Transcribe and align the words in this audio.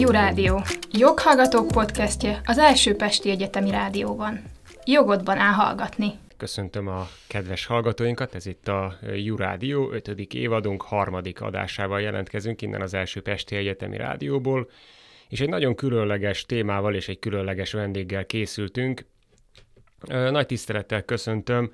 Jó 0.00 0.10
Rádió. 0.10 0.62
Joghallgatók 0.92 1.68
podcastje 1.68 2.40
az 2.44 2.58
első 2.58 2.94
Pesti 2.96 3.30
Egyetemi 3.30 3.70
Rádióban. 3.70 4.42
Jogodban 4.84 5.38
áll 5.38 5.52
hallgatni. 5.52 6.12
Köszöntöm 6.36 6.88
a 6.88 7.06
kedves 7.28 7.66
hallgatóinkat, 7.66 8.34
ez 8.34 8.46
itt 8.46 8.68
a 8.68 8.98
Jó 9.14 9.36
Rádió 9.36 9.90
5. 9.90 10.08
évadunk 10.34 10.82
harmadik 10.82 11.40
adásával 11.40 12.00
jelentkezünk 12.00 12.62
innen 12.62 12.80
az 12.80 12.94
első 12.94 13.20
Pesti 13.20 13.56
Egyetemi 13.56 13.96
Rádióból, 13.96 14.70
és 15.28 15.40
egy 15.40 15.48
nagyon 15.48 15.74
különleges 15.74 16.44
témával 16.44 16.94
és 16.94 17.08
egy 17.08 17.18
különleges 17.18 17.72
vendéggel 17.72 18.26
készültünk. 18.26 19.06
Nagy 20.08 20.46
tisztelettel 20.46 21.02
köszöntöm 21.02 21.72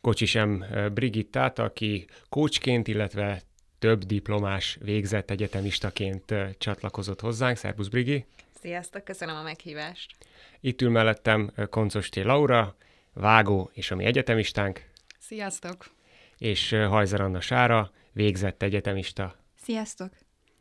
Kocsis 0.00 0.34
M. 0.34 0.62
Brigittát, 0.94 1.58
aki 1.58 2.06
coachként, 2.28 2.88
illetve 2.88 3.42
több 3.84 4.04
diplomás 4.04 4.78
végzett 4.80 5.30
egyetemistaként 5.30 6.34
csatlakozott 6.58 7.20
hozzánk. 7.20 7.56
Szerbusz 7.56 7.88
Brigi! 7.88 8.24
Sziasztok, 8.60 9.04
köszönöm 9.04 9.36
a 9.36 9.42
meghívást! 9.42 10.16
Itt 10.60 10.82
ül 10.82 10.90
mellettem 10.90 11.52
Koncos 11.70 12.08
T. 12.08 12.16
Laura, 12.16 12.76
vágó 13.12 13.70
és 13.72 13.90
a 13.90 13.96
mi 13.96 14.04
egyetemistánk. 14.04 14.84
Sziasztok! 15.18 15.90
És 16.38 16.70
Hajzer 16.70 17.20
Anna 17.20 17.40
Sára, 17.40 17.90
végzett 18.12 18.62
egyetemista. 18.62 19.36
Sziasztok! 19.54 20.12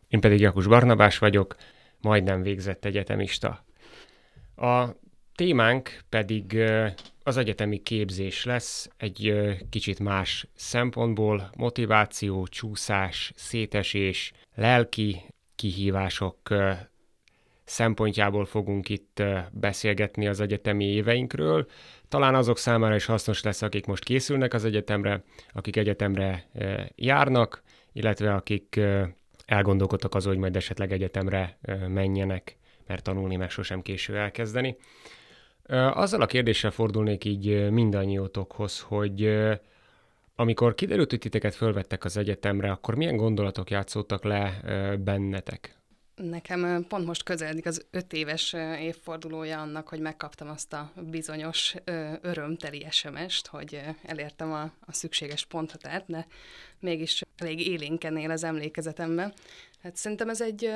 Én 0.07 0.19
pedig 0.19 0.39
Jakus 0.39 0.67
Barnabás 0.67 1.17
vagyok, 1.17 1.55
majdnem 2.01 2.41
végzett 2.41 2.85
egyetemista. 2.85 3.65
A 4.55 4.85
témánk 5.35 5.99
pedig 6.09 6.63
az 7.23 7.37
egyetemi 7.37 7.77
képzés 7.77 8.45
lesz 8.45 8.89
egy 8.97 9.33
kicsit 9.69 9.99
más 9.99 10.47
szempontból, 10.55 11.49
motiváció, 11.57 12.47
csúszás, 12.47 13.31
szétesés, 13.35 14.33
lelki 14.55 15.21
kihívások 15.55 16.37
szempontjából 17.63 18.45
fogunk 18.45 18.89
itt 18.89 19.23
beszélgetni 19.51 20.27
az 20.27 20.39
egyetemi 20.39 20.85
éveinkről. 20.85 21.67
Talán 22.07 22.35
azok 22.35 22.57
számára 22.57 22.95
is 22.95 23.05
hasznos 23.05 23.43
lesz, 23.43 23.61
akik 23.61 23.85
most 23.85 24.03
készülnek 24.03 24.53
az 24.53 24.65
egyetemre, 24.65 25.23
akik 25.51 25.75
egyetemre 25.75 26.49
járnak, 26.95 27.63
illetve 27.91 28.33
akik 28.33 28.79
elgondolkodtak 29.45 30.15
azon, 30.15 30.31
hogy 30.31 30.41
majd 30.41 30.55
esetleg 30.55 30.91
egyetemre 30.91 31.57
menjenek, 31.87 32.57
mert 32.87 33.03
tanulni 33.03 33.35
meg 33.35 33.49
sosem 33.49 33.81
késő 33.81 34.17
elkezdeni. 34.17 34.77
Azzal 35.69 36.21
a 36.21 36.25
kérdéssel 36.25 36.71
fordulnék 36.71 37.25
így 37.25 37.69
mindannyiótokhoz, 37.69 38.79
hogy 38.79 39.29
amikor 40.35 40.75
kiderült, 40.75 41.09
hogy 41.09 41.19
titeket 41.19 41.55
fölvettek 41.55 42.03
az 42.03 42.17
egyetemre, 42.17 42.71
akkor 42.71 42.95
milyen 42.95 43.15
gondolatok 43.15 43.69
játszottak 43.69 44.23
le 44.23 44.61
bennetek? 45.03 45.77
Nekem 46.15 46.85
pont 46.87 47.05
most 47.05 47.23
közeledik 47.23 47.65
az 47.65 47.85
öt 47.91 48.13
éves 48.13 48.53
évfordulója 48.79 49.61
annak, 49.61 49.87
hogy 49.87 49.99
megkaptam 49.99 50.49
azt 50.49 50.73
a 50.73 50.91
bizonyos 51.09 51.75
örömteli 52.21 52.85
SMS-t, 52.89 53.47
hogy 53.47 53.81
elértem 54.03 54.51
a, 54.51 54.61
a 54.61 54.93
szükséges 54.93 55.45
ponthatárt, 55.45 56.05
de 56.07 56.27
mégis 56.79 57.21
elég 57.37 57.67
élénken 57.67 58.17
él 58.17 58.31
az 58.31 58.43
emlékezetemben. 58.43 59.33
Hát 59.81 59.95
szerintem 59.95 60.29
ez 60.29 60.41
egy 60.41 60.71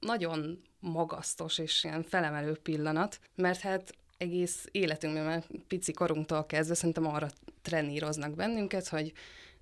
nagyon 0.00 0.62
magasztos 0.80 1.58
és 1.58 1.84
ilyen 1.84 2.02
felemelő 2.02 2.56
pillanat, 2.62 3.20
mert 3.34 3.60
hát 3.60 3.94
egész 4.22 4.68
életünkben, 4.70 5.24
már 5.24 5.44
pici 5.68 5.92
korunktól 5.92 6.46
kezdve 6.46 6.74
szerintem 6.74 7.06
arra 7.06 7.28
treníroznak 7.62 8.34
bennünket, 8.34 8.88
hogy 8.88 9.12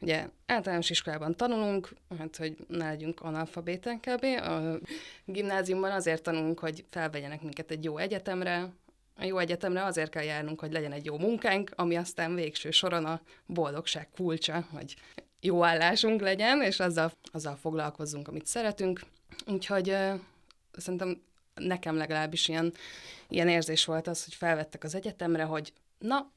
ugye 0.00 0.28
általános 0.46 0.90
iskolában 0.90 1.36
tanulunk, 1.36 1.94
hát 2.18 2.36
hogy 2.36 2.56
ne 2.68 2.88
legyünk 2.88 3.20
analfabéten 3.20 4.00
kb. 4.00 4.24
A 4.24 4.78
gimnáziumban 5.24 5.90
azért 5.90 6.22
tanulunk, 6.22 6.58
hogy 6.58 6.84
felvegyenek 6.90 7.42
minket 7.42 7.70
egy 7.70 7.84
jó 7.84 7.98
egyetemre, 7.98 8.72
a 9.16 9.24
jó 9.24 9.38
egyetemre 9.38 9.84
azért 9.84 10.10
kell 10.10 10.22
járnunk, 10.22 10.60
hogy 10.60 10.72
legyen 10.72 10.92
egy 10.92 11.04
jó 11.04 11.18
munkánk, 11.18 11.70
ami 11.74 11.96
aztán 11.96 12.34
végső 12.34 12.70
soron 12.70 13.04
a 13.04 13.20
boldogság 13.46 14.08
kulcsa, 14.16 14.66
hogy 14.72 14.96
jó 15.40 15.64
állásunk 15.64 16.20
legyen, 16.20 16.62
és 16.62 16.80
azzal, 16.80 17.12
azzal 17.32 17.56
foglalkozzunk, 17.56 18.28
amit 18.28 18.46
szeretünk. 18.46 19.00
Úgyhogy 19.46 19.88
uh, 19.88 20.20
szerintem 20.72 21.22
nekem 21.60 21.96
legalábbis 21.96 22.48
ilyen, 22.48 22.72
ilyen 23.28 23.48
érzés 23.48 23.84
volt 23.84 24.06
az, 24.06 24.24
hogy 24.24 24.34
felvettek 24.34 24.84
az 24.84 24.94
egyetemre, 24.94 25.42
hogy 25.42 25.72
na, 25.98 26.30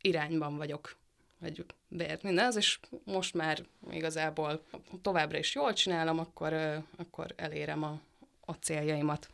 irányban 0.00 0.56
vagyok, 0.56 0.96
vagy 1.38 1.64
beért 1.88 2.22
minden 2.22 2.46
az, 2.46 2.56
és 2.56 2.78
most 3.04 3.34
már 3.34 3.62
igazából 3.90 4.62
továbbra 5.02 5.38
is 5.38 5.54
jól 5.54 5.72
csinálom, 5.72 6.18
akkor, 6.18 6.52
akkor 6.96 7.32
elérem 7.36 7.82
a, 7.82 8.00
a 8.40 8.52
céljaimat. 8.52 9.28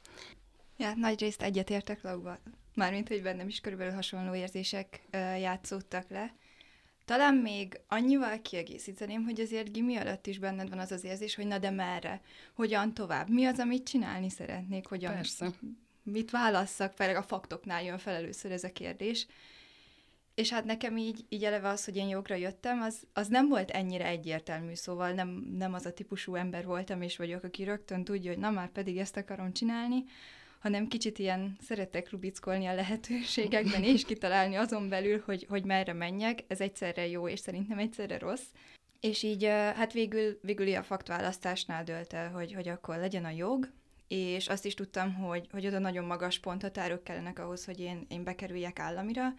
Ja, 0.77 0.93
nagy 0.95 1.21
részt 1.21 1.43
egyetértek 1.43 2.03
Lauba, 2.03 2.39
mármint, 2.75 3.09
hogy 3.09 3.23
bennem 3.23 3.49
is 3.49 3.61
körülbelül 3.61 3.95
hasonló 3.95 4.35
érzések 4.35 5.03
játszódtak 5.41 6.09
le. 6.09 6.35
Talán 7.09 7.35
még 7.35 7.81
annyival 7.87 8.43
kiegészíteném, 8.43 9.25
hogy 9.25 9.41
azért 9.41 9.73
gimi 9.73 9.97
alatt 9.97 10.27
is 10.27 10.39
benned 10.39 10.69
van 10.69 10.79
az 10.79 10.93
az 10.93 11.05
érzés, 11.05 11.35
hogy 11.35 11.47
na 11.47 11.59
de 11.59 11.71
merre, 11.71 12.21
hogyan 12.55 12.95
tovább, 12.95 13.29
mi 13.29 13.45
az, 13.45 13.59
amit 13.59 13.89
csinálni 13.89 14.31
szeretnék, 14.31 14.87
hogyan, 14.87 15.15
Persze. 15.15 15.51
mit 16.03 16.31
válasszak, 16.31 16.93
főleg 16.93 17.17
a 17.17 17.23
faktoknál 17.23 17.83
jön 17.83 17.99
fel 17.99 18.15
először 18.15 18.53
ez 18.53 18.65
a 18.65 18.73
kérdés. 18.73 19.27
És 20.35 20.51
hát 20.51 20.65
nekem 20.65 20.97
így, 20.97 21.25
így 21.29 21.45
eleve 21.45 21.69
az, 21.69 21.85
hogy 21.85 21.97
én 21.97 22.09
jogra 22.09 22.35
jöttem, 22.35 22.81
az, 22.81 23.07
az 23.13 23.29
nem 23.29 23.49
volt 23.49 23.71
ennyire 23.71 24.07
egyértelmű, 24.07 24.75
szóval 24.75 25.13
nem, 25.13 25.29
nem 25.59 25.75
az 25.75 25.87
a 25.87 25.93
típusú 25.93 26.35
ember 26.35 26.65
voltam 26.65 27.03
és 27.03 27.17
vagyok, 27.17 27.43
aki 27.43 27.65
rögtön 27.65 28.05
tudja, 28.05 28.31
hogy 28.31 28.41
na 28.41 28.51
már 28.51 28.69
pedig 28.69 28.99
ezt 28.99 29.17
akarom 29.17 29.53
csinálni, 29.53 30.05
hanem 30.59 30.89
kicsit 30.89 31.19
ilyen 31.19 31.57
szeretek 31.61 32.11
rubickolni 32.11 32.67
a 32.67 32.75
lehetőségekben, 32.75 33.83
és 33.83 34.05
kitalálni 34.05 34.55
azon 34.55 34.89
belül, 34.89 35.23
hogy, 35.25 35.47
hogy 35.49 35.65
merre 35.65 35.93
menjek. 35.93 36.45
Ez 36.49 36.61
egyszerre 36.61 37.07
jó, 37.07 37.29
és 37.29 37.41
szerintem 37.41 37.79
egyszerre 37.79 38.19
rossz. 38.19 38.47
És 39.01 39.23
így 39.23 39.45
hát 39.45 39.93
végül, 39.93 40.39
végül 40.43 40.75
a 40.75 40.83
faktválasztásnál 40.83 41.85
dölt 41.85 42.13
el, 42.13 42.31
hogy, 42.31 42.53
hogy 42.53 42.69
akkor 42.69 42.97
legyen 42.97 43.25
a 43.25 43.31
jog, 43.31 43.71
és 44.09 44.49
azt 44.49 44.65
is 44.65 44.75
tudtam, 44.75 45.15
hogy, 45.15 45.47
hogy 45.51 45.67
oda 45.67 45.79
nagyon 45.79 46.05
magas 46.05 46.39
ponthatárok 46.39 47.05
kellenek 47.05 47.39
ahhoz, 47.39 47.65
hogy 47.65 47.81
én, 47.81 48.07
én 48.09 48.25
bekerüljek 48.25 48.79
államira, 48.79 49.35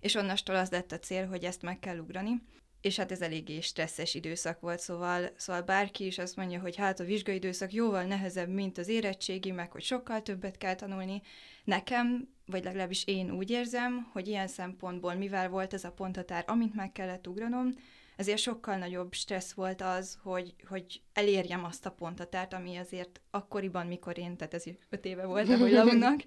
és 0.00 0.14
onnastól 0.14 0.56
az 0.56 0.70
lett 0.70 0.92
a 0.92 0.98
cél, 0.98 1.26
hogy 1.26 1.44
ezt 1.44 1.62
meg 1.62 1.78
kell 1.78 1.98
ugrani 1.98 2.42
és 2.84 2.96
hát 2.96 3.12
ez 3.12 3.20
eléggé 3.20 3.60
stresszes 3.60 4.14
időszak 4.14 4.60
volt, 4.60 4.80
szóval, 4.80 5.30
szóval 5.36 5.62
bárki 5.62 6.06
is 6.06 6.18
azt 6.18 6.36
mondja, 6.36 6.60
hogy 6.60 6.76
hát 6.76 7.00
a 7.00 7.04
vizsgai 7.04 7.34
időszak 7.34 7.72
jóval 7.72 8.02
nehezebb, 8.04 8.48
mint 8.48 8.78
az 8.78 8.88
érettségi, 8.88 9.50
meg 9.50 9.70
hogy 9.70 9.82
sokkal 9.82 10.22
többet 10.22 10.58
kell 10.58 10.74
tanulni. 10.74 11.22
Nekem, 11.64 12.28
vagy 12.46 12.64
legalábbis 12.64 13.06
én 13.06 13.30
úgy 13.30 13.50
érzem, 13.50 14.08
hogy 14.12 14.28
ilyen 14.28 14.46
szempontból, 14.46 15.14
mivel 15.14 15.48
volt 15.48 15.74
ez 15.74 15.84
a 15.84 15.92
ponthatár, 15.92 16.44
amint 16.46 16.74
meg 16.74 16.92
kellett 16.92 17.26
ugranom, 17.26 17.74
ezért 18.16 18.38
sokkal 18.38 18.76
nagyobb 18.76 19.12
stressz 19.12 19.52
volt 19.52 19.82
az, 19.82 20.18
hogy, 20.22 20.54
hogy 20.68 21.00
elérjem 21.12 21.64
azt 21.64 21.86
a 21.86 21.90
ponthatárt, 21.90 22.52
ami 22.52 22.76
azért 22.76 23.20
akkoriban, 23.30 23.86
mikor 23.86 24.18
én, 24.18 24.36
tehát 24.36 24.54
ez 24.54 24.64
öt 24.90 25.04
éve 25.04 25.24
volt, 25.24 25.48
ahogy 25.48 25.72
lavunnak, 25.80 26.22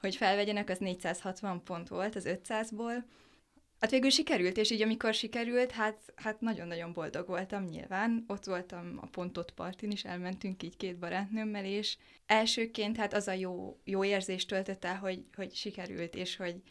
hogy 0.00 0.16
felvegyenek, 0.16 0.70
az 0.70 0.78
460 0.78 1.62
pont 1.62 1.88
volt 1.88 2.16
az 2.16 2.28
500-ból, 2.28 3.04
Hát 3.80 3.90
végül 3.90 4.10
sikerült, 4.10 4.56
és 4.56 4.70
így 4.70 4.82
amikor 4.82 5.14
sikerült, 5.14 5.70
hát, 5.70 6.12
hát 6.14 6.40
nagyon-nagyon 6.40 6.92
boldog 6.92 7.26
voltam 7.26 7.64
nyilván. 7.64 8.24
Ott 8.26 8.44
voltam 8.44 8.98
a 9.00 9.06
Pontot 9.06 9.50
partin 9.50 9.90
is, 9.90 10.04
elmentünk 10.04 10.62
így 10.62 10.76
két 10.76 10.98
barátnőmmel, 10.98 11.64
és 11.64 11.96
elsőként 12.26 12.96
hát 12.96 13.14
az 13.14 13.28
a 13.28 13.32
jó, 13.32 13.80
jó 13.84 14.04
érzést 14.04 14.48
töltött 14.48 14.84
el, 14.84 14.96
hogy, 14.96 15.24
hogy 15.34 15.54
sikerült, 15.54 16.14
és 16.14 16.36
hogy, 16.36 16.62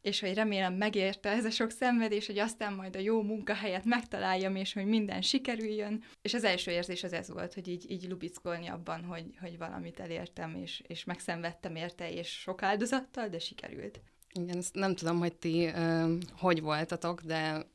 és 0.00 0.20
hogy 0.20 0.34
remélem 0.34 0.74
megérte 0.74 1.28
ez 1.28 1.44
a 1.44 1.50
sok 1.50 1.70
szenvedés, 1.70 2.26
hogy 2.26 2.38
aztán 2.38 2.72
majd 2.72 2.96
a 2.96 3.00
jó 3.00 3.22
munkahelyet 3.22 3.84
megtaláljam, 3.84 4.56
és 4.56 4.72
hogy 4.72 4.86
minden 4.86 5.22
sikerüljön. 5.22 6.04
És 6.22 6.34
az 6.34 6.44
első 6.44 6.70
érzés 6.70 7.02
az 7.02 7.12
ez 7.12 7.30
volt, 7.30 7.54
hogy 7.54 7.68
így, 7.68 7.90
így 7.90 8.08
lubickolni 8.08 8.66
abban, 8.68 9.04
hogy, 9.04 9.24
hogy 9.40 9.58
valamit 9.58 10.00
elértem, 10.00 10.54
és, 10.54 10.82
és 10.86 11.04
megszenvedtem 11.04 11.76
érte, 11.76 12.12
és 12.12 12.28
sok 12.28 12.62
áldozattal, 12.62 13.28
de 13.28 13.38
sikerült. 13.38 14.00
Igen, 14.32 14.56
ezt 14.56 14.74
nem 14.74 14.94
tudom, 14.94 15.18
hogy 15.18 15.34
ti 15.34 15.66
uh, 15.66 16.10
hogy 16.38 16.60
voltatok, 16.60 17.20
de 17.20 17.66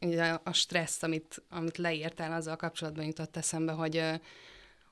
ugye 0.00 0.38
a 0.42 0.52
stressz, 0.52 1.02
amit, 1.02 1.42
amit 1.50 1.76
leírtál, 1.76 2.32
azzal 2.32 2.56
kapcsolatban 2.56 3.04
jutott 3.04 3.36
eszembe, 3.36 3.72
hogy, 3.72 3.96
uh, 3.96 4.14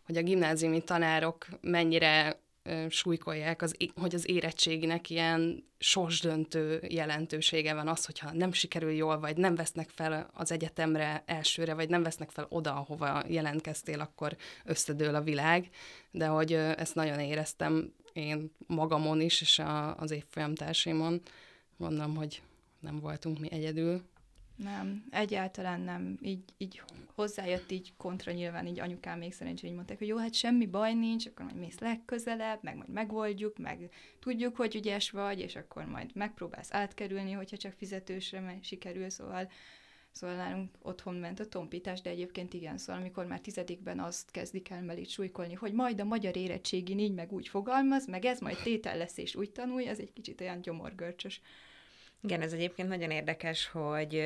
hogy 0.06 0.16
a 0.16 0.22
gimnáziumi 0.22 0.80
tanárok 0.80 1.46
mennyire 1.60 2.40
uh, 2.64 2.88
súlykolják, 2.88 3.62
az, 3.62 3.76
hogy 3.94 4.14
az 4.14 4.28
érettséginek 4.28 5.10
ilyen 5.10 5.64
sorsdöntő 5.78 6.82
jelentősége 6.88 7.74
van 7.74 7.88
az, 7.88 8.04
hogyha 8.04 8.32
nem 8.32 8.52
sikerül 8.52 8.92
jól, 8.92 9.18
vagy 9.18 9.36
nem 9.36 9.54
vesznek 9.54 9.88
fel 9.88 10.30
az 10.34 10.52
egyetemre 10.52 11.22
elsőre, 11.26 11.74
vagy 11.74 11.88
nem 11.88 12.02
vesznek 12.02 12.30
fel 12.30 12.46
oda, 12.48 12.74
ahova 12.74 13.22
jelentkeztél, 13.28 14.00
akkor 14.00 14.36
összedől 14.64 15.14
a 15.14 15.22
világ, 15.22 15.68
de 16.10 16.26
hogy 16.26 16.52
uh, 16.52 16.72
ezt 16.76 16.94
nagyon 16.94 17.20
éreztem 17.20 17.92
én 18.14 18.50
magamon 18.66 19.20
is, 19.20 19.40
és 19.40 19.58
a, 19.58 19.96
az 19.96 20.10
évfolyam 20.10 20.54
társaimon. 20.54 21.20
Mondom, 21.76 22.16
hogy 22.16 22.42
nem 22.80 23.00
voltunk 23.00 23.38
mi 23.38 23.50
egyedül. 23.52 24.02
Nem, 24.56 25.04
egyáltalán 25.10 25.80
nem. 25.80 26.18
Így, 26.22 26.42
így 26.56 26.82
hozzájött 27.14 27.70
így 27.70 27.92
kontra 27.96 28.32
nyilván, 28.32 28.66
így 28.66 28.80
anyukám 28.80 29.18
még 29.18 29.32
szerencsé, 29.32 29.66
hogy 29.66 29.74
mondták, 29.76 29.98
hogy 29.98 30.06
jó, 30.06 30.16
hát 30.16 30.34
semmi 30.34 30.66
baj 30.66 30.94
nincs, 30.94 31.26
akkor 31.26 31.44
majd 31.44 31.58
mész 31.58 31.78
legközelebb, 31.78 32.58
meg 32.62 32.76
majd 32.76 32.88
megoldjuk, 32.88 33.58
meg 33.58 33.90
tudjuk, 34.20 34.56
hogy 34.56 34.74
ügyes 34.74 35.10
vagy, 35.10 35.40
és 35.40 35.56
akkor 35.56 35.84
majd 35.84 36.10
megpróbálsz 36.14 36.72
átkerülni, 36.72 37.32
hogyha 37.32 37.56
csak 37.56 37.72
fizetősre 37.72 38.58
sikerül, 38.62 39.10
szóval 39.10 39.50
Szóval 40.14 40.36
nálunk 40.36 40.74
otthon 40.82 41.14
ment 41.14 41.40
a 41.40 41.46
tompítás, 41.46 42.00
de 42.00 42.10
egyébként 42.10 42.54
igen, 42.54 42.78
szóval 42.78 43.00
amikor 43.00 43.26
már 43.26 43.40
tizedikben 43.40 44.00
azt 44.00 44.30
kezdik 44.30 44.70
el 44.70 44.82
mellé 44.82 45.02
súlykolni, 45.02 45.54
hogy 45.54 45.72
majd 45.72 46.00
a 46.00 46.04
magyar 46.04 46.36
érettségi 46.36 46.98
így 46.98 47.14
meg 47.14 47.32
úgy 47.32 47.48
fogalmaz, 47.48 48.06
meg 48.06 48.24
ez 48.24 48.40
majd 48.40 48.56
tétel 48.62 48.96
lesz 48.96 49.18
és 49.18 49.34
úgy 49.34 49.50
tanulj, 49.50 49.86
ez 49.86 49.98
egy 49.98 50.12
kicsit 50.12 50.40
olyan 50.40 50.60
gyomorgörcsös. 50.60 51.40
Igen, 52.22 52.40
ez 52.40 52.52
egyébként 52.52 52.88
nagyon 52.88 53.10
érdekes, 53.10 53.66
hogy 53.66 54.22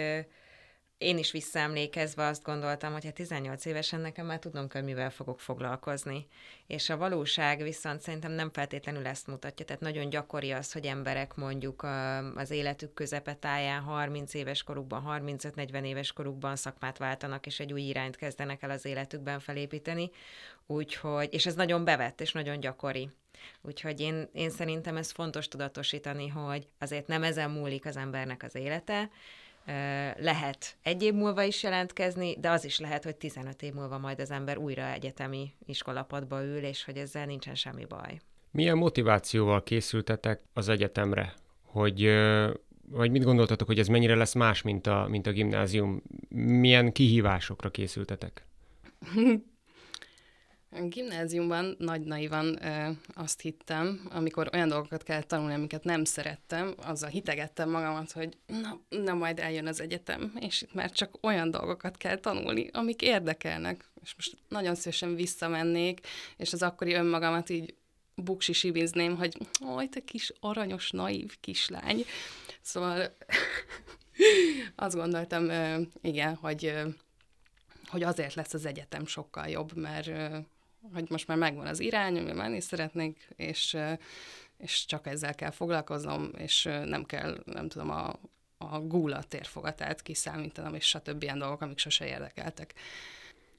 én 0.98 1.18
is 1.18 1.30
visszaemlékezve 1.30 2.26
azt 2.26 2.42
gondoltam, 2.42 2.92
hogy 2.92 3.04
hát 3.04 3.14
18 3.14 3.64
évesen 3.64 4.00
nekem 4.00 4.26
már 4.26 4.38
tudnom 4.38 4.68
kell, 4.68 4.82
mivel 4.82 5.10
fogok 5.10 5.40
foglalkozni. 5.40 6.26
És 6.66 6.90
a 6.90 6.96
valóság 6.96 7.62
viszont 7.62 8.00
szerintem 8.00 8.32
nem 8.32 8.50
feltétlenül 8.52 9.06
ezt 9.06 9.26
mutatja. 9.26 9.64
Tehát 9.64 9.82
nagyon 9.82 10.08
gyakori 10.08 10.50
az, 10.50 10.72
hogy 10.72 10.86
emberek 10.86 11.34
mondjuk 11.34 11.86
az 12.34 12.50
életük 12.50 12.94
közepetáján 12.94 13.82
30 13.82 14.34
éves 14.34 14.62
korukban, 14.62 15.04
35-40 15.06 15.84
éves 15.84 16.12
korukban 16.12 16.56
szakmát 16.56 16.98
váltanak, 16.98 17.46
és 17.46 17.60
egy 17.60 17.72
új 17.72 17.82
irányt 17.82 18.16
kezdenek 18.16 18.62
el 18.62 18.70
az 18.70 18.84
életükben 18.84 19.40
felépíteni. 19.40 20.10
Úgyhogy, 20.66 21.28
és 21.32 21.46
ez 21.46 21.54
nagyon 21.54 21.84
bevett, 21.84 22.20
és 22.20 22.32
nagyon 22.32 22.60
gyakori. 22.60 23.10
Úgyhogy 23.62 24.00
én, 24.00 24.28
én 24.32 24.50
szerintem 24.50 24.96
ez 24.96 25.10
fontos 25.10 25.48
tudatosítani, 25.48 26.28
hogy 26.28 26.68
azért 26.78 27.06
nem 27.06 27.22
ezen 27.22 27.50
múlik 27.50 27.86
az 27.86 27.96
embernek 27.96 28.42
az 28.42 28.54
élete, 28.54 29.10
lehet 30.17 30.76
egy 30.82 31.03
év 31.03 31.15
múlva 31.15 31.43
is 31.43 31.62
jelentkezni, 31.62 32.37
de 32.41 32.50
az 32.50 32.65
is 32.65 32.79
lehet, 32.79 33.05
hogy 33.05 33.17
15 33.17 33.62
év 33.62 33.73
múlva 33.73 33.99
majd 33.99 34.20
az 34.20 34.31
ember 34.31 34.56
újra 34.56 34.93
egyetemi 34.93 35.53
iskolapadba 35.67 36.44
ül, 36.44 36.65
és 36.65 36.85
hogy 36.85 36.97
ezzel 36.97 37.26
nincsen 37.26 37.55
semmi 37.55 37.85
baj. 37.85 38.19
Milyen 38.50 38.76
motivációval 38.76 39.62
készültetek 39.62 40.41
az 40.53 40.69
egyetemre? 40.69 41.35
Hogy, 41.62 42.11
vagy 42.91 43.11
mit 43.11 43.25
gondoltatok, 43.25 43.67
hogy 43.67 43.79
ez 43.79 43.88
mennyire 43.88 44.15
lesz 44.15 44.35
más, 44.35 44.62
mint 44.62 44.87
a, 44.87 45.06
mint 45.09 45.26
a 45.26 45.32
gimnázium? 45.32 46.03
Milyen 46.29 46.93
kihívásokra 46.93 47.70
készültetek? 47.70 48.47
Gimnáziumban 50.70 51.75
nagy 51.79 52.00
naivan 52.00 52.65
ö, 52.65 52.91
azt 53.15 53.41
hittem, 53.41 54.09
amikor 54.11 54.50
olyan 54.53 54.69
dolgokat 54.69 55.03
kellett 55.03 55.29
tanulni, 55.29 55.55
amiket 55.55 55.85
nem 55.85 56.05
szerettem, 56.05 56.75
azzal 56.76 57.11
hitegettem 57.11 57.70
magamat, 57.70 58.12
hogy 58.12 58.37
na, 58.47 58.81
na 58.88 59.15
majd 59.15 59.38
eljön 59.38 59.67
az 59.67 59.81
egyetem, 59.81 60.32
és 60.41 60.62
itt 60.62 60.75
már 60.75 60.91
csak 60.91 61.19
olyan 61.20 61.50
dolgokat 61.50 61.97
kell 61.97 62.17
tanulni, 62.17 62.69
amik 62.73 63.03
érdekelnek. 63.03 63.91
És 64.03 64.15
most 64.15 64.37
nagyon 64.49 64.75
szívesen 64.75 65.15
visszamennék, 65.15 66.00
és 66.37 66.53
az 66.53 66.62
akkori 66.62 66.93
önmagamat 66.93 67.49
így 67.49 67.75
buksi 68.15 68.53
sibizném, 68.53 69.17
hogy 69.17 69.37
oj, 69.61 69.88
te 69.88 70.00
kis 70.00 70.32
aranyos, 70.41 70.91
naív 70.91 71.37
kislány. 71.41 72.05
Szóval 72.61 73.17
azt 74.76 74.94
gondoltam, 74.94 75.50
igen, 76.00 76.35
hogy 76.35 76.73
hogy 77.88 78.03
azért 78.03 78.35
lesz 78.35 78.55
az 78.55 78.67
egyetem 78.67 79.06
sokkal 79.06 79.47
jobb, 79.47 79.76
mert 79.76 80.11
hogy 80.93 81.06
most 81.11 81.26
már 81.26 81.37
megvan 81.37 81.67
az 81.67 81.81
irány, 81.81 82.17
amivel 82.17 82.35
menni 82.35 82.61
szeretnék, 82.61 83.29
és, 83.37 83.76
és 84.58 84.85
csak 84.87 85.06
ezzel 85.06 85.35
kell 85.35 85.50
foglalkoznom, 85.50 86.31
és 86.37 86.62
nem 86.85 87.05
kell, 87.05 87.43
nem 87.44 87.69
tudom, 87.69 87.90
a, 87.90 88.19
a 88.58 88.81
gula 88.81 89.23
térfogatát 89.23 90.02
kiszámítanom, 90.02 90.75
és 90.75 90.88
stb. 90.88 91.23
ilyen 91.23 91.38
dolgok, 91.38 91.61
amik 91.61 91.79
sose 91.79 92.06
érdekeltek. 92.06 92.75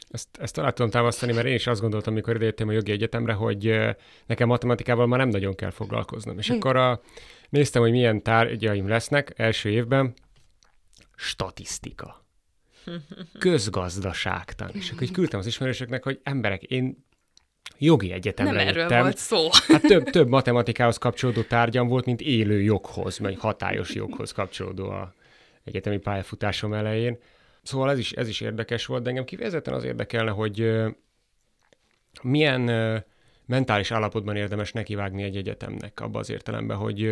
Ezt, 0.10 0.28
ezt 0.40 0.58
alá 0.58 0.70
tudom 0.70 0.92
támasztani, 0.92 1.34
mert 1.34 1.48
én 1.48 1.54
is 1.54 1.68
azt 1.68 1.82
gondoltam, 1.82 2.14
amikor 2.14 2.36
idejöttem 2.36 2.68
a 2.68 2.72
jogi 2.72 2.92
egyetemre, 2.92 3.34
hogy 3.34 3.80
nekem 4.26 4.48
matematikával 4.48 5.08
már 5.08 5.20
nem 5.20 5.30
nagyon 5.30 5.56
kell 5.56 5.70
foglalkoznom. 5.70 6.38
És 6.38 6.48
hm. 6.48 6.54
akkor 6.54 6.76
a, 6.76 7.02
néztem, 7.50 7.82
hogy 7.82 7.92
milyen 7.92 8.24
tárgyaim 8.24 8.88
lesznek 8.88 9.34
első 9.36 9.70
évben. 9.70 10.14
Statisztika. 11.16 12.26
Közgazdaságtan. 13.40 14.70
És 14.74 14.92
akkor 14.92 15.04
így 15.04 15.12
küldtem 15.12 15.40
az 15.40 15.46
ismerősöknek, 15.46 16.04
hogy 16.04 16.20
emberek, 16.24 16.64
én 16.64 17.06
jogi 17.78 18.12
egyetemre 18.12 18.52
Nem 18.52 18.68
jöttem. 18.68 18.86
erről 18.86 19.02
volt 19.02 19.18
szó. 19.18 19.48
Hát 19.74 19.82
több, 19.82 20.04
több 20.04 20.28
matematikához 20.28 20.98
kapcsolódó 20.98 21.42
tárgyam 21.42 21.88
volt, 21.88 22.06
mint 22.06 22.22
élő 22.22 22.62
joghoz, 22.62 23.20
vagy 23.20 23.38
hatályos 23.40 23.96
joghoz 23.96 24.32
kapcsolódó 24.32 24.90
a 24.90 25.14
egyetemi 25.64 25.98
pályafutásom 25.98 26.74
elején. 26.74 27.18
Szóval 27.64 27.92
ez 27.92 28.00
is, 28.00 28.12
ez 28.12 28.28
is 28.28 28.42
érdekes 28.42 28.86
volt, 28.86 29.04
de 29.04 29.10
engem 29.10 29.24
kifejezetten 29.24 29.74
az 29.74 29.84
érdekelne, 29.84 30.32
hogy 30.32 30.72
milyen 32.22 32.62
mentális 33.46 33.92
állapotban 33.92 34.36
érdemes 34.36 34.72
nekivágni 34.72 35.24
egy 35.24 35.38
egyetemnek, 35.38 36.00
abban 36.00 36.22
az 36.22 36.30
értelemben, 36.30 36.78
hogy 36.78 37.12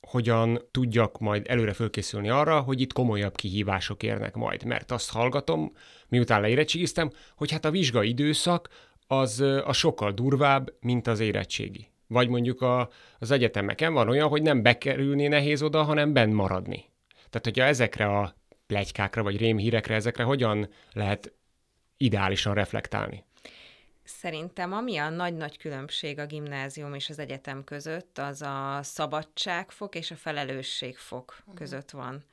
hogyan 0.00 0.60
tudjak 0.70 1.18
majd 1.18 1.46
előre 1.48 1.72
fölkészülni 1.72 2.28
arra, 2.28 2.60
hogy 2.60 2.80
itt 2.80 2.92
komolyabb 2.92 3.36
kihívások 3.36 4.02
érnek 4.02 4.34
majd. 4.34 4.64
Mert 4.64 4.90
azt 4.90 5.12
hallgatom, 5.12 5.72
miután 6.08 6.40
leérettségiztem, 6.40 7.10
hogy 7.36 7.50
hát 7.50 7.64
a 7.64 7.70
vizsgai 7.70 8.08
időszak 8.08 8.68
az 9.12 9.40
a 9.40 9.72
sokkal 9.72 10.12
durvább, 10.12 10.72
mint 10.80 11.06
az 11.06 11.20
érettségi. 11.20 11.88
Vagy 12.06 12.28
mondjuk 12.28 12.62
a, 12.62 12.88
az 13.18 13.30
egyetemeken 13.30 13.92
van 13.92 14.08
olyan, 14.08 14.28
hogy 14.28 14.42
nem 14.42 14.62
bekerülni 14.62 15.26
nehéz 15.26 15.62
oda, 15.62 15.82
hanem 15.82 16.12
benn 16.12 16.32
maradni. 16.32 16.84
Tehát, 17.14 17.44
hogyha 17.44 17.64
ezekre 17.64 18.18
a 18.18 18.34
plegykákra 18.66 19.22
vagy 19.22 19.36
rémhírekre, 19.36 19.94
ezekre 19.94 20.22
hogyan 20.22 20.68
lehet 20.92 21.32
ideálisan 21.96 22.54
reflektálni? 22.54 23.24
Szerintem 24.02 24.72
ami 24.72 24.96
a 24.96 25.08
nagy-nagy 25.08 25.58
különbség 25.58 26.18
a 26.18 26.26
gimnázium 26.26 26.94
és 26.94 27.08
az 27.08 27.18
egyetem 27.18 27.64
között, 27.64 28.18
az 28.18 28.42
a 28.42 28.78
szabadságfok 28.82 29.94
és 29.94 30.10
a 30.10 30.16
felelősségfok 30.16 31.36
uh-huh. 31.38 31.54
között 31.54 31.90
van. 31.90 32.24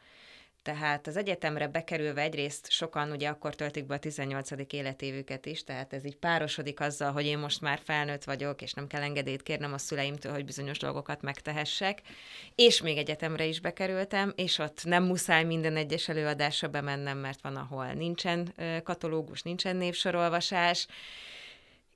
Tehát 0.67 1.07
az 1.07 1.17
egyetemre 1.17 1.67
bekerülve 1.67 2.21
egyrészt 2.21 2.71
sokan 2.71 3.11
ugye 3.11 3.29
akkor 3.29 3.55
töltik 3.55 3.85
be 3.85 3.93
a 3.93 3.99
18. 3.99 4.49
életévüket 4.73 5.45
is, 5.45 5.63
tehát 5.63 5.93
ez 5.93 6.05
így 6.05 6.15
párosodik 6.15 6.79
azzal, 6.79 7.11
hogy 7.11 7.25
én 7.25 7.37
most 7.37 7.61
már 7.61 7.79
felnőtt 7.83 8.23
vagyok, 8.23 8.61
és 8.61 8.73
nem 8.73 8.87
kell 8.87 9.01
engedélyt 9.01 9.43
kérnem 9.43 9.73
a 9.73 9.77
szüleimtől, 9.77 10.31
hogy 10.31 10.45
bizonyos 10.45 10.77
dolgokat 10.77 11.21
megtehessek. 11.21 12.01
És 12.55 12.81
még 12.81 12.97
egyetemre 12.97 13.45
is 13.45 13.59
bekerültem, 13.59 14.33
és 14.35 14.57
ott 14.57 14.83
nem 14.83 15.03
muszáj 15.03 15.43
minden 15.43 15.75
egyes 15.75 16.09
előadásra 16.09 16.67
bemennem, 16.67 17.17
mert 17.17 17.41
van, 17.41 17.55
ahol 17.55 17.85
nincsen 17.85 18.53
katalógus, 18.83 19.41
nincsen 19.41 19.75
névsorolvasás, 19.75 20.87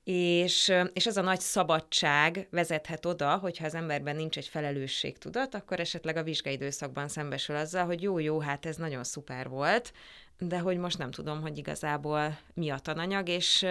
és, 0.04 0.72
és 0.92 1.06
ez 1.06 1.16
a 1.16 1.22
nagy 1.22 1.40
szabadság 1.40 2.46
vezethet 2.50 3.06
oda, 3.06 3.36
hogyha 3.36 3.64
az 3.64 3.74
emberben 3.74 4.16
nincs 4.16 4.36
egy 4.36 4.46
felelősségtudat, 4.46 5.54
akkor 5.54 5.80
esetleg 5.80 6.16
a 6.16 6.22
vizsgaidőszakban 6.22 7.08
szembesül 7.08 7.56
azzal, 7.56 7.84
hogy 7.84 8.02
jó-jó, 8.02 8.40
hát 8.40 8.66
ez 8.66 8.76
nagyon 8.76 9.04
szuper 9.04 9.48
volt, 9.48 9.92
de 10.38 10.58
hogy 10.58 10.76
most 10.76 10.98
nem 10.98 11.10
tudom, 11.10 11.40
hogy 11.40 11.58
igazából 11.58 12.38
mi 12.54 12.70
a 12.70 12.78
tananyag, 12.78 13.28
és, 13.28 13.66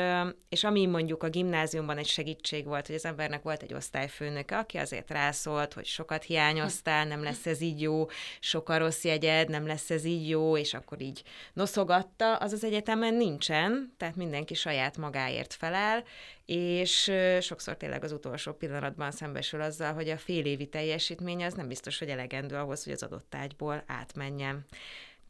és 0.49 0.63
ami 0.63 0.85
mondjuk 0.85 1.23
a 1.23 1.29
gimnáziumban 1.29 1.97
egy 1.97 2.07
segítség 2.07 2.65
volt, 2.65 2.87
hogy 2.87 2.95
az 2.95 3.05
embernek 3.05 3.41
volt 3.41 3.61
egy 3.61 3.73
osztályfőnöke, 3.73 4.57
aki 4.57 4.77
azért 4.77 5.09
rászólt, 5.09 5.73
hogy 5.73 5.85
sokat 5.85 6.23
hiányoztál, 6.23 7.05
nem 7.05 7.23
lesz 7.23 7.45
ez 7.45 7.61
így 7.61 7.81
jó, 7.81 8.05
sok 8.39 8.69
a 8.69 8.77
rossz 8.77 9.03
jegyed, 9.03 9.49
nem 9.49 9.67
lesz 9.67 9.89
ez 9.89 10.03
így 10.03 10.29
jó, 10.29 10.57
és 10.57 10.73
akkor 10.73 11.01
így 11.01 11.23
noszogatta, 11.53 12.35
az 12.35 12.53
az 12.53 12.63
egyetemen 12.63 13.13
nincsen, 13.13 13.93
tehát 13.97 14.15
mindenki 14.15 14.53
saját 14.53 14.97
magáért 14.97 15.53
felel, 15.53 16.03
és 16.45 17.11
sokszor 17.39 17.77
tényleg 17.77 18.03
az 18.03 18.11
utolsó 18.11 18.53
pillanatban 18.53 19.11
szembesül 19.11 19.61
azzal, 19.61 19.93
hogy 19.93 20.09
a 20.09 20.17
fél 20.17 20.45
évi 20.45 20.65
teljesítmény 20.65 21.43
az 21.43 21.53
nem 21.53 21.67
biztos, 21.67 21.99
hogy 21.99 22.09
elegendő 22.09 22.55
ahhoz, 22.55 22.83
hogy 22.83 22.93
az 22.93 23.03
adott 23.03 23.35
ágyból 23.35 23.83
átmenjen. 23.87 24.65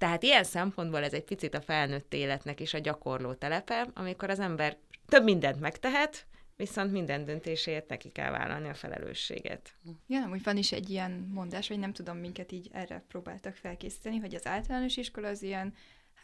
Tehát 0.02 0.24
ilyen 0.24 0.44
szempontból 0.44 1.04
ez 1.04 1.14
egy 1.14 1.24
picit 1.24 1.54
a 1.54 1.62
felnőtt 1.62 2.14
életnek 2.14 2.60
is 2.60 2.74
a 2.74 2.80
gyakorló 2.80 3.34
telepe, 3.34 3.88
amikor 3.94 4.30
az 4.30 4.40
ember 4.40 4.78
több 5.08 5.24
mindent 5.24 5.60
megtehet, 5.60 6.26
viszont 6.56 6.92
minden 6.92 7.26
döntésért 7.26 7.90
neki 7.90 8.10
kell 8.10 8.32
vállalni 8.32 8.70
a 8.70 8.74
felelősséget. 8.74 9.74
Ja, 10.08 10.30
úgy 10.32 10.44
van 10.44 10.58
is 10.58 10.72
egy 10.72 10.90
ilyen 10.90 11.30
mondás, 11.34 11.68
hogy 11.68 11.80
nem 11.80 11.94
tudom, 11.94 12.18
minket 12.18 12.52
így 12.52 12.70
erre 12.72 13.04
próbáltak 13.08 13.56
felkészíteni, 13.56 14.18
hogy 14.18 14.36
az 14.36 14.48
általános 14.48 14.98
iskola 14.98 15.28
az 15.28 15.42
ilyen 15.42 15.74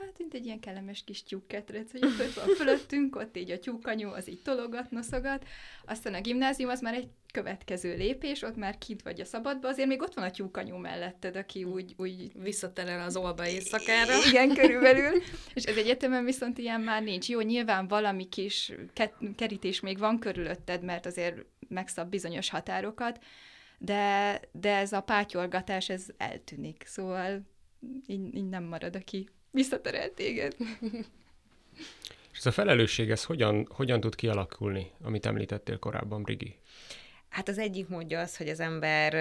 hát 0.06 0.18
mint 0.18 0.34
egy 0.34 0.46
ilyen 0.46 0.60
kellemes 0.60 1.04
kis 1.04 1.24
tyúkketrec, 1.24 1.92
hogy 1.92 2.04
ott 2.04 2.34
van 2.34 2.56
fölöttünk, 2.56 3.16
ott 3.16 3.38
így 3.38 3.52
a 3.52 3.60
tyúkanyú, 3.60 4.10
az 4.10 4.30
így 4.30 4.42
tologat, 4.42 4.92
noszogat, 4.92 5.46
aztán 5.86 6.14
a 6.14 6.22
gimnázium 6.22 6.70
az 6.70 6.82
már 6.82 6.94
egy 6.94 7.08
következő 7.32 7.96
lépés, 7.96 8.42
ott 8.42 8.56
már 8.56 8.78
kint 8.78 9.02
vagy 9.02 9.20
a 9.20 9.26
szabadba, 9.26 9.68
azért 9.68 9.88
még 9.88 10.02
ott 10.02 10.14
van 10.14 10.26
a 10.26 10.32
tyúkanyú 10.32 10.76
melletted, 10.76 11.36
aki 11.36 11.64
úgy... 11.64 11.94
úgy... 11.98 12.32
Visszaterel 12.42 13.06
az 13.06 13.16
olba 13.16 13.48
éjszakára. 13.48 14.14
Igen, 14.28 14.54
körülbelül. 14.54 15.22
És 15.54 15.64
ez 15.64 15.78
egyetemen 15.78 16.26
viszont 16.26 16.58
ilyen 16.58 16.82
már 16.82 17.04
nincs. 17.04 17.30
Jó, 17.30 17.40
nyilván 17.40 17.88
valami 17.88 18.30
kis 18.30 18.72
kerítés 19.36 19.80
még 19.80 19.98
van 19.98 20.20
körülötted, 20.20 20.84
mert 20.84 21.06
azért 21.06 21.46
megszab 21.68 22.10
bizonyos 22.10 22.50
határokat, 22.50 23.24
de, 23.78 24.40
de 24.52 24.76
ez 24.76 24.92
a 24.92 25.02
pátyolgatás, 25.02 25.90
ez 25.90 26.06
eltűnik. 26.18 26.84
Szóval 26.86 27.42
így, 28.08 28.36
így 28.36 28.50
nem 28.50 28.64
marad, 28.64 28.96
aki 28.96 29.30
visszaterel 29.58 30.14
téged. 30.14 30.56
És 32.32 32.38
ez 32.38 32.46
a 32.46 32.52
felelősség, 32.52 33.10
ez 33.10 33.24
hogyan, 33.24 33.68
hogyan 33.72 34.00
tud 34.00 34.16
kialakulni, 34.16 34.92
amit 35.04 35.26
említettél 35.26 35.80
korábban, 35.80 36.24
Brigi? 36.24 36.56
Hát 37.30 37.48
az 37.48 37.58
egyik 37.58 37.88
módja 37.88 38.20
az, 38.20 38.38
hogy 38.38 38.50
az 38.50 38.60
ember 38.60 39.14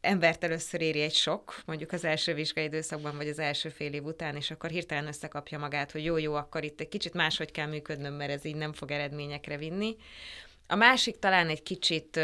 embert 0.00 0.44
először 0.44 0.80
éri 0.80 1.00
egy 1.00 1.14
sok, 1.14 1.62
mondjuk 1.66 1.92
az 1.92 2.04
első 2.04 2.34
vizsgai 2.34 2.64
időszakban, 2.64 3.16
vagy 3.16 3.28
az 3.28 3.38
első 3.38 3.68
fél 3.68 3.92
év 3.92 4.04
után, 4.04 4.36
és 4.36 4.50
akkor 4.50 4.70
hirtelen 4.70 5.06
összekapja 5.06 5.58
magát, 5.58 5.90
hogy 5.92 6.04
jó-jó, 6.04 6.34
akkor 6.34 6.64
itt 6.64 6.80
egy 6.80 6.88
kicsit 6.88 7.14
máshogy 7.14 7.50
kell 7.50 7.66
működnöm, 7.66 8.14
mert 8.14 8.30
ez 8.30 8.44
így 8.44 8.56
nem 8.56 8.72
fog 8.72 8.90
eredményekre 8.90 9.56
vinni. 9.56 9.96
A 10.66 10.74
másik 10.74 11.18
talán 11.18 11.48
egy 11.48 11.62
kicsit 11.62 12.20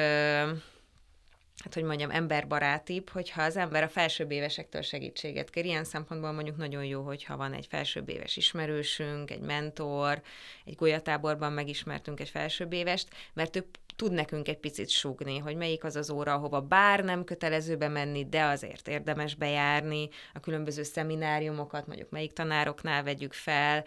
hát 1.64 1.75
hogy 1.75 1.83
mondjam, 1.83 2.11
emberbarátibb, 2.11 3.09
hogyha 3.09 3.43
az 3.43 3.57
ember 3.57 3.83
a 3.83 3.88
felsőbb 3.88 4.31
évesektől 4.31 4.83
segítséget 4.83 5.50
kér. 5.50 5.64
Ilyen 5.64 5.85
szempontból 5.85 6.33
mondjuk 6.33 6.57
nagyon 6.57 6.85
jó, 6.85 7.02
hogyha 7.02 7.37
van 7.37 7.52
egy 7.52 7.67
felsőbb 7.67 8.09
éves 8.09 8.37
ismerősünk, 8.37 9.31
egy 9.31 9.40
mentor, 9.40 10.23
egy 10.64 10.75
golyatáborban 10.75 11.52
megismertünk 11.52 12.21
egy 12.21 12.29
felsőbb 12.29 12.73
évest, 12.73 13.09
mert 13.33 13.57
ő 13.57 13.67
tud 14.00 14.12
nekünk 14.12 14.49
egy 14.49 14.59
picit 14.59 14.88
sugni, 14.88 15.38
hogy 15.38 15.57
melyik 15.57 15.85
az 15.85 15.97
az 15.97 16.11
óra, 16.11 16.35
ahova 16.35 16.61
bár 16.61 17.04
nem 17.04 17.25
kötelező 17.25 17.76
bemenni, 17.76 18.28
de 18.28 18.42
azért 18.42 18.88
érdemes 18.88 19.35
bejárni, 19.35 20.09
a 20.35 20.40
különböző 20.40 20.83
szemináriumokat, 20.83 21.87
mondjuk 21.87 22.11
melyik 22.11 22.33
tanároknál 22.33 23.02
vegyük 23.02 23.33
fel, 23.33 23.85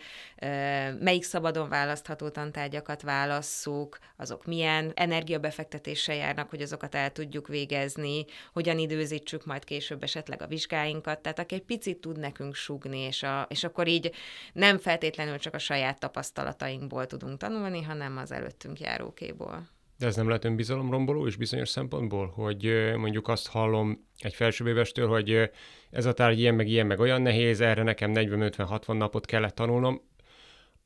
melyik 1.00 1.24
szabadon 1.24 1.70
választható 1.70 2.30
tantárgyakat 2.30 3.02
válasszuk, 3.02 3.98
azok 4.18 4.46
milyen 4.46 4.92
energiabefektetéssel 4.96 6.16
járnak, 6.16 6.50
hogy 6.50 6.62
azokat 6.62 6.96
el 6.96 7.12
tudjuk 7.12 7.48
végezni, 7.48 8.26
hogyan 8.52 8.80
időzítsük 8.80 9.46
majd 9.46 9.64
később 9.64 10.04
esetleg 10.04 10.42
a 10.42 10.48
vizsgáinkat, 10.48 11.20
tehát 11.20 11.40
aki 11.40 11.56
egy 11.56 11.66
picit 11.66 11.98
tud 11.98 12.20
nekünk 12.20 12.56
sugni, 12.56 13.00
és, 13.00 13.24
a, 13.24 13.46
és 13.50 13.64
akkor 13.64 13.88
így 13.88 14.12
nem 14.54 14.78
feltétlenül 14.78 15.38
csak 15.38 15.54
a 15.54 15.60
saját 15.60 16.00
tapasztalatainkból 16.00 17.06
tudunk 17.06 17.38
tanulni, 17.38 17.82
hanem 17.82 18.18
az 18.18 18.32
előttünk 18.32 18.80
járókéból. 18.80 19.68
De 20.04 20.10
ez 20.10 20.16
nem 20.16 20.28
lehet 20.28 20.46
önbizalomromboló 20.46 21.28
és 21.28 21.36
bizonyos 21.36 21.70
szempontból, 21.70 22.28
hogy 22.28 22.94
mondjuk 22.98 23.28
azt 23.28 23.48
hallom 23.48 24.08
egy 24.20 24.34
felsőbbévestől, 24.34 25.08
hogy 25.08 25.50
ez 25.92 26.06
a 26.06 26.14
tárgy 26.14 26.40
ilyen, 26.40 26.56
meg 26.56 26.68
ilyen, 26.68 26.86
meg 26.86 27.00
olyan 27.00 27.22
nehéz, 27.22 27.62
erre 27.62 27.84
nekem 27.84 28.12
40-50-60 28.16 28.98
napot 28.98 29.26
kellett 29.26 29.56
tanulnom. 29.56 30.02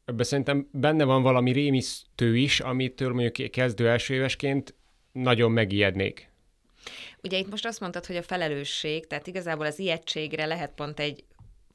Ebben 0.05 0.25
szerintem 0.25 0.67
benne 0.71 1.03
van 1.03 1.21
valami 1.21 1.51
rémisztő 1.51 2.37
is, 2.37 2.59
amitől 2.59 3.13
mondjuk 3.13 3.51
kezdő 3.51 3.89
első 3.89 4.13
évesként 4.13 4.75
nagyon 5.11 5.51
megijednék. 5.51 6.29
Ugye 7.23 7.37
itt 7.37 7.49
most 7.49 7.65
azt 7.65 7.79
mondtad, 7.79 8.05
hogy 8.05 8.15
a 8.15 8.23
felelősség, 8.23 9.07
tehát 9.07 9.27
igazából 9.27 9.65
az 9.65 9.79
ijegységre 9.79 10.45
lehet 10.45 10.71
pont 10.75 10.99
egy 10.99 11.23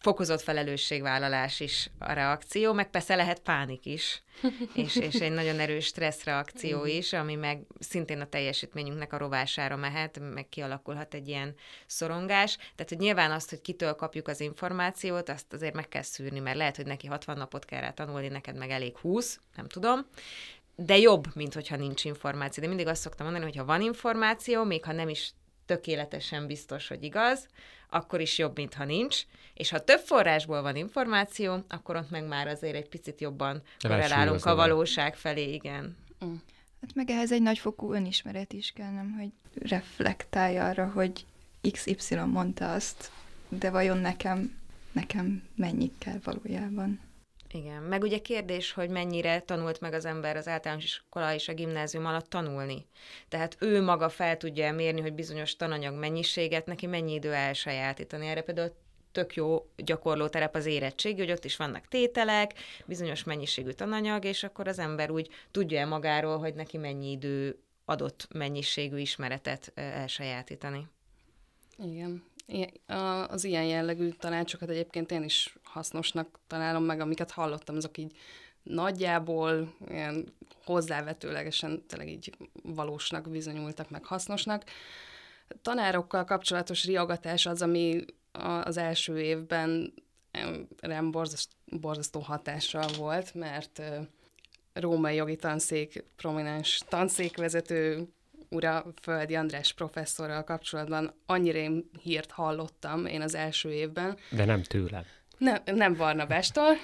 fokozott 0.02 0.40
felelősségvállalás 0.40 1.60
is 1.60 1.90
a 1.98 2.12
reakció, 2.12 2.72
meg 2.72 2.90
persze 2.90 3.14
lehet 3.14 3.40
pánik 3.40 3.86
is, 3.86 4.22
és, 4.74 4.96
és 4.96 5.14
egy 5.14 5.32
nagyon 5.32 5.60
erős 5.60 5.84
stressz 5.84 6.24
reakció 6.24 6.84
is, 6.84 7.12
ami 7.12 7.34
meg 7.34 7.62
szintén 7.78 8.20
a 8.20 8.28
teljesítményünknek 8.28 9.12
a 9.12 9.18
rovására 9.18 9.76
mehet, 9.76 10.18
meg 10.34 10.48
kialakulhat 10.48 11.14
egy 11.14 11.28
ilyen 11.28 11.54
szorongás. 11.86 12.56
Tehát, 12.56 12.88
hogy 12.88 12.98
nyilván 12.98 13.30
azt, 13.30 13.50
hogy 13.50 13.60
kitől 13.60 13.94
kapjuk 13.94 14.28
az 14.28 14.40
információt, 14.40 15.28
azt 15.28 15.52
azért 15.52 15.74
meg 15.74 15.88
kell 15.88 16.02
szűrni, 16.02 16.38
mert 16.38 16.56
lehet, 16.56 16.76
hogy 16.76 16.86
neki 16.86 17.06
60 17.06 17.36
napot 17.36 17.64
kell 17.64 17.80
rá 17.80 17.90
tanulni, 17.90 18.28
neked 18.28 18.56
meg 18.56 18.70
elég 18.70 18.96
20, 18.96 19.38
nem 19.56 19.68
tudom 19.68 20.06
de 20.76 20.98
jobb, 20.98 21.26
mint 21.34 21.54
hogyha 21.54 21.76
nincs 21.76 22.04
információ. 22.04 22.62
De 22.62 22.68
mindig 22.68 22.86
azt 22.86 23.00
szoktam 23.00 23.26
mondani, 23.26 23.44
hogy 23.44 23.56
ha 23.56 23.64
van 23.64 23.80
információ, 23.80 24.64
még 24.64 24.84
ha 24.84 24.92
nem 24.92 25.08
is 25.08 25.32
tökéletesen 25.66 26.46
biztos, 26.46 26.88
hogy 26.88 27.02
igaz, 27.02 27.48
akkor 27.92 28.20
is 28.20 28.38
jobb, 28.38 28.56
mint 28.56 28.74
ha 28.74 28.84
nincs. 28.84 29.22
És 29.54 29.70
ha 29.70 29.84
több 29.84 29.98
forrásból 29.98 30.62
van 30.62 30.76
információ, 30.76 31.64
akkor 31.68 31.96
ott 31.96 32.10
meg 32.10 32.26
már 32.26 32.46
azért 32.46 32.74
egy 32.74 32.88
picit 32.88 33.20
jobban 33.20 33.62
korrelálunk 33.80 34.44
a 34.44 34.54
valóság 34.54 35.16
felé, 35.16 35.52
igen. 35.52 35.96
Mm. 36.24 36.34
Hát 36.80 36.94
meg 36.94 37.10
ehhez 37.10 37.32
egy 37.32 37.42
nagyfokú 37.42 37.92
önismeret 37.92 38.52
is 38.52 38.70
kell, 38.70 38.90
nem, 38.90 39.12
hogy 39.18 39.30
reflektálj 39.68 40.58
arra, 40.58 40.90
hogy 40.94 41.26
XY 41.70 42.14
mondta 42.14 42.72
azt, 42.72 43.10
de 43.48 43.70
vajon 43.70 43.98
nekem, 43.98 44.58
nekem 44.92 45.42
mennyi 45.54 45.90
kell 45.98 46.18
valójában. 46.24 47.00
Igen, 47.54 47.82
meg 47.82 48.02
ugye 48.02 48.18
kérdés, 48.18 48.72
hogy 48.72 48.90
mennyire 48.90 49.40
tanult 49.40 49.80
meg 49.80 49.92
az 49.92 50.04
ember 50.04 50.36
az 50.36 50.48
általános 50.48 50.84
iskola 50.84 51.34
és 51.34 51.48
a 51.48 51.54
gimnázium 51.54 52.06
alatt 52.06 52.28
tanulni. 52.28 52.86
Tehát 53.28 53.56
ő 53.58 53.82
maga 53.82 54.08
fel 54.08 54.36
tudja 54.36 54.72
mérni, 54.72 55.00
hogy 55.00 55.12
bizonyos 55.12 55.56
tananyag 55.56 55.94
mennyiséget 55.94 56.66
neki 56.66 56.86
mennyi 56.86 57.12
idő 57.12 57.32
elsajátítani. 57.32 58.26
Erre 58.26 58.42
például 58.42 58.74
tök 59.12 59.34
jó 59.34 59.66
gyakorló 59.76 60.28
terep 60.28 60.54
az 60.54 60.66
érettség, 60.66 61.16
hogy 61.16 61.30
ott 61.30 61.44
is 61.44 61.56
vannak 61.56 61.88
tételek, 61.88 62.52
bizonyos 62.86 63.24
mennyiségű 63.24 63.70
tananyag, 63.70 64.24
és 64.24 64.42
akkor 64.42 64.68
az 64.68 64.78
ember 64.78 65.10
úgy 65.10 65.28
tudja 65.50 65.86
magáról, 65.86 66.38
hogy 66.38 66.54
neki 66.54 66.76
mennyi 66.76 67.10
idő 67.10 67.58
adott 67.84 68.28
mennyiségű 68.34 68.98
ismeretet 68.98 69.72
elsajátítani. 69.74 70.88
Igen, 71.78 72.24
az 73.26 73.44
ilyen 73.44 73.64
jellegű 73.64 74.08
tanácsokat 74.08 74.68
egyébként 74.68 75.10
én 75.10 75.22
is 75.22 75.56
hasznosnak 75.62 76.38
találom 76.46 76.84
meg, 76.84 77.00
amiket 77.00 77.30
hallottam, 77.30 77.76
azok 77.76 77.98
így 77.98 78.16
nagyjából 78.62 79.74
ilyen 79.88 80.34
hozzávetőlegesen 80.64 81.86
tényleg 81.86 82.08
így 82.08 82.36
valósnak 82.62 83.30
bizonyultak, 83.30 83.90
meg 83.90 84.04
hasznosnak. 84.04 84.64
Tanárokkal 85.62 86.24
kapcsolatos 86.24 86.84
riogatás 86.84 87.46
az, 87.46 87.62
ami 87.62 88.04
az 88.62 88.76
első 88.76 89.20
évben 89.20 89.94
rám 90.80 91.10
borzasztó 91.64 92.20
hatással 92.20 92.88
volt, 92.98 93.34
mert 93.34 93.82
római 94.72 95.14
jogi 95.14 95.36
tanszék 95.36 96.04
prominens 96.16 96.82
tanszékvezető 96.88 98.08
ura 98.52 98.84
Földi 99.02 99.34
András 99.34 99.72
professzorral 99.72 100.44
kapcsolatban 100.44 101.14
annyira 101.26 101.58
én 101.58 101.90
hírt 102.02 102.30
hallottam 102.30 103.06
én 103.06 103.20
az 103.20 103.34
első 103.34 103.72
évben. 103.72 104.16
De 104.30 104.44
nem 104.44 104.62
tőlem. 104.62 105.04
Ne, 105.38 105.62
nem 105.64 105.96
Barnabástól, 105.96 106.76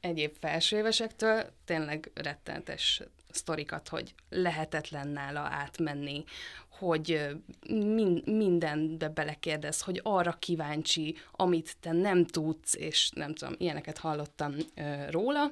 egyéb 0.00 0.36
felsőévesektől, 0.40 1.42
tényleg 1.64 2.10
rettenetes 2.14 3.02
sztorikat, 3.30 3.88
hogy 3.88 4.14
lehetetlen 4.28 5.08
nála 5.08 5.40
átmenni, 5.40 6.24
hogy 6.68 7.36
min- 7.68 8.26
mindenbe 8.26 9.08
belekérdez, 9.08 9.80
hogy 9.80 10.00
arra 10.02 10.32
kíváncsi, 10.32 11.16
amit 11.32 11.76
te 11.80 11.92
nem 11.92 12.26
tudsz, 12.26 12.74
és 12.74 13.10
nem 13.14 13.34
tudom, 13.34 13.54
ilyeneket 13.58 13.98
hallottam 13.98 14.54
ö, 14.74 15.10
róla, 15.10 15.50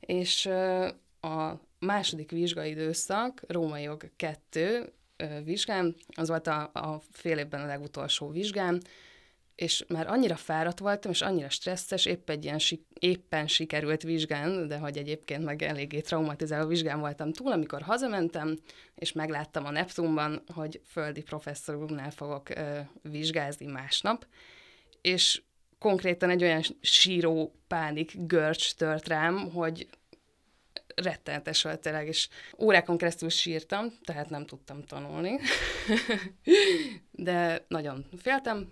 és 0.00 0.44
ö, 0.44 0.88
a 1.20 1.60
második 1.86 2.30
vizsgai 2.30 2.70
időszak, 2.70 3.42
Római 3.46 3.82
jog 3.82 4.10
2 4.16 4.92
vizsgám, 5.44 5.94
az 6.14 6.28
volt 6.28 6.46
a, 6.46 6.70
a 6.72 7.00
fél 7.10 7.38
évben 7.38 7.60
a 7.60 7.66
legutolsó 7.66 8.28
vizsgám, 8.30 8.78
és 9.54 9.84
már 9.88 10.06
annyira 10.06 10.36
fáradt 10.36 10.78
voltam, 10.78 11.10
és 11.10 11.20
annyira 11.20 11.48
stresszes, 11.48 12.06
épp 12.06 12.30
egy 12.30 12.44
ilyen 12.44 12.58
sik- 12.58 12.86
éppen 12.98 13.46
sikerült 13.46 14.02
vizsgán, 14.02 14.68
de 14.68 14.78
hogy 14.78 14.96
egyébként 14.96 15.44
meg 15.44 15.62
eléggé 15.62 16.00
traumatizáló 16.00 16.66
vizsgán 16.66 17.00
voltam 17.00 17.32
túl, 17.32 17.52
amikor 17.52 17.82
hazamentem, 17.82 18.58
és 18.94 19.12
megláttam 19.12 19.64
a 19.64 19.70
Neptunban, 19.70 20.42
hogy 20.54 20.80
földi 20.84 21.22
professzor 21.22 21.76
úrnál 21.76 22.10
fogok 22.10 22.48
ö, 22.48 22.78
vizsgázni 23.02 23.66
másnap, 23.66 24.26
és 25.00 25.42
konkrétan 25.78 26.30
egy 26.30 26.42
olyan 26.42 26.62
síró 26.80 27.54
pánik 27.66 28.12
görcs 28.16 28.74
tört 28.74 29.08
rám, 29.08 29.50
hogy 29.50 29.88
rettenetes 30.94 31.62
volt 31.62 31.80
tényleg, 31.80 32.06
és 32.06 32.28
órákon 32.58 32.96
keresztül 32.96 33.28
sírtam, 33.28 33.92
tehát 34.04 34.30
nem 34.30 34.46
tudtam 34.46 34.82
tanulni. 34.82 35.38
de 37.10 37.64
nagyon 37.68 38.06
féltem, 38.16 38.68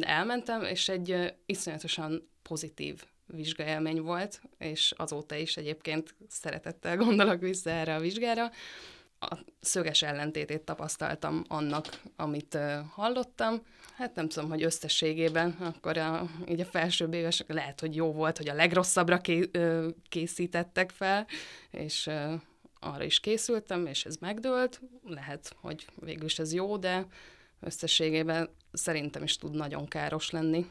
elmentem, 0.00 0.62
és 0.62 0.88
egy 0.88 1.34
iszonyatosan 1.46 2.28
pozitív 2.42 3.04
vizsgaélmény 3.26 4.00
volt, 4.00 4.40
és 4.58 4.92
azóta 4.96 5.34
is 5.34 5.56
egyébként 5.56 6.14
szeretettel 6.28 6.96
gondolok 6.96 7.40
vissza 7.40 7.70
erre 7.70 7.94
a 7.94 8.00
vizsgára. 8.00 8.50
A 9.20 9.38
szöges 9.60 10.02
ellentétét 10.02 10.60
tapasztaltam 10.60 11.44
annak, 11.48 12.00
amit 12.16 12.58
hallottam. 12.94 13.62
Hát 14.00 14.14
nem 14.14 14.28
tudom, 14.28 14.48
hogy 14.48 14.62
összességében 14.62 15.50
akkor 15.50 15.96
a, 15.96 16.30
így 16.48 16.60
a 16.60 16.64
felsőbb 16.64 17.14
éves 17.14 17.44
lehet, 17.46 17.80
hogy 17.80 17.96
jó 17.96 18.12
volt, 18.12 18.36
hogy 18.36 18.48
a 18.48 18.54
legrosszabbra 18.54 19.18
ké, 19.18 19.50
uh, 19.58 19.86
készítettek 20.08 20.90
fel, 20.90 21.26
és 21.70 22.06
uh, 22.06 22.32
arra 22.78 23.04
is 23.04 23.20
készültem, 23.20 23.86
és 23.86 24.04
ez 24.04 24.16
megdőlt. 24.16 24.80
Lehet, 25.04 25.56
hogy 25.60 25.86
végül 25.94 26.24
is 26.24 26.38
ez 26.38 26.52
jó, 26.52 26.76
de 26.76 27.06
összességében 27.60 28.48
szerintem 28.72 29.22
is 29.22 29.36
tud 29.36 29.54
nagyon 29.54 29.88
káros 29.88 30.30
lenni 30.30 30.66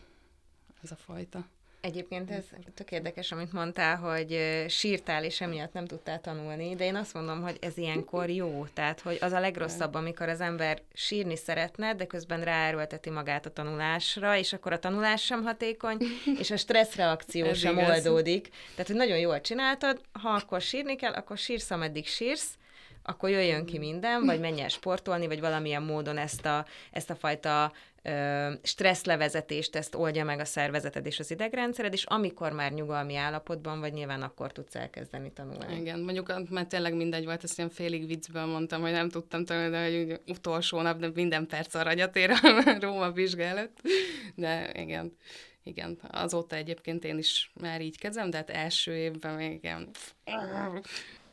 ez 0.83 0.91
a 0.91 0.95
fajta 0.95 1.45
Egyébként 1.81 2.31
ez 2.31 2.45
tök 2.73 2.91
érdekes, 2.91 3.31
amit 3.31 3.53
mondtál, 3.53 3.97
hogy 3.97 4.39
sírtál, 4.67 5.23
és 5.23 5.41
emiatt 5.41 5.73
nem 5.73 5.85
tudtál 5.85 6.21
tanulni, 6.21 6.75
de 6.75 6.85
én 6.85 6.95
azt 6.95 7.13
mondom, 7.13 7.41
hogy 7.41 7.57
ez 7.61 7.77
ilyenkor 7.77 8.29
jó. 8.29 8.65
Tehát, 8.73 8.99
hogy 8.99 9.17
az 9.21 9.31
a 9.31 9.39
legrosszabb, 9.39 9.93
amikor 9.93 10.29
az 10.29 10.41
ember 10.41 10.81
sírni 10.93 11.35
szeretne, 11.35 11.95
de 11.95 12.05
közben 12.05 12.43
ráerőlteti 12.43 13.09
magát 13.09 13.45
a 13.45 13.53
tanulásra, 13.53 14.37
és 14.37 14.53
akkor 14.53 14.73
a 14.73 14.79
tanulás 14.79 15.23
sem 15.23 15.43
hatékony, 15.43 15.97
és 16.41 16.51
a 16.51 16.57
stresszreakció 16.57 17.45
ez 17.45 17.57
sem 17.57 17.77
igaz. 17.77 18.07
oldódik. 18.07 18.49
Tehát, 18.71 18.87
hogy 18.87 18.95
nagyon 18.95 19.17
jól 19.17 19.41
csináltad, 19.41 20.01
ha 20.11 20.29
akkor 20.29 20.61
sírni 20.61 20.95
kell, 20.95 21.13
akkor 21.13 21.37
sírsz, 21.37 21.71
ameddig 21.71 22.07
sírsz, 22.07 22.57
akkor 23.03 23.29
jöjjön 23.29 23.65
ki 23.65 23.77
minden, 23.77 24.25
vagy 24.25 24.39
menj 24.39 24.61
el 24.61 24.67
sportolni, 24.67 25.27
vagy 25.27 25.39
valamilyen 25.39 25.83
módon 25.83 26.17
ezt 26.17 26.45
a, 26.45 26.65
ezt 26.91 27.09
a 27.09 27.15
fajta 27.15 27.71
stresszlevezetést, 28.61 29.75
ezt 29.75 29.95
oldja 29.95 30.23
meg 30.23 30.39
a 30.39 30.45
szervezeted 30.45 31.05
és 31.05 31.19
az 31.19 31.31
idegrendszered, 31.31 31.93
és 31.93 32.03
amikor 32.03 32.51
már 32.51 32.71
nyugalmi 32.71 33.15
állapotban 33.15 33.79
vagy, 33.79 33.93
nyilván 33.93 34.21
akkor 34.21 34.51
tudsz 34.51 34.75
elkezdeni 34.75 35.31
tanulni. 35.31 35.79
Igen, 35.79 35.99
mondjuk 35.99 36.49
már 36.49 36.65
tényleg 36.65 36.95
mindegy 36.95 37.25
volt, 37.25 37.43
ezt 37.43 37.57
ilyen 37.57 37.69
félig 37.69 38.07
viccből 38.07 38.45
mondtam, 38.45 38.81
hogy 38.81 38.91
nem 38.91 39.09
tudtam 39.09 39.45
tanulni, 39.45 39.69
de 39.69 39.83
hogy 39.83 40.21
utolsó 40.27 40.81
nap, 40.81 40.99
de 40.99 41.09
minden 41.13 41.47
perc 41.47 41.75
aranyat 41.75 42.15
ér 42.15 42.29
a 42.29 42.63
Róma 42.81 43.11
vizsgálat. 43.11 43.71
De 44.35 44.71
igen, 44.73 45.17
igen, 45.63 45.99
azóta 46.11 46.55
egyébként 46.55 47.03
én 47.03 47.17
is 47.17 47.51
már 47.61 47.81
így 47.81 47.97
kezdem, 47.97 48.29
de 48.29 48.37
hát 48.37 48.49
első 48.49 48.95
évben 48.95 49.35
még 49.35 49.53
igen. 49.53 49.89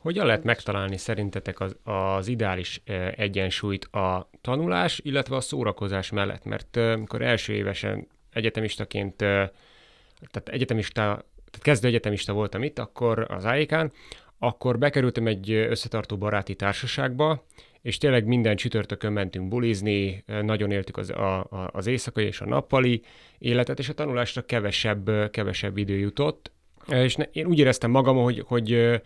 Hogyan 0.06 0.26
lehet 0.26 0.44
megtalálni 0.44 0.96
szerintetek 0.96 1.60
az, 1.60 1.76
az 1.84 2.28
ideális 2.28 2.82
egyensúlyt 3.16 3.84
a 3.84 4.30
tanulás, 4.40 5.00
illetve 5.04 5.36
a 5.36 5.40
szórakozás 5.40 6.10
mellett? 6.10 6.44
Mert 6.44 6.76
amikor 6.76 7.22
első 7.22 7.52
évesen 7.52 8.08
egyetemistaként, 8.32 9.16
tehát 9.16 10.48
egyetemista, 10.48 11.02
tehát 11.02 11.62
kezdő 11.62 11.88
egyetemista 11.88 12.32
voltam 12.32 12.62
itt, 12.62 12.78
akkor 12.78 13.26
az 13.30 13.44
AIK-n, 13.44 13.92
akkor 14.38 14.78
bekerültem 14.78 15.26
egy 15.26 15.50
összetartó 15.50 16.16
baráti 16.16 16.54
társaságba, 16.54 17.44
és 17.82 17.98
tényleg 17.98 18.26
minden 18.26 18.56
csütörtökön 18.56 19.12
mentünk 19.12 19.48
bulizni, 19.48 20.24
nagyon 20.42 20.70
éltük 20.70 20.96
az, 20.96 21.10
a, 21.10 21.38
a, 21.38 21.70
az 21.72 21.86
éjszakai 21.86 22.24
és 22.24 22.40
a 22.40 22.46
nappali 22.46 23.02
életet, 23.38 23.78
és 23.78 23.88
a 23.88 23.94
tanulásra 23.94 24.42
kevesebb, 24.42 25.30
kevesebb 25.30 25.76
idő 25.76 25.96
jutott. 25.96 26.52
És 26.88 27.14
ne, 27.14 27.24
én 27.24 27.46
úgy 27.46 27.58
éreztem 27.58 27.90
magam, 27.90 28.16
hogy, 28.16 28.42
hogy 28.46 29.00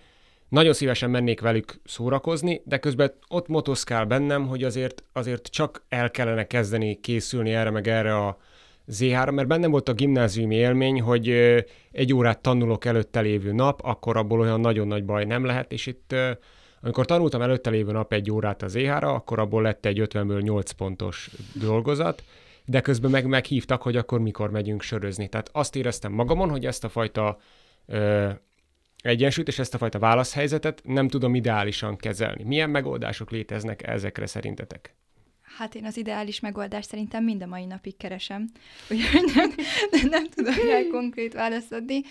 nagyon 0.51 0.73
szívesen 0.73 1.11
mennék 1.11 1.41
velük 1.41 1.81
szórakozni, 1.85 2.63
de 2.65 2.79
közben 2.79 3.13
ott 3.29 3.49
motoszkál 3.49 4.05
bennem, 4.05 4.47
hogy 4.47 4.65
azért, 4.65 5.03
azért 5.13 5.47
csak 5.47 5.85
el 5.89 6.11
kellene 6.11 6.47
kezdeni 6.47 7.01
készülni 7.01 7.55
erre 7.55 7.71
meg 7.71 7.89
erre 7.89 8.17
a 8.17 8.39
Z3, 8.93 9.33
mert 9.33 9.49
bennem 9.49 9.71
volt 9.71 9.89
a 9.89 9.93
gimnáziumi 9.93 10.55
élmény, 10.55 11.01
hogy 11.01 11.29
egy 11.93 12.15
órát 12.15 12.43
tanulok 12.43 12.85
előtte 12.85 13.21
lévő 13.21 13.53
nap, 13.53 13.81
akkor 13.85 14.17
abból 14.17 14.41
olyan 14.41 14.61
nagyon 14.61 14.87
nagy 14.87 15.05
baj 15.05 15.25
nem 15.25 15.45
lehet, 15.45 15.73
és 15.73 15.87
itt 15.87 16.15
amikor 16.83 17.07
tanultam 17.07 17.43
előtte 17.43 17.71
lévő 17.71 17.93
nap 17.93 18.13
egy 18.13 18.31
órát 18.31 18.63
az 18.63 18.75
E3, 18.77 19.03
akkor 19.03 19.39
abból 19.39 19.63
lett 19.63 19.87
egy 19.87 20.03
50-ből 20.05 20.43
8 20.43 20.71
pontos 20.71 21.31
dolgozat, 21.55 22.23
de 22.65 22.81
közben 22.81 23.11
meg 23.11 23.27
meghívtak, 23.27 23.83
hogy 23.83 23.97
akkor 23.97 24.21
mikor 24.21 24.51
megyünk 24.51 24.83
sörözni. 24.83 25.29
Tehát 25.29 25.51
azt 25.53 25.77
éreztem 25.77 26.13
magamon, 26.13 26.51
hogy 26.51 26.67
ezt 26.67 26.85
a 26.85 26.89
fajta 26.89 27.39
egyensúlyt 29.03 29.49
és 29.49 29.59
ezt 29.59 29.75
a 29.75 29.79
fajta 29.79 29.99
válaszhelyzetet 29.99 30.81
nem 30.85 31.09
tudom 31.09 31.35
ideálisan 31.35 31.97
kezelni. 31.97 32.43
Milyen 32.43 32.71
megoldások 32.71 33.31
léteznek 33.31 33.87
ezekre 33.87 34.27
szerintetek? 34.27 34.95
Hát 35.57 35.75
én 35.75 35.85
az 35.85 35.97
ideális 35.97 36.41
megoldást 36.41 36.89
szerintem 36.89 37.25
mind 37.25 37.43
a 37.43 37.47
mai 37.47 37.65
napig 37.65 37.97
keresem, 37.97 38.49
úgyhogy 38.91 39.33
nem, 39.35 39.51
nem, 39.91 40.09
nem 40.09 40.29
tudom 40.29 40.55
rá 40.55 40.81
konkrét 40.91 41.33
választ 41.33 41.73
adni. 41.73 42.03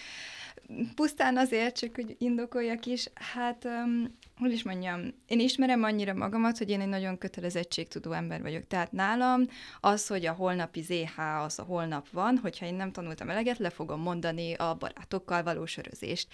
Pusztán 0.95 1.37
azért, 1.37 1.77
csak 1.77 1.95
hogy 1.95 2.15
indokoljak 2.17 2.85
is, 2.85 3.07
hát, 3.13 3.65
um, 3.65 4.17
hogy 4.37 4.51
is 4.51 4.63
mondjam, 4.63 5.01
én 5.27 5.39
ismerem 5.39 5.83
annyira 5.83 6.13
magamat, 6.13 6.57
hogy 6.57 6.69
én 6.69 6.81
egy 6.81 6.87
nagyon 6.87 7.17
kötelezettségtudó 7.17 8.11
ember 8.11 8.41
vagyok. 8.41 8.67
Tehát 8.67 8.91
nálam 8.91 9.47
az, 9.79 10.07
hogy 10.07 10.25
a 10.25 10.33
holnapi 10.33 10.81
ZH 10.81 11.19
az 11.19 11.59
a 11.59 11.63
holnap 11.63 12.09
van, 12.09 12.37
hogyha 12.37 12.65
én 12.65 12.75
nem 12.75 12.91
tanultam 12.91 13.29
eleget, 13.29 13.57
le 13.57 13.69
fogom 13.69 14.01
mondani 14.01 14.53
a 14.53 14.75
barátokkal 14.79 15.43
való 15.43 15.65
sörözést. 15.65 16.27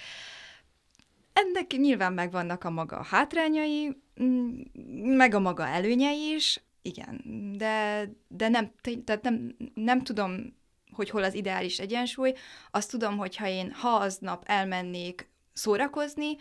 Ennek 1.35 1.71
nyilván 1.71 2.13
megvannak 2.13 2.63
a 2.63 2.69
maga 2.69 3.03
hátrányai, 3.03 4.01
mm, 4.23 4.61
meg 5.15 5.33
a 5.33 5.39
maga 5.39 5.67
előnyei 5.67 6.33
is, 6.35 6.63
igen, 6.81 7.21
de, 7.57 8.09
de 8.27 8.47
nem, 8.47 8.71
tehát 9.03 9.21
nem, 9.21 9.55
nem 9.73 10.03
tudom, 10.03 10.57
hogy 10.91 11.09
hol 11.09 11.23
az 11.23 11.33
ideális 11.33 11.79
egyensúly. 11.79 12.33
Azt 12.71 12.89
tudom, 12.89 13.17
hogy 13.17 13.35
ha 13.35 13.47
én 13.47 13.71
ha 13.71 13.89
aznap 13.89 14.43
elmennék 14.45 15.29
szórakozni, 15.53 16.37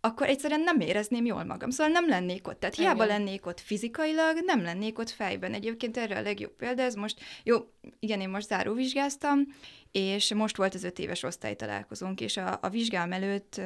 akkor 0.00 0.28
egyszerűen 0.28 0.60
nem 0.60 0.80
érezném 0.80 1.24
jól 1.24 1.44
magam. 1.44 1.70
Szóval 1.70 1.92
nem 1.92 2.08
lennék 2.08 2.48
ott. 2.48 2.60
Tehát 2.60 2.74
hiába 2.74 3.04
igen. 3.04 3.18
lennék 3.18 3.46
ott 3.46 3.60
fizikailag, 3.60 4.36
nem 4.44 4.62
lennék 4.62 4.98
ott 4.98 5.10
fejben. 5.10 5.54
Egyébként 5.54 5.96
erre 5.96 6.16
a 6.16 6.22
legjobb 6.22 6.56
példa, 6.56 6.82
ez 6.82 6.94
most, 6.94 7.20
jó, 7.44 7.56
igen, 7.98 8.20
én 8.20 8.28
most 8.28 8.46
záróvizsgáztam, 8.46 9.46
és 9.92 10.34
most 10.34 10.56
volt 10.56 10.74
az 10.74 10.84
öt 10.84 10.98
éves 10.98 11.22
osztálytalálkozónk, 11.22 12.20
és 12.20 12.36
a, 12.36 12.58
a 12.62 12.68
vizsgám 12.68 13.12
előtt 13.12 13.60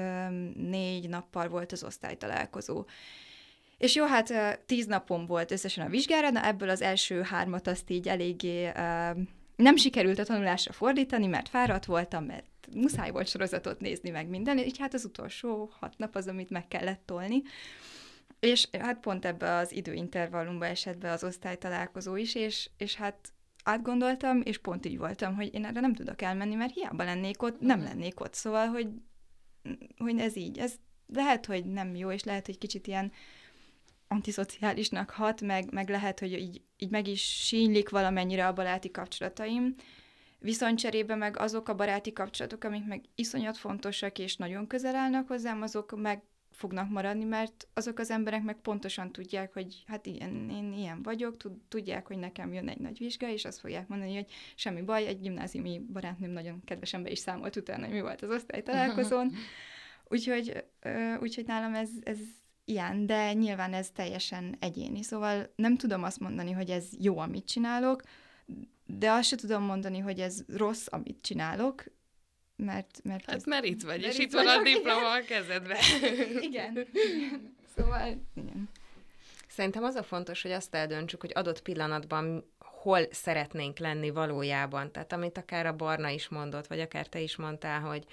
négy 0.55 1.09
nappal 1.09 1.49
volt 1.49 1.73
az 1.73 1.85
osztálytalálkozó. 1.85 2.85
És 3.79 3.95
jó, 3.95 4.05
hát 4.05 4.59
tíz 4.67 4.87
napom 4.87 5.27
volt 5.27 5.51
összesen 5.51 5.87
a 5.87 5.89
vizsgára, 5.89 6.31
na 6.31 6.47
ebből 6.47 6.69
az 6.69 6.83
első 6.83 7.23
hármat 7.23 7.67
azt 7.67 7.91
így 7.91 8.09
eléggé 8.09 8.73
nem 9.57 9.77
sikerült 9.77 10.19
a 10.19 10.25
tanulásra 10.25 10.73
fordítani, 10.73 11.27
mert 11.27 11.49
fáradt 11.49 11.85
voltam, 11.85 12.25
mert 12.25 12.45
muszáj 12.75 13.11
volt 13.11 13.29
sorozatot 13.29 13.81
nézni 13.81 14.11
meg 14.11 14.29
minden, 14.29 14.59
így 14.59 14.79
hát 14.79 14.95
az 14.95 15.05
utolsó 15.05 15.71
hat 15.81 15.99
nap 15.99 16.17
az, 16.17 16.27
amit 16.27 16.51
meg 16.51 16.69
kellett 16.69 17.03
tolni. 17.05 17.43
És 18.41 18.69
hát 18.79 19.01
pont 19.01 19.25
ebbe 19.25 19.55
az 19.55 19.73
időintervallumba 19.73 20.67
esett 20.67 20.99
be 20.99 21.11
az 21.11 21.25
osztálytalálkozó 21.25 22.17
is, 22.17 22.35
és, 22.35 22.71
és 22.77 22.95
hát 22.95 23.33
átgondoltam, 23.65 24.41
és 24.45 24.59
pont 24.59 24.87
így 24.87 24.99
voltam, 24.99 25.35
hogy 25.35 25.55
én 25.55 25.65
erre 25.65 25.81
nem 25.81 25.95
tudok 25.95 26.23
elmenni, 26.23 26.55
mert 26.55 26.75
hiába 26.75 27.05
lennék 27.05 27.43
ott, 27.43 27.61
nem 27.61 27.79
mhm. 27.79 27.89
lennék 27.89 28.21
ott. 28.21 28.35
Szóval, 28.35 28.67
hogy, 28.67 28.89
hogy 29.99 30.19
ez 30.19 30.37
így. 30.37 30.59
Ez 30.59 30.75
lehet, 31.07 31.47
hogy 31.47 31.65
nem 31.65 31.95
jó, 31.95 32.11
és 32.11 32.25
lehet, 32.25 32.47
hogy 32.47 32.59
kicsit 32.59 32.87
ilyen 32.87 33.13
antiszociálisnak 34.09 35.11
hat, 35.11 35.41
meg, 35.41 35.73
meg 35.73 35.89
lehet, 35.89 36.21
hogy 36.21 36.33
így, 36.33 36.63
így 36.79 36.91
meg 36.91 37.07
is 37.07 37.23
sínylik 37.23 37.89
valamennyire 37.89 38.47
a 38.47 38.53
baráti 38.53 38.91
kapcsolataim, 38.91 39.75
viszont 40.45 40.79
cserébe 40.79 41.15
meg 41.15 41.39
azok 41.39 41.69
a 41.69 41.75
baráti 41.75 42.13
kapcsolatok, 42.13 42.65
amik 42.65 42.87
meg 42.87 43.05
iszonyat 43.15 43.57
fontosak 43.57 44.19
és 44.19 44.37
nagyon 44.37 44.67
közel 44.67 44.95
állnak 44.95 45.29
hozzám, 45.29 45.63
azok 45.63 46.01
meg 46.01 46.23
fognak 46.51 46.91
maradni, 46.91 47.25
mert 47.25 47.69
azok 47.75 47.99
az 47.99 48.11
emberek 48.11 48.43
meg 48.43 48.57
pontosan 48.57 49.13
tudják, 49.13 49.53
hogy 49.53 49.83
hát 49.87 50.07
ilyen, 50.07 50.51
én 50.51 50.73
ilyen 50.73 51.03
vagyok, 51.03 51.37
tudják, 51.69 52.07
hogy 52.07 52.19
nekem 52.19 52.53
jön 52.53 52.69
egy 52.69 52.79
nagy 52.79 52.99
vizsga, 52.99 53.29
és 53.29 53.45
azt 53.45 53.61
fogják 53.61 53.89
mondani, 53.89 54.15
hogy 54.15 54.27
semmi 54.55 54.83
baj, 54.83 55.07
egy 55.07 55.21
gimnáziumi 55.21 55.81
barátnőm 55.93 56.31
nagyon 56.31 56.65
kedvesen 56.65 57.03
be 57.03 57.11
is 57.11 57.19
számolt 57.19 57.57
utána, 57.57 57.85
hogy 57.85 57.95
mi 57.95 58.01
volt 58.01 58.23
az 58.23 58.31
osztálytalálkozón. 58.31 59.33
Úgyhogy, 60.09 60.65
úgyhogy 61.21 61.47
nálam 61.47 61.75
ez, 61.75 61.91
ez 62.03 62.19
ilyen, 62.65 63.07
de 63.07 63.33
nyilván 63.33 63.75
ez 63.75 63.91
teljesen 63.91 64.57
egyéni. 64.59 65.03
Szóval 65.03 65.53
nem 65.57 65.77
tudom 65.77 66.03
azt 66.03 66.21
mondani, 66.21 66.53
hogy 66.53 66.71
ez 66.71 66.89
jó, 66.99 67.19
amit 67.19 67.47
csinálok, 67.47 68.03
de 68.87 69.11
azt 69.11 69.29
sem 69.29 69.39
tudom 69.39 69.63
mondani, 69.63 69.99
hogy 69.99 70.21
ez 70.21 70.45
rossz, 70.57 70.87
amit 70.91 71.19
csinálok, 71.21 71.85
mert... 72.57 73.01
mert 73.03 73.25
hát 73.25 73.35
ez, 73.35 73.45
mert 73.45 73.65
itt 73.65 73.83
vagy, 73.83 74.03
és 74.03 74.19
itt 74.19 74.33
van 74.33 74.47
a 74.47 74.63
diploma 74.63 75.13
a 75.13 75.25
kezedben. 75.25 75.79
igen. 76.49 76.87
Szóval, 77.77 78.21
igen. 78.35 78.69
Szerintem 79.49 79.85
az 79.85 79.95
a 79.95 80.03
fontos, 80.03 80.43
hogy 80.43 80.53
azt 80.53 80.75
eldöntsük, 80.75 81.21
hogy 81.21 81.33
adott 81.35 81.63
pillanatban 81.63 82.54
hol 82.85 83.01
szeretnénk 83.11 83.79
lenni 83.79 84.11
valójában. 84.11 84.93
Tehát 84.93 85.13
amit 85.13 85.39
akár 85.39 85.67
a 85.67 85.77
Barna 85.77 86.09
is 86.09 86.29
mondott, 86.29 86.67
vagy 86.67 86.81
akár 86.81 87.07
te 87.07 87.21
is 87.21 87.37
mondtál, 87.37 87.81
hogy 87.81 88.05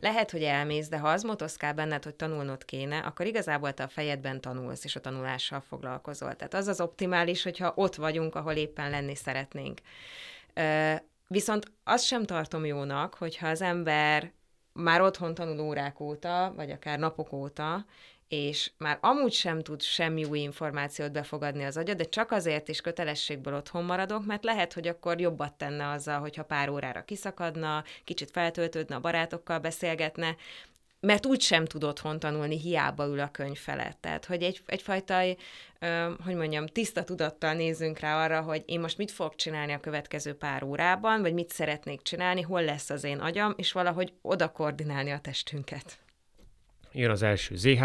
lehet, 0.00 0.30
hogy 0.30 0.42
elmész, 0.42 0.88
de 0.88 0.98
ha 0.98 1.08
az 1.08 1.22
motoszkál 1.22 1.74
benned, 1.74 2.04
hogy 2.04 2.14
tanulnod 2.14 2.64
kéne, 2.64 2.98
akkor 2.98 3.26
igazából 3.26 3.72
te 3.72 3.82
a 3.82 3.88
fejedben 3.88 4.40
tanulsz, 4.40 4.84
és 4.84 4.96
a 4.96 5.00
tanulással 5.00 5.60
foglalkozol. 5.60 6.36
Tehát 6.36 6.54
az 6.54 6.66
az 6.66 6.80
optimális, 6.80 7.42
hogyha 7.42 7.72
ott 7.76 7.94
vagyunk, 7.94 8.34
ahol 8.34 8.52
éppen 8.52 8.90
lenni 8.90 9.14
szeretnénk. 9.14 9.80
Viszont 11.28 11.72
azt 11.84 12.04
sem 12.04 12.24
tartom 12.24 12.64
jónak, 12.64 13.14
hogyha 13.14 13.48
az 13.48 13.62
ember 13.62 14.32
már 14.72 15.00
otthon 15.00 15.34
tanul 15.34 15.60
órák 15.60 16.00
óta, 16.00 16.52
vagy 16.56 16.70
akár 16.70 16.98
napok 16.98 17.32
óta, 17.32 17.84
és 18.28 18.70
már 18.76 18.98
amúgy 19.00 19.32
sem 19.32 19.62
tud 19.62 19.82
semmi 19.82 20.24
új 20.24 20.38
információt 20.38 21.12
befogadni 21.12 21.64
az 21.64 21.76
agya, 21.76 21.94
de 21.94 22.04
csak 22.04 22.30
azért 22.30 22.68
is 22.68 22.80
kötelességből 22.80 23.54
otthon 23.54 23.84
maradok, 23.84 24.26
mert 24.26 24.44
lehet, 24.44 24.72
hogy 24.72 24.88
akkor 24.88 25.20
jobbat 25.20 25.54
tenne 25.54 25.88
azzal, 25.88 26.20
hogyha 26.20 26.44
pár 26.44 26.68
órára 26.68 27.04
kiszakadna, 27.04 27.84
kicsit 28.04 28.30
feltöltődne, 28.30 28.94
a 28.94 29.00
barátokkal 29.00 29.58
beszélgetne, 29.58 30.36
mert 31.00 31.26
úgy 31.26 31.40
sem 31.40 31.64
tud 31.64 31.84
otthon 31.84 32.18
tanulni, 32.18 32.58
hiába 32.58 33.06
ül 33.06 33.20
a 33.20 33.30
könyv 33.30 33.58
felett. 33.58 33.98
Tehát, 34.00 34.24
hogy 34.24 34.42
egy, 34.42 34.62
egyfajta, 34.66 35.22
hogy 36.24 36.34
mondjam, 36.34 36.66
tiszta 36.66 37.04
tudattal 37.04 37.54
nézzünk 37.54 37.98
rá 37.98 38.24
arra, 38.24 38.40
hogy 38.40 38.62
én 38.66 38.80
most 38.80 38.98
mit 38.98 39.10
fogok 39.10 39.36
csinálni 39.36 39.72
a 39.72 39.80
következő 39.80 40.34
pár 40.34 40.62
órában, 40.62 41.20
vagy 41.20 41.34
mit 41.34 41.50
szeretnék 41.50 42.02
csinálni, 42.02 42.42
hol 42.42 42.62
lesz 42.62 42.90
az 42.90 43.04
én 43.04 43.18
agyam, 43.18 43.54
és 43.56 43.72
valahogy 43.72 44.12
oda 44.22 44.52
koordinálni 44.52 45.10
a 45.10 45.18
testünket. 45.18 45.98
Jön 46.92 47.10
az 47.10 47.22
első 47.22 47.56
ZH, 47.56 47.82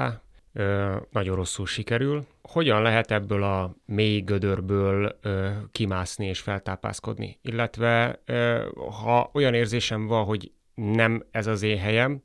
ö, 0.53 0.95
nagyon 1.11 1.35
rosszul 1.35 1.65
sikerül. 1.65 2.25
Hogyan 2.41 2.81
lehet 2.81 3.11
ebből 3.11 3.43
a 3.43 3.75
mély 3.85 4.21
gödörből 4.21 5.17
ö, 5.21 5.49
kimászni 5.71 6.25
és 6.25 6.39
feltápászkodni? 6.39 7.39
Illetve 7.41 8.21
ö, 8.25 8.67
ha 9.03 9.29
olyan 9.33 9.53
érzésem 9.53 10.07
van, 10.07 10.25
hogy 10.25 10.51
nem 10.75 11.25
ez 11.31 11.47
az 11.47 11.61
én 11.61 11.77
helyem, 11.77 12.21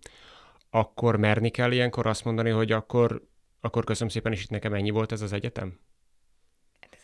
akkor 0.70 1.16
merni 1.16 1.50
kell 1.50 1.72
ilyenkor 1.72 2.06
azt 2.06 2.24
mondani, 2.24 2.50
hogy 2.50 2.72
akkor, 2.72 3.22
akkor 3.60 3.84
köszönöm 3.84 4.08
szépen, 4.12 4.32
és 4.32 4.42
itt 4.42 4.50
nekem 4.50 4.74
ennyi 4.74 4.90
volt 4.90 5.12
ez 5.12 5.22
az 5.22 5.32
egyetem? 5.32 5.78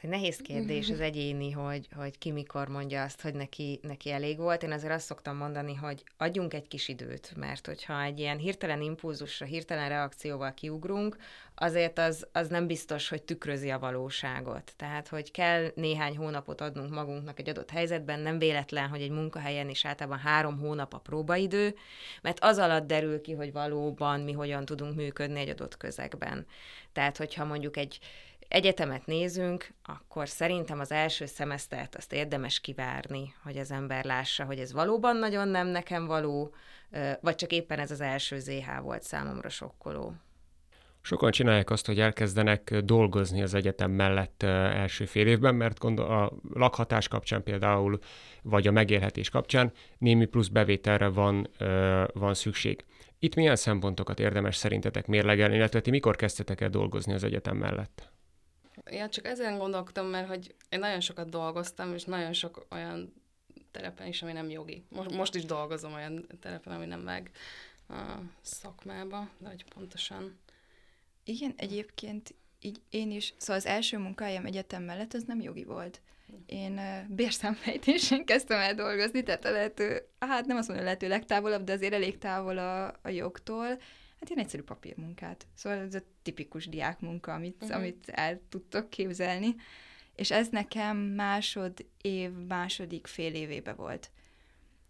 Egy 0.05 0.11
nehéz 0.11 0.37
kérdés 0.37 0.91
az 0.91 1.01
egyéni, 1.01 1.51
hogy, 1.51 1.89
hogy 1.97 2.19
ki 2.19 2.31
mikor 2.31 2.69
mondja 2.69 3.03
azt, 3.03 3.21
hogy 3.21 3.35
neki, 3.35 3.79
neki 3.83 4.11
elég 4.11 4.39
volt. 4.39 4.63
Én 4.63 4.73
azért 4.73 4.93
azt 4.93 5.07
szoktam 5.07 5.37
mondani, 5.37 5.75
hogy 5.75 6.05
adjunk 6.17 6.55
egy 6.55 6.69
kis 6.69 6.89
időt, 6.89 7.33
mert 7.37 7.67
hogyha 7.67 8.03
egy 8.03 8.19
ilyen 8.19 8.39
hirtelen 8.39 8.81
impulzusra, 8.81 9.47
hirtelen 9.47 9.89
reakcióval 9.89 10.55
kiugrunk, 10.55 11.17
azért 11.55 11.99
az, 11.99 12.27
az 12.33 12.49
nem 12.49 12.67
biztos, 12.67 13.09
hogy 13.09 13.23
tükrözi 13.23 13.71
a 13.71 13.79
valóságot. 13.79 14.73
Tehát, 14.77 15.09
hogy 15.09 15.31
kell 15.31 15.71
néhány 15.75 16.17
hónapot 16.17 16.61
adnunk 16.61 16.91
magunknak 16.91 17.39
egy 17.39 17.49
adott 17.49 17.71
helyzetben, 17.71 18.21
nem 18.21 18.39
véletlen, 18.39 18.89
hogy 18.89 19.01
egy 19.01 19.11
munkahelyen 19.11 19.69
is 19.69 19.85
általában 19.85 20.19
három 20.19 20.59
hónap 20.59 20.95
a 20.95 20.99
próbaidő, 20.99 21.75
mert 22.23 22.39
az 22.41 22.59
alatt 22.59 22.87
derül 22.87 23.21
ki, 23.21 23.33
hogy 23.33 23.53
valóban 23.53 24.21
mi 24.21 24.33
hogyan 24.33 24.65
tudunk 24.65 24.95
működni 24.95 25.41
egy 25.41 25.49
adott 25.49 25.77
közegben. 25.77 26.47
Tehát, 26.93 27.17
hogyha 27.17 27.45
mondjuk 27.45 27.77
egy 27.77 27.99
egyetemet 28.49 29.07
nézünk, 29.07 29.73
akkor 29.83 30.29
szerintem 30.29 30.81
az 30.81 30.93
első 30.93 31.27
szemesztert 31.27 31.95
azt 31.95 32.13
érdemes 32.13 32.61
kivárni, 32.61 33.35
hogy 33.43 33.57
az 33.57 33.71
ember 33.71 34.05
lássa, 34.05 34.45
hogy 34.45 34.59
ez 34.59 34.73
valóban 34.73 35.17
nagyon 35.17 35.49
nem 35.49 35.67
nekem 35.67 36.07
való, 36.07 36.55
vagy 37.21 37.35
csak 37.35 37.53
éppen 37.53 37.79
ez 37.79 37.91
az 37.91 38.01
első 38.01 38.39
ZH 38.39 38.81
volt 38.83 39.03
számomra 39.03 39.49
sokkoló. 39.49 40.15
Sokan 41.01 41.31
csinálják 41.31 41.71
azt, 41.71 41.87
hogy 41.87 42.01
elkezdenek 42.01 42.75
dolgozni 42.85 43.43
az 43.43 43.55
egyetem 43.55 43.91
mellett 43.91 44.43
első 44.43 45.05
fél 45.05 45.27
évben, 45.27 45.55
mert 45.55 45.79
gondol, 45.79 46.07
a 46.07 46.33
lakhatás 46.53 47.09
kapcsán 47.09 47.43
például, 47.43 47.99
vagy 48.43 48.67
a 48.67 48.71
megélhetés 48.71 49.31
kapcsán 49.31 49.73
némi 49.99 50.27
plusz 50.27 50.49
bevételre 50.49 51.09
van, 51.09 51.49
van 52.13 52.35
szükség. 52.35 52.85
Itt 53.19 53.35
milyen 53.35 53.57
szempontokat 53.57 54.21
érdemes 54.21 54.57
szerintetek 54.57 55.07
mérlegelni, 55.07 55.55
illetve 55.55 55.81
ti 55.81 55.91
mikor 55.91 56.17
kezdtetek 56.17 56.61
el 56.61 56.69
dolgozni 56.69 57.13
az 57.13 57.25
egyetem 57.25 57.57
mellett? 57.57 58.13
Ja, 58.91 59.09
csak 59.09 59.27
ezen 59.27 59.59
gondolkodtam, 59.59 60.07
mert 60.07 60.29
hogy 60.29 60.55
én 60.69 60.79
nagyon 60.79 61.01
sokat 61.01 61.29
dolgoztam, 61.29 61.95
és 61.95 62.05
nagyon 62.05 62.33
sok 62.33 62.67
olyan 62.71 63.13
terepen 63.71 64.07
is, 64.07 64.23
ami 64.23 64.33
nem 64.33 64.51
jogi. 64.51 64.85
Most, 64.89 65.11
most 65.11 65.35
is 65.35 65.45
dolgozom 65.45 65.93
olyan 65.93 66.27
terepen, 66.41 66.73
ami 66.73 66.87
nem 66.87 67.01
meg 67.01 67.31
a 67.89 68.03
szakmába, 68.43 69.29
de 69.39 69.49
hogy 69.49 69.65
pontosan. 69.65 70.39
Igen, 71.25 71.55
egyébként 71.57 72.35
így 72.61 72.81
én 72.91 73.11
is, 73.11 73.35
szóval 73.37 73.57
az 73.57 73.67
első 73.67 73.99
munkahelyem 73.99 74.47
egyetem 74.47 74.83
mellett 74.83 75.15
az 75.15 75.25
nem 75.27 75.41
jogi 75.41 75.65
volt. 75.65 76.01
Én 76.47 76.73
uh, 76.73 77.09
bérszámfejtésen 77.09 78.25
kezdtem 78.31 78.59
el 78.59 78.75
dolgozni, 78.75 79.23
tehát 79.23 79.45
a 79.45 79.51
lehető, 79.51 80.09
hát 80.19 80.47
nem 80.47 80.57
azt 80.57 80.69
mondom, 80.69 80.87
a 80.87 80.89
lehető 80.89 81.09
legtávolabb, 81.09 81.65
de 81.65 81.73
azért 81.73 81.93
elég 81.93 82.19
távol 82.19 82.59
a, 82.59 82.87
a 82.87 83.09
jogtól, 83.09 83.79
hát 84.25 84.33
ilyen 84.33 84.45
egyszerű 84.45 84.63
papírmunkát. 84.63 85.47
Szóval 85.55 85.79
ez 85.79 85.95
a 85.95 86.03
tipikus 86.23 86.69
diákmunka, 86.69 87.33
amit, 87.33 87.63
uh-huh. 87.63 87.77
amit 87.77 88.09
el 88.09 88.41
tudtok 88.49 88.91
képzelni. 88.91 89.55
És 90.15 90.31
ez 90.31 90.49
nekem 90.49 90.97
másod 90.97 91.87
év, 92.01 92.31
második 92.33 93.07
fél 93.07 93.35
évébe 93.35 93.73
volt. 93.73 94.11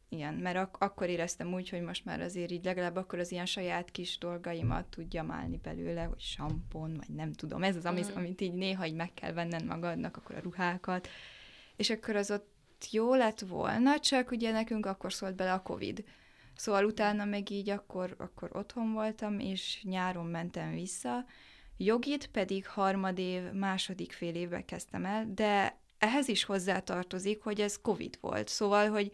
Igen, 0.08 0.34
mert 0.34 0.56
ak- 0.56 0.82
akkor 0.82 1.08
éreztem 1.08 1.54
úgy, 1.54 1.68
hogy 1.68 1.80
most 1.80 2.04
már 2.04 2.20
azért 2.20 2.50
így 2.50 2.64
legalább 2.64 2.96
akkor 2.96 3.18
az 3.18 3.32
ilyen 3.32 3.46
saját 3.46 3.90
kis 3.90 4.18
dolgaimat 4.18 4.86
tudjam 4.86 5.30
állni 5.30 5.56
belőle, 5.62 6.02
hogy 6.02 6.20
sampon, 6.20 6.94
vagy 6.96 7.14
nem 7.14 7.32
tudom, 7.32 7.62
ez 7.62 7.76
az, 7.76 7.84
amit, 7.84 8.04
uh-huh. 8.04 8.18
amit 8.18 8.40
így 8.40 8.52
néha 8.52 8.86
így 8.86 8.94
meg 8.94 9.14
kell 9.14 9.32
venned 9.32 9.64
magadnak, 9.64 10.16
akkor 10.16 10.36
a 10.36 10.40
ruhákat. 10.40 11.08
És 11.76 11.90
akkor 11.90 12.16
az 12.16 12.30
ott 12.30 12.52
jó 12.90 13.14
lett 13.14 13.40
volna, 13.40 14.00
csak 14.00 14.30
ugye 14.30 14.52
nekünk 14.52 14.86
akkor 14.86 15.12
szólt 15.12 15.34
bele 15.34 15.52
a 15.52 15.62
Covid. 15.62 16.04
Szóval 16.56 16.84
utána 16.84 17.24
meg 17.24 17.50
így 17.50 17.70
akkor, 17.70 18.14
akkor 18.18 18.50
otthon 18.52 18.92
voltam, 18.92 19.38
és 19.38 19.80
nyáron 19.82 20.26
mentem 20.26 20.72
vissza. 20.72 21.24
Jogit 21.76 22.26
pedig 22.26 22.66
harmadév, 22.66 23.52
második 23.52 24.12
fél 24.12 24.34
évben 24.34 24.64
kezdtem 24.64 25.04
el, 25.04 25.26
de 25.34 25.78
ehhez 25.98 26.28
is 26.28 26.44
hozzátartozik, 26.44 27.42
hogy 27.42 27.60
ez 27.60 27.80
Covid 27.80 28.18
volt. 28.20 28.48
Szóval, 28.48 28.88
hogy 28.88 29.12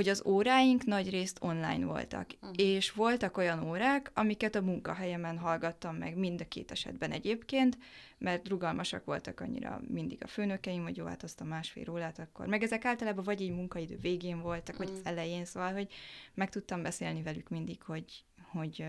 hogy 0.00 0.08
az 0.08 0.22
óráink 0.26 0.84
nagy 0.84 1.10
részt 1.10 1.38
online 1.40 1.84
voltak, 1.84 2.30
uh-huh. 2.34 2.50
és 2.56 2.92
voltak 2.92 3.36
olyan 3.36 3.68
órák, 3.68 4.10
amiket 4.14 4.54
a 4.54 4.60
munkahelyemen 4.60 5.38
hallgattam 5.38 5.96
meg, 5.96 6.16
mind 6.16 6.40
a 6.40 6.48
két 6.48 6.70
esetben 6.70 7.10
egyébként, 7.10 7.78
mert 8.18 8.48
rugalmasak 8.48 9.04
voltak 9.04 9.40
annyira 9.40 9.80
mindig 9.88 10.22
a 10.22 10.26
főnökeim, 10.26 10.82
hogy 10.82 10.96
jó, 10.96 11.04
hát 11.04 11.22
azt 11.22 11.40
a 11.40 11.44
másfél 11.44 11.90
órát 11.90 12.18
akkor. 12.18 12.46
Meg 12.46 12.62
ezek 12.62 12.84
általában 12.84 13.24
vagy 13.24 13.42
egy 13.42 13.50
munkaidő 13.50 13.96
végén 14.00 14.40
voltak, 14.40 14.74
uh-huh. 14.74 14.90
vagy 14.90 15.00
az 15.00 15.06
elején, 15.06 15.44
szóval, 15.44 15.72
hogy 15.72 15.92
meg 16.34 16.50
tudtam 16.50 16.82
beszélni 16.82 17.22
velük 17.22 17.48
mindig, 17.48 17.82
hogy, 17.82 18.24
hogy, 18.52 18.84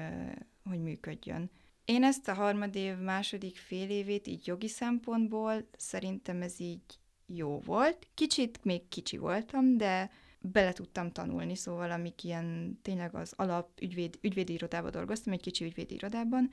hogy 0.69 0.81
működjön. 0.81 1.49
Én 1.85 2.03
ezt 2.03 2.27
a 2.27 2.33
harmadév, 2.33 2.97
második 2.97 3.57
fél 3.57 3.89
évét 3.89 4.27
így 4.27 4.47
jogi 4.47 4.67
szempontból 4.67 5.67
szerintem 5.77 6.41
ez 6.41 6.59
így 6.59 6.99
jó 7.25 7.59
volt. 7.59 8.07
Kicsit 8.13 8.59
még 8.63 8.87
kicsi 8.87 9.17
voltam, 9.17 9.77
de 9.77 10.11
bele 10.41 10.73
tudtam 10.73 11.11
tanulni, 11.11 11.55
szóval 11.55 11.91
amik 11.91 12.23
ilyen 12.23 12.79
tényleg 12.81 13.15
az 13.15 13.33
alap 13.35 13.69
ügyvéd, 13.81 14.17
ügyvédi 14.21 14.53
irodában 14.53 14.91
dolgoztam, 14.91 15.33
egy 15.33 15.41
kicsi 15.41 15.65
ügyvédi 15.65 15.93
irodában, 15.93 16.49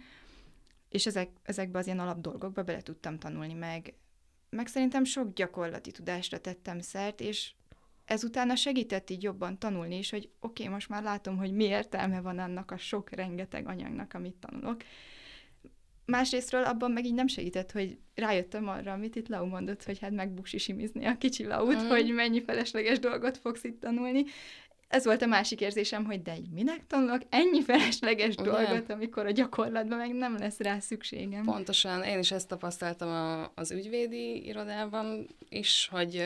és 0.88 1.06
ezek, 1.06 1.30
ezekbe 1.42 1.78
az 1.78 1.86
ilyen 1.86 1.98
alap 1.98 2.20
dolgokba 2.20 2.62
bele 2.62 2.80
tudtam 2.80 3.18
tanulni, 3.18 3.54
meg, 3.54 3.94
meg 4.50 4.66
szerintem 4.66 5.04
sok 5.04 5.32
gyakorlati 5.32 5.90
tudásra 5.90 6.38
tettem 6.38 6.80
szert, 6.80 7.20
és 7.20 7.52
ezután 8.04 8.56
segített 8.56 9.10
így 9.10 9.22
jobban 9.22 9.58
tanulni 9.58 9.98
is, 9.98 10.10
hogy 10.10 10.30
oké, 10.40 10.62
okay, 10.62 10.74
most 10.74 10.88
már 10.88 11.02
látom, 11.02 11.36
hogy 11.36 11.52
mi 11.52 11.64
értelme 11.64 12.20
van 12.20 12.38
annak 12.38 12.70
a 12.70 12.76
sok 12.76 13.10
rengeteg 13.10 13.66
anyagnak, 13.66 14.14
amit 14.14 14.34
tanulok, 14.34 14.82
Másrésztről 16.10 16.64
abban 16.64 16.90
meg 16.90 17.04
így 17.04 17.14
nem 17.14 17.26
segített, 17.26 17.72
hogy 17.72 17.98
rájöttem 18.14 18.68
arra, 18.68 18.92
amit 18.92 19.16
itt 19.16 19.28
Lau 19.28 19.46
mondott, 19.46 19.84
hogy 19.84 19.98
hát 19.98 20.10
megbuksisimizni 20.10 21.06
a 21.06 21.18
kicsi 21.18 21.44
Laut, 21.44 21.82
mm. 21.82 21.88
hogy 21.88 22.12
mennyi 22.14 22.42
felesleges 22.42 22.98
dolgot 22.98 23.38
fogsz 23.38 23.64
itt 23.64 23.80
tanulni. 23.80 24.24
Ez 24.88 25.04
volt 25.04 25.22
a 25.22 25.26
másik 25.26 25.60
érzésem, 25.60 26.04
hogy 26.04 26.22
de 26.22 26.36
minek 26.54 26.86
tanulok 26.86 27.22
ennyi 27.28 27.62
felesleges 27.62 28.34
Ugye? 28.34 28.50
dolgot, 28.50 28.90
amikor 28.90 29.26
a 29.26 29.30
gyakorlatban 29.30 29.98
meg 29.98 30.14
nem 30.14 30.36
lesz 30.36 30.58
rá 30.58 30.78
szükségem. 30.78 31.44
Pontosan, 31.44 32.02
én 32.02 32.18
is 32.18 32.30
ezt 32.30 32.48
tapasztaltam 32.48 33.08
a, 33.08 33.52
az 33.54 33.70
ügyvédi 33.70 34.46
irodában 34.46 35.26
is, 35.48 35.88
hogy 35.92 36.24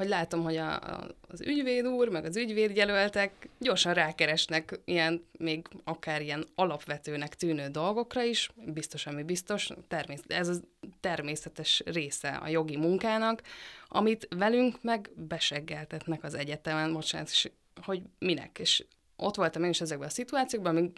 hogy 0.00 0.08
látom, 0.08 0.42
hogy 0.42 0.56
a, 0.56 0.74
a, 0.74 1.06
az 1.28 1.40
ügyvéd 1.40 1.86
úr, 1.86 2.08
meg 2.08 2.24
az 2.24 2.36
ügyvédjelöltek 2.36 3.48
gyorsan 3.58 3.94
rákeresnek 3.94 4.80
ilyen, 4.84 5.24
még 5.38 5.66
akár 5.84 6.22
ilyen 6.22 6.46
alapvetőnek 6.54 7.34
tűnő 7.34 7.68
dolgokra 7.68 8.22
is, 8.22 8.50
biztos, 8.54 9.06
ami 9.06 9.22
biztos, 9.22 9.70
természet, 9.88 10.32
ez 10.32 10.48
a 10.48 10.54
természetes 11.00 11.82
része 11.84 12.28
a 12.28 12.48
jogi 12.48 12.76
munkának, 12.76 13.42
amit 13.88 14.28
velünk 14.36 14.82
meg 14.82 15.10
beseggeltetnek 15.14 16.24
az 16.24 16.34
egyetemen, 16.34 16.92
bocsánat, 16.92 17.28
és 17.28 17.50
hogy 17.82 18.02
minek, 18.18 18.58
és 18.58 18.84
ott 19.16 19.34
voltam 19.34 19.64
én 19.64 19.70
is 19.70 19.80
ezekben 19.80 20.08
a 20.08 20.10
szituációkban, 20.10 20.76
amíg 20.76 20.92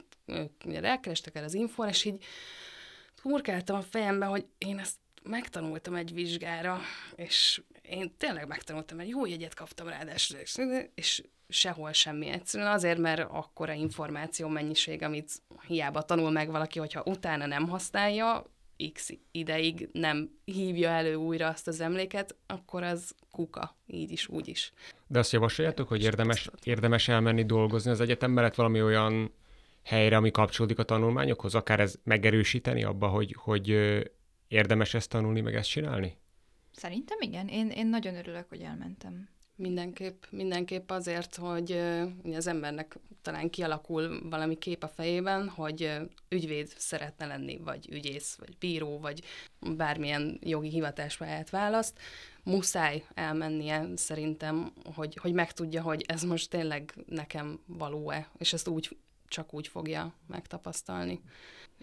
rákerestek 0.81 1.37
el 1.37 1.45
az 1.45 1.55
infón, 1.55 1.89
és 1.89 2.05
így 2.05 2.25
hurkáltam 3.23 3.77
a 3.77 3.83
fejembe, 3.83 4.27
hogy 4.27 4.47
én 4.59 4.79
ezt 4.79 4.97
megtanultam 5.23 5.95
egy 5.95 6.15
vizsgára, 6.15 6.81
és 7.17 7.63
én 7.83 8.15
tényleg 8.17 8.47
megtanultam, 8.47 8.99
egy 8.99 9.09
jó 9.09 9.27
jegyet 9.27 9.55
kaptam 9.55 9.89
ráadásul, 9.89 10.39
és 10.95 11.23
sehol 11.49 11.93
semmi. 11.93 12.27
Egyszerűen 12.27 12.71
azért, 12.71 12.99
mert 12.99 13.29
akkora 13.31 13.73
információ 13.73 14.49
mennyiség, 14.49 15.03
amit 15.03 15.33
hiába 15.67 16.03
tanul 16.03 16.31
meg 16.31 16.51
valaki, 16.51 16.79
hogyha 16.79 17.03
utána 17.05 17.47
nem 17.47 17.69
használja, 17.69 18.47
x 18.93 19.11
ideig 19.31 19.89
nem 19.93 20.31
hívja 20.45 20.89
elő 20.89 21.15
újra 21.15 21.49
azt 21.49 21.69
az 21.69 21.81
emléket, 21.81 22.37
akkor 22.47 22.83
az 22.83 23.15
kuka, 23.31 23.77
így 23.87 24.11
is, 24.11 24.29
úgy 24.29 24.49
is. 24.49 24.73
De 25.07 25.19
azt 25.19 25.33
javasoljátok, 25.33 25.89
hogy 25.89 26.03
érdemes, 26.03 26.51
érdemes 26.63 27.09
elmenni 27.09 27.45
dolgozni 27.45 27.91
az 27.91 28.01
egyetem 28.01 28.31
mellett 28.31 28.55
valami 28.55 28.83
olyan 28.83 29.35
helyre, 29.85 30.17
ami 30.17 30.31
kapcsolódik 30.31 30.79
a 30.79 30.83
tanulmányokhoz, 30.83 31.55
akár 31.55 31.81
ez 31.81 31.95
megerősíteni 32.05 32.85
abba, 32.85 33.09
hogy, 33.09 33.37
hogy 33.39 33.69
érdemes 34.49 34.95
ezt 34.95 35.11
tanulni, 35.11 35.41
meg 35.41 35.55
ezt 35.55 35.69
csinálni? 35.69 36.17
Szerintem 36.73 37.19
igen. 37.21 37.49
Én, 37.49 37.71
én 37.71 37.87
nagyon 37.87 38.17
örülök, 38.17 38.49
hogy 38.49 38.61
elmentem. 38.61 39.29
Mindenképp, 39.57 40.23
mindenképp 40.31 40.91
azért, 40.91 41.35
hogy 41.37 41.73
uh, 41.73 42.37
az 42.37 42.47
embernek 42.47 42.99
talán 43.23 43.51
kialakul 43.51 44.29
valami 44.29 44.59
kép 44.59 44.83
a 44.83 44.89
fejében, 44.89 45.49
hogy 45.49 45.91
ügyvéd 46.29 46.73
szeretne 46.77 47.27
lenni, 47.27 47.57
vagy 47.57 47.89
ügyész, 47.91 48.37
vagy 48.39 48.57
bíró, 48.59 48.99
vagy 48.99 49.23
bármilyen 49.77 50.39
jogi 50.43 50.69
hivatáspályát 50.69 51.51
választ. 51.51 51.99
Muszáj 52.45 53.05
elmennie 53.15 53.89
szerintem, 53.95 54.73
hogy, 54.95 55.17
hogy 55.17 55.33
megtudja, 55.33 55.83
hogy 55.83 56.05
ez 56.07 56.23
most 56.23 56.51
tényleg 56.51 56.95
nekem 57.07 57.61
való-e, 57.67 58.29
és 58.39 58.53
ezt 58.53 58.69
úgy 58.69 58.97
csak 59.29 59.55
úgy 59.55 59.69
fogja 59.69 60.15
megtapasztalni. 60.27 61.21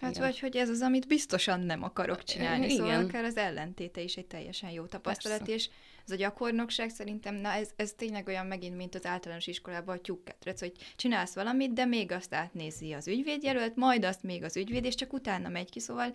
Hát 0.00 0.10
Igen. 0.10 0.22
vagy, 0.22 0.38
hogy 0.38 0.56
ez 0.56 0.68
az, 0.68 0.80
amit 0.80 1.06
biztosan 1.06 1.60
nem 1.60 1.82
akarok 1.82 2.24
csinálni, 2.24 2.64
Igen. 2.64 2.76
szóval 2.76 3.04
akár 3.04 3.24
az 3.24 3.36
ellentéte 3.36 4.00
is 4.00 4.16
egy 4.16 4.26
teljesen 4.26 4.70
jó 4.70 4.84
tapasztalat, 4.84 5.38
Persze. 5.38 5.52
és 5.52 5.68
ez 6.04 6.10
a 6.12 6.16
gyakornokság 6.16 6.90
szerintem, 6.90 7.34
na 7.34 7.52
ez, 7.52 7.70
ez 7.76 7.92
tényleg 7.92 8.26
olyan 8.26 8.46
megint, 8.46 8.76
mint 8.76 8.94
az 8.94 9.06
általános 9.06 9.46
iskolában 9.46 9.96
a 9.96 10.00
tyúkketrec, 10.00 10.60
hogy 10.60 10.72
csinálsz 10.96 11.34
valamit, 11.34 11.72
de 11.72 11.84
még 11.84 12.12
azt 12.12 12.34
átnézi 12.34 12.92
az 12.92 13.08
ügyvédjelölt, 13.08 13.76
majd 13.76 14.04
azt 14.04 14.22
még 14.22 14.44
az 14.44 14.56
ügyvéd, 14.56 14.84
és 14.84 14.94
csak 14.94 15.12
utána 15.12 15.48
megy 15.48 15.70
ki, 15.70 15.80
szóval 15.80 16.14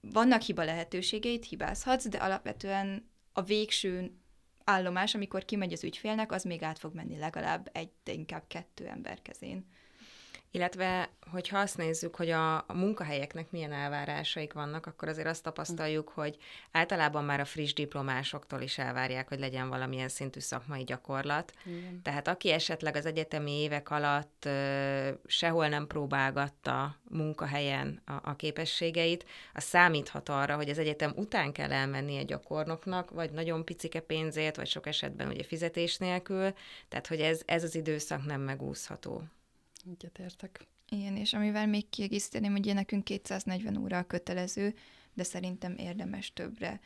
vannak 0.00 0.40
hiba 0.40 0.64
lehetőségeit, 0.64 1.44
hibázhatsz, 1.44 2.08
de 2.08 2.18
alapvetően 2.18 3.10
a 3.32 3.42
végső 3.42 4.12
állomás, 4.64 5.14
amikor 5.14 5.44
kimegy 5.44 5.72
az 5.72 5.84
ügyfélnek, 5.84 6.32
az 6.32 6.42
még 6.42 6.62
át 6.62 6.78
fog 6.78 6.94
menni 6.94 7.18
legalább 7.18 7.70
egy, 7.72 7.90
de 8.04 8.12
inkább 8.12 8.44
kettő 8.46 8.86
ember 8.86 9.22
kezén. 9.22 9.66
Illetve, 10.54 11.10
hogyha 11.30 11.58
azt 11.58 11.76
nézzük, 11.76 12.16
hogy 12.16 12.30
a, 12.30 12.56
a 12.56 12.72
munkahelyeknek 12.74 13.50
milyen 13.50 13.72
elvárásaik 13.72 14.52
vannak, 14.52 14.86
akkor 14.86 15.08
azért 15.08 15.26
azt 15.26 15.42
tapasztaljuk, 15.42 16.08
hogy 16.08 16.36
általában 16.72 17.24
már 17.24 17.40
a 17.40 17.44
friss 17.44 17.72
diplomásoktól 17.72 18.60
is 18.60 18.78
elvárják, 18.78 19.28
hogy 19.28 19.38
legyen 19.38 19.68
valamilyen 19.68 20.08
szintű 20.08 20.40
szakmai 20.40 20.84
gyakorlat. 20.84 21.52
Igen. 21.64 22.02
Tehát 22.02 22.28
aki 22.28 22.50
esetleg 22.50 22.96
az 22.96 23.06
egyetemi 23.06 23.50
évek 23.50 23.90
alatt 23.90 24.44
ö, 24.44 25.10
sehol 25.26 25.68
nem 25.68 25.86
próbálgatta 25.86 26.96
munkahelyen 27.08 28.02
a, 28.04 28.12
a 28.30 28.36
képességeit, 28.36 29.24
az 29.54 29.64
számíthat 29.64 30.28
arra, 30.28 30.56
hogy 30.56 30.68
az 30.68 30.78
egyetem 30.78 31.12
után 31.16 31.52
kell 31.52 31.72
elmenni 31.72 32.16
egy 32.16 32.26
gyakornoknak, 32.26 33.10
vagy 33.10 33.30
nagyon 33.30 33.64
picike 33.64 34.00
pénzért, 34.00 34.56
vagy 34.56 34.68
sok 34.68 34.86
esetben 34.86 35.28
ugye 35.28 35.42
fizetés 35.42 35.96
nélkül, 35.96 36.52
tehát 36.88 37.06
hogy 37.06 37.20
ez, 37.20 37.40
ez 37.44 37.64
az 37.64 37.74
időszak 37.74 38.24
nem 38.24 38.40
megúszható. 38.40 39.22
Egyetértek. 39.90 40.66
Igen, 40.88 41.16
és 41.16 41.32
amivel 41.32 41.66
még 41.66 41.88
kiegészíteném, 41.88 42.52
hogy 42.52 42.74
nekünk 42.74 43.04
240 43.04 43.76
óra 43.76 43.98
a 43.98 44.06
kötelező, 44.06 44.74
de 45.14 45.22
szerintem 45.22 45.76
érdemes 45.76 46.32
többre. 46.32 46.80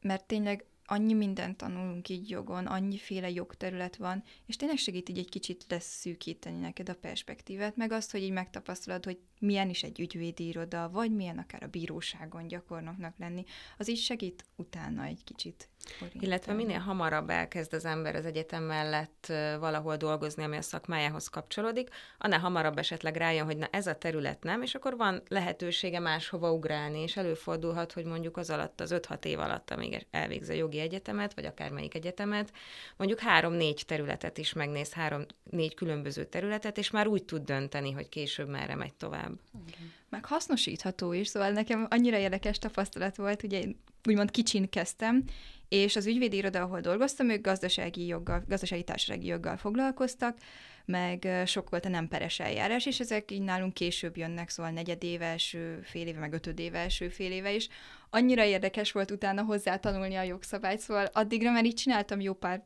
Mert 0.00 0.24
tényleg 0.24 0.64
annyi 0.84 1.12
mindent 1.12 1.56
tanulunk 1.56 2.08
így 2.08 2.30
jogon, 2.30 2.66
annyiféle 2.66 3.30
jogterület 3.30 3.96
van, 3.96 4.22
és 4.46 4.56
tényleg 4.56 4.76
segít 4.76 5.08
így 5.08 5.18
egy 5.18 5.28
kicsit 5.28 5.64
leszűkíteni 5.68 6.58
neked 6.58 6.88
a 6.88 6.94
perspektívát, 6.94 7.76
meg 7.76 7.92
azt, 7.92 8.10
hogy 8.10 8.22
így 8.22 8.30
megtapasztalod, 8.30 9.04
hogy 9.04 9.18
milyen 9.38 9.68
is 9.68 9.82
egy 9.82 10.00
ügyvédi 10.00 10.46
iroda, 10.46 10.90
vagy 10.90 11.12
milyen 11.14 11.38
akár 11.38 11.62
a 11.62 11.66
bíróságon 11.66 12.46
gyakornoknak 12.46 13.18
lenni, 13.18 13.44
az 13.78 13.88
így 13.88 13.98
segít 13.98 14.44
utána 14.56 15.04
egy 15.04 15.24
kicsit. 15.24 15.68
Orientálni. 15.94 16.26
Illetve 16.26 16.52
minél 16.52 16.78
hamarabb 16.78 17.30
elkezd 17.30 17.74
az 17.74 17.84
ember 17.84 18.14
az 18.14 18.24
egyetem 18.24 18.62
mellett 18.62 19.32
valahol 19.58 19.96
dolgozni, 19.96 20.44
ami 20.44 20.56
a 20.56 20.62
szakmájához 20.62 21.28
kapcsolódik, 21.28 21.88
annál 22.18 22.38
hamarabb 22.38 22.78
esetleg 22.78 23.16
rájön, 23.16 23.44
hogy 23.44 23.56
na 23.56 23.68
ez 23.70 23.86
a 23.86 23.94
terület 23.94 24.42
nem, 24.42 24.62
és 24.62 24.74
akkor 24.74 24.96
van 24.96 25.22
lehetősége 25.28 25.98
máshova 25.98 26.52
ugrálni, 26.52 27.00
és 27.00 27.16
előfordulhat, 27.16 27.92
hogy 27.92 28.04
mondjuk 28.04 28.36
az 28.36 28.50
alatt, 28.50 28.80
az 28.80 28.94
5-6 28.94 29.24
év 29.24 29.38
alatt, 29.38 29.70
amíg 29.70 30.06
elvégzi 30.10 30.52
a 30.52 30.56
jogi 30.56 30.78
egyetemet, 30.78 31.34
vagy 31.34 31.44
akármelyik 31.44 31.94
egyetemet, 31.94 32.52
mondjuk 32.96 33.20
három-négy 33.20 33.82
területet 33.86 34.38
is 34.38 34.52
megnéz, 34.52 34.92
három-négy 34.92 35.74
különböző 35.74 36.24
területet, 36.24 36.78
és 36.78 36.90
már 36.90 37.06
úgy 37.06 37.24
tud 37.24 37.44
dönteni, 37.44 37.90
hogy 37.90 38.08
később 38.08 38.48
merre 38.48 38.74
megy 38.74 38.94
tovább 38.94 39.10
tovább. 39.12 39.38
Igen. 39.66 39.92
Meg 40.12 40.24
hasznosítható 40.24 41.12
is, 41.12 41.28
szóval 41.28 41.50
nekem 41.50 41.86
annyira 41.90 42.16
érdekes 42.16 42.58
tapasztalat 42.58 43.16
volt, 43.16 43.42
ugye 43.42 43.60
én 43.60 43.80
úgymond 44.08 44.30
kicsin 44.30 44.68
kezdtem, 44.68 45.24
és 45.68 45.96
az 45.96 46.06
ügyvédi 46.06 46.36
iroda, 46.36 46.62
ahol 46.62 46.80
dolgoztam, 46.80 47.30
ők 47.30 47.40
gazdasági 47.40 48.06
joggal, 48.06 48.44
gazdasági 48.48 48.82
társasági 48.84 49.26
joggal 49.26 49.56
foglalkoztak, 49.56 50.36
meg 50.84 51.28
sok 51.46 51.70
volt 51.70 51.84
a 51.84 51.88
nem 51.88 52.08
peres 52.08 52.40
eljárás, 52.40 52.86
és 52.86 53.00
ezek 53.00 53.30
így 53.30 53.42
nálunk 53.42 53.74
később 53.74 54.16
jönnek, 54.16 54.48
szóval 54.48 54.72
negyedéves, 54.72 55.56
fél 55.82 56.06
éve, 56.06 56.18
meg 56.18 56.32
ötödéves, 56.32 57.02
fél 57.10 57.32
éve 57.32 57.52
is. 57.52 57.68
Annyira 58.10 58.44
érdekes 58.44 58.92
volt 58.92 59.10
utána 59.10 59.42
hozzá 59.42 59.76
tanulni 59.76 60.14
a 60.14 60.22
jogszabályt, 60.22 60.80
szóval 60.80 61.04
addigra 61.12 61.50
már 61.50 61.64
így 61.64 61.74
csináltam 61.74 62.20
jó 62.20 62.32
pár 62.32 62.64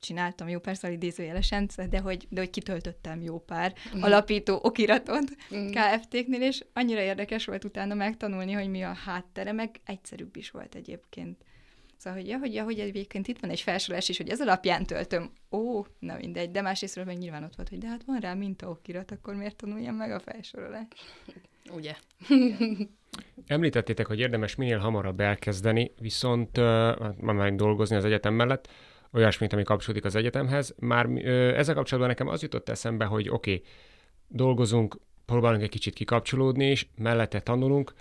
csináltam 0.00 0.48
jó 0.48 0.58
pár 0.58 0.76
szal 0.76 0.92
idézőjelesen, 0.92 1.68
de 1.90 1.98
hogy, 1.98 2.26
de 2.30 2.40
hogy 2.40 2.50
kitöltöttem 2.50 3.20
jó 3.20 3.38
pár 3.38 3.74
uh-huh. 3.86 4.04
alapító 4.04 4.58
okiratot 4.62 5.30
uh-huh. 5.50 5.70
KFT-knél, 5.70 6.42
és 6.42 6.64
annyira 6.72 7.00
érdekes 7.00 7.44
volt 7.44 7.64
utána 7.64 7.94
megtanulni, 7.94 8.52
hogy 8.52 8.68
mi 8.68 8.82
a 8.82 8.92
háttere, 8.92 9.52
meg 9.52 9.80
egyszerűbb 9.84 10.36
is 10.36 10.50
volt 10.50 10.74
egyébként. 10.74 11.36
Szóval, 11.96 12.18
hogy, 12.18 12.28
ja, 12.28 12.38
hogy, 12.38 12.54
ja, 12.54 12.64
hogy 12.64 12.78
egyébként 12.78 13.28
itt 13.28 13.38
van 13.38 13.50
egy 13.50 13.60
felsorolás 13.60 14.08
is, 14.08 14.16
hogy 14.16 14.28
ez 14.28 14.40
alapján 14.40 14.86
töltöm. 14.86 15.32
Ó, 15.50 15.84
na 15.98 16.16
mindegy, 16.16 16.50
de 16.50 16.60
másrésztről 16.60 17.04
meg 17.04 17.18
nyilván 17.18 17.44
ott 17.44 17.54
volt, 17.54 17.68
hogy 17.68 17.78
de 17.78 17.88
hát 17.88 18.04
van 18.06 18.18
rá 18.18 18.34
mintaokirat, 18.34 19.10
akkor 19.10 19.34
miért 19.34 19.56
tanuljam 19.56 19.94
meg 19.94 20.10
a 20.10 20.20
felsorolást? 20.20 20.94
Ugye? 21.72 21.94
Említettétek, 23.46 24.06
hogy 24.06 24.18
érdemes 24.18 24.54
minél 24.54 24.78
hamarabb 24.78 25.20
elkezdeni, 25.20 25.92
viszont 26.00 26.58
uh, 26.58 27.16
már 27.16 27.54
dolgozni 27.54 27.96
az 27.96 28.04
egyetem 28.04 28.34
mellett, 28.34 28.68
olyasmit, 29.12 29.52
ami 29.52 29.62
kapcsolódik 29.62 30.04
az 30.04 30.14
egyetemhez. 30.14 30.74
Már 30.78 31.06
ö, 31.06 31.56
ezzel 31.56 31.74
kapcsolatban 31.74 32.08
nekem 32.08 32.28
az 32.28 32.42
jutott 32.42 32.68
eszembe, 32.68 33.04
hogy 33.04 33.28
oké, 33.28 33.54
okay, 33.54 33.66
dolgozunk, 34.28 34.98
próbálunk 35.26 35.62
egy 35.62 35.68
kicsit 35.68 35.94
kikapcsolódni, 35.94 36.64
és 36.64 36.86
mellette 36.96 37.40
tanulunk, 37.40 37.92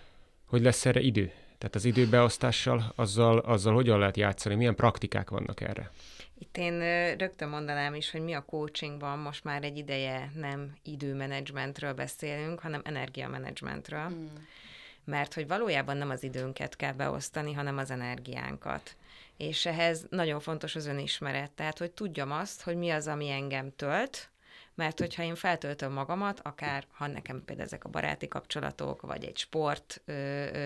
hogy 0.46 0.62
lesz 0.62 0.86
erre 0.86 1.00
idő. 1.00 1.32
Tehát 1.58 1.76
az 1.76 1.86
időbeosztással, 1.86 2.94
azzal, 2.96 3.38
azzal 3.38 3.74
hogyan 3.74 4.00
lehet 4.00 4.18
játszani, 4.18 4.56
milyen 4.56 4.76
praktikák 4.76 5.30
vannak 5.30 5.62
erre? 5.62 5.92
Itt 6.40 6.58
én 6.58 6.80
rögtön 7.16 7.50
mondanám 7.50 7.94
is, 7.94 8.12
hogy 8.12 8.22
mi 8.22 8.34
a 8.34 8.46
coachingban 8.46 9.20
most 9.20 9.44
már 9.44 9.64
egy 9.64 9.78
ideje 9.78 10.32
nem 10.36 10.74
időmenedzsmentről 10.84 11.94
beszélünk, 11.94 12.60
hanem 12.60 12.82
energiamenedzsmentről. 12.84 14.10
Mm. 14.10 14.26
Mert 15.04 15.34
hogy 15.34 15.48
valójában 15.48 15.98
nem 15.98 16.10
az 16.10 16.24
időnket 16.24 16.76
kell 16.76 16.94
beosztani, 16.94 17.54
hanem 17.54 17.78
az 17.78 17.92
energiánkat 17.92 18.96
és 19.38 19.66
ehhez 19.66 20.06
nagyon 20.10 20.40
fontos 20.40 20.76
az 20.76 20.86
önismeret, 20.86 21.52
tehát 21.52 21.78
hogy 21.78 21.92
tudjam 21.92 22.32
azt, 22.32 22.62
hogy 22.62 22.76
mi 22.76 22.90
az, 22.90 23.08
ami 23.08 23.30
engem 23.30 23.76
tölt, 23.76 24.30
mert 24.78 25.00
hogyha 25.00 25.24
én 25.24 25.36
feltöltöm 25.36 25.92
magamat, 25.92 26.40
akár 26.44 26.86
ha 26.94 27.08
nekem 27.08 27.44
például 27.46 27.68
ezek 27.68 27.84
a 27.84 27.90
baráti 27.90 28.28
kapcsolatok, 28.28 29.02
vagy 29.02 29.24
egy 29.24 29.38
sport, 29.38 30.02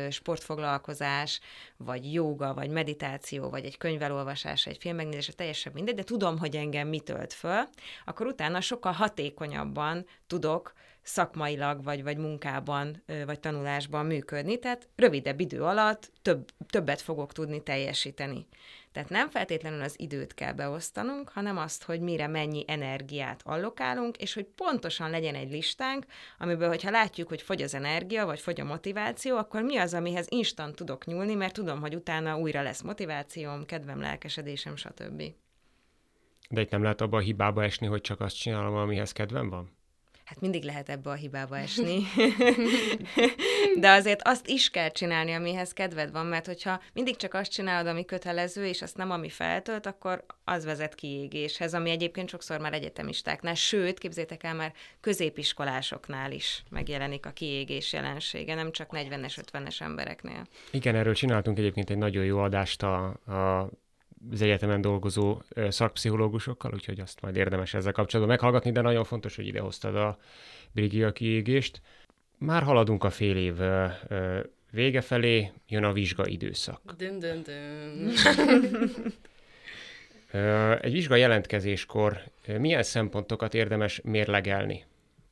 sportfoglalkozás, 0.10 1.39
vagy 1.77 2.13
jóga, 2.13 2.53
vagy 2.53 2.69
meditáció, 2.69 3.49
vagy 3.49 3.65
egy 3.65 3.77
könyvelolvasás, 3.77 4.65
egy 4.65 4.77
filmmegnézés, 4.79 5.36
teljesen 5.36 5.71
mindegy, 5.73 5.95
de 5.95 6.03
tudom, 6.03 6.38
hogy 6.38 6.55
engem 6.55 6.88
mi 6.88 6.99
tölt 6.99 7.34
föl, 7.34 7.63
akkor 8.05 8.25
utána 8.25 8.62
sokkal 8.62 8.91
hatékonyabban 8.91 10.05
tudok 10.27 10.73
szakmailag, 11.01 11.83
vagy, 11.83 12.03
vagy 12.03 12.17
munkában, 12.17 13.03
vagy 13.25 13.39
tanulásban 13.39 14.05
működni, 14.05 14.59
tehát 14.59 14.87
rövidebb 14.95 15.39
idő 15.39 15.63
alatt 15.63 16.11
több, 16.21 16.49
többet 16.69 17.01
fogok 17.01 17.33
tudni 17.33 17.63
teljesíteni. 17.63 18.47
Tehát 18.91 19.09
nem 19.09 19.29
feltétlenül 19.29 19.81
az 19.81 19.99
időt 19.99 20.33
kell 20.33 20.53
beosztanunk, 20.53 21.29
hanem 21.29 21.57
azt, 21.57 21.83
hogy 21.83 22.01
mire 22.01 22.27
mennyi 22.27 22.63
energiát 22.67 23.41
allokálunk, 23.45 24.17
és 24.17 24.33
hogy 24.33 24.45
pontosan 24.45 25.09
legyen 25.09 25.35
egy 25.35 25.51
listánk, 25.51 26.05
amiből, 26.37 26.67
hogyha 26.67 26.91
látjuk, 26.91 27.27
hogy 27.27 27.41
fogy 27.41 27.61
az 27.61 27.73
energia, 27.73 28.25
vagy 28.25 28.39
fogy 28.39 28.61
a 28.61 28.65
motiváció, 28.65 29.37
akkor 29.37 29.61
mi 29.61 29.77
az, 29.77 29.93
amihez 29.93 30.27
instant 30.29 30.75
tudok 30.75 31.05
nyúlni, 31.05 31.33
mert 31.33 31.53
tudom, 31.53 31.79
hogy 31.79 31.95
utána 31.95 32.37
újra 32.37 32.61
lesz 32.61 32.81
motivációm, 32.81 33.65
kedvem, 33.65 33.99
lelkesedésem, 33.99 34.75
stb. 34.75 35.23
De 36.49 36.61
itt 36.61 36.69
nem 36.69 36.81
lehet 36.81 37.01
abba 37.01 37.17
a 37.17 37.21
hibába 37.21 37.63
esni, 37.63 37.87
hogy 37.87 38.01
csak 38.01 38.19
azt 38.19 38.37
csinálom, 38.37 38.75
amihez 38.75 39.11
kedvem 39.11 39.49
van? 39.49 39.79
Hát 40.31 40.41
mindig 40.41 40.63
lehet 40.63 40.89
ebbe 40.89 41.09
a 41.09 41.13
hibába 41.13 41.57
esni. 41.57 42.01
De 43.79 43.91
azért 43.91 44.21
azt 44.23 44.47
is 44.47 44.69
kell 44.69 44.89
csinálni, 44.89 45.33
amihez 45.33 45.73
kedved 45.73 46.11
van, 46.11 46.25
mert 46.25 46.45
hogyha 46.45 46.81
mindig 46.93 47.15
csak 47.15 47.33
azt 47.33 47.51
csinálod, 47.51 47.87
ami 47.87 48.05
kötelező, 48.05 48.65
és 48.65 48.81
azt 48.81 48.97
nem, 48.97 49.11
ami 49.11 49.29
feltölt, 49.29 49.85
akkor 49.85 50.25
az 50.43 50.65
vezet 50.65 50.95
kiégéshez, 50.95 51.73
ami 51.73 51.89
egyébként 51.89 52.29
sokszor 52.29 52.59
már 52.59 52.73
egyetemistáknál, 52.73 53.53
sőt, 53.53 53.97
képzétek 53.97 54.43
el, 54.43 54.53
már 54.53 54.73
középiskolásoknál 55.01 56.31
is 56.31 56.63
megjelenik 56.69 57.25
a 57.25 57.31
kiégés 57.31 57.93
jelensége, 57.93 58.55
nem 58.55 58.71
csak 58.71 58.89
40-es, 58.91 59.37
50-es 59.51 59.81
embereknél. 59.81 60.47
Igen, 60.71 60.95
erről 60.95 61.13
csináltunk 61.13 61.57
egyébként 61.57 61.89
egy 61.89 61.97
nagyon 61.97 62.25
jó 62.25 62.39
adást 62.39 62.83
a, 62.83 63.05
a 63.07 63.69
az 64.31 64.41
egyetemen 64.41 64.81
dolgozó 64.81 65.41
szakpszichológusokkal, 65.69 66.73
úgyhogy 66.73 66.99
azt 66.99 67.21
majd 67.21 67.36
érdemes 67.36 67.73
ezzel 67.73 67.91
kapcsolatban 67.91 68.36
meghallgatni, 68.36 68.71
de 68.71 68.81
nagyon 68.81 69.03
fontos, 69.03 69.36
hogy 69.36 69.47
idehoztad 69.47 69.95
a 69.95 70.17
Brigia 70.71 71.12
kiégést. 71.12 71.81
Már 72.38 72.63
haladunk 72.63 73.03
a 73.03 73.10
fél 73.10 73.38
év 73.38 73.55
vége 74.71 75.01
felé, 75.01 75.51
jön 75.67 75.84
a 75.84 75.93
vizsga 75.93 76.27
időszak. 76.27 76.81
Dün, 76.97 77.19
dün, 77.19 77.43
dün. 77.43 78.12
Egy 80.81 80.91
vizsga 80.91 81.15
jelentkezéskor 81.15 82.23
milyen 82.57 82.84
szempontokat 82.84 83.53
érdemes 83.53 84.01
mérlegelni, 84.03 84.86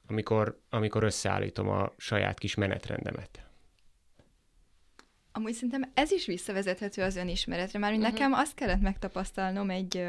amikor, 0.08 0.60
amikor 0.70 1.04
összeállítom 1.04 1.70
a 1.70 1.94
saját 1.98 2.40
kis 2.40 2.56
menetrendemet? 2.56 3.49
Amúgy 5.40 5.54
szerintem 5.54 5.92
ez 5.94 6.12
is 6.12 6.26
visszavezethető 6.26 7.02
az 7.02 7.16
önismeretre, 7.16 7.80
már 7.80 7.92
uh-huh. 7.92 8.08
nekem 8.08 8.34
azt 8.34 8.56
kellett 8.56 8.82
megtapasztalnom 8.82 9.70
egy 9.70 10.04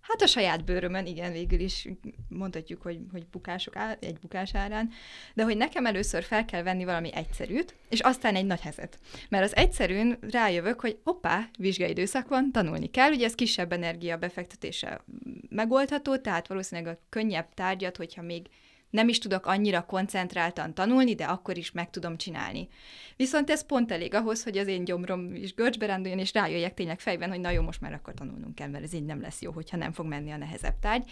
Hát 0.00 0.22
a 0.22 0.26
saját 0.26 0.64
bőrömön, 0.64 1.06
igen, 1.06 1.32
végül 1.32 1.60
is 1.60 1.88
mondhatjuk, 2.28 2.82
hogy, 2.82 2.98
hogy 3.12 3.26
bukások 3.26 3.76
áll, 3.76 3.96
egy 4.00 4.18
bukás 4.18 4.54
árán, 4.54 4.90
de 5.34 5.44
hogy 5.44 5.56
nekem 5.56 5.86
először 5.86 6.22
fel 6.22 6.44
kell 6.44 6.62
venni 6.62 6.84
valami 6.84 7.14
egyszerűt, 7.14 7.74
és 7.88 8.00
aztán 8.00 8.34
egy 8.34 8.46
nagy 8.46 8.60
hezet. 8.60 8.98
Mert 9.28 9.44
az 9.44 9.56
egyszerűn 9.56 10.18
rájövök, 10.30 10.80
hogy 10.80 10.98
hoppá, 11.04 11.48
vizsgai 11.58 11.90
időszak 11.90 12.28
van, 12.28 12.52
tanulni 12.52 12.90
kell, 12.90 13.10
ugye 13.10 13.24
ez 13.24 13.34
kisebb 13.34 13.72
energia 13.72 14.16
befektetése 14.16 15.04
megoldható, 15.48 16.16
tehát 16.16 16.46
valószínűleg 16.46 16.94
a 16.94 17.00
könnyebb 17.08 17.54
tárgyat, 17.54 17.96
hogyha 17.96 18.22
még 18.22 18.46
nem 18.90 19.08
is 19.08 19.18
tudok 19.18 19.46
annyira 19.46 19.84
koncentráltan 19.84 20.74
tanulni, 20.74 21.14
de 21.14 21.24
akkor 21.24 21.56
is 21.56 21.72
meg 21.72 21.90
tudom 21.90 22.16
csinálni. 22.16 22.68
Viszont 23.16 23.50
ez 23.50 23.66
pont 23.66 23.92
elég 23.92 24.14
ahhoz, 24.14 24.42
hogy 24.42 24.58
az 24.58 24.66
én 24.66 24.84
gyomrom 24.84 25.34
is 25.34 25.54
görcsbe 25.54 25.86
rendüljön, 25.86 26.18
és 26.18 26.32
rájöjjek 26.32 26.74
tényleg 26.74 27.00
fejben, 27.00 27.28
hogy 27.28 27.40
na 27.40 27.50
jó, 27.50 27.62
most 27.62 27.80
már 27.80 27.92
akkor 27.92 28.14
tanulnunk 28.14 28.54
kell, 28.54 28.68
mert 28.68 28.84
ez 28.84 28.92
így 28.92 29.04
nem 29.04 29.20
lesz 29.20 29.40
jó, 29.40 29.52
hogyha 29.52 29.76
nem 29.76 29.92
fog 29.92 30.06
menni 30.06 30.30
a 30.30 30.36
nehezebb 30.36 30.78
tárgy. 30.78 31.10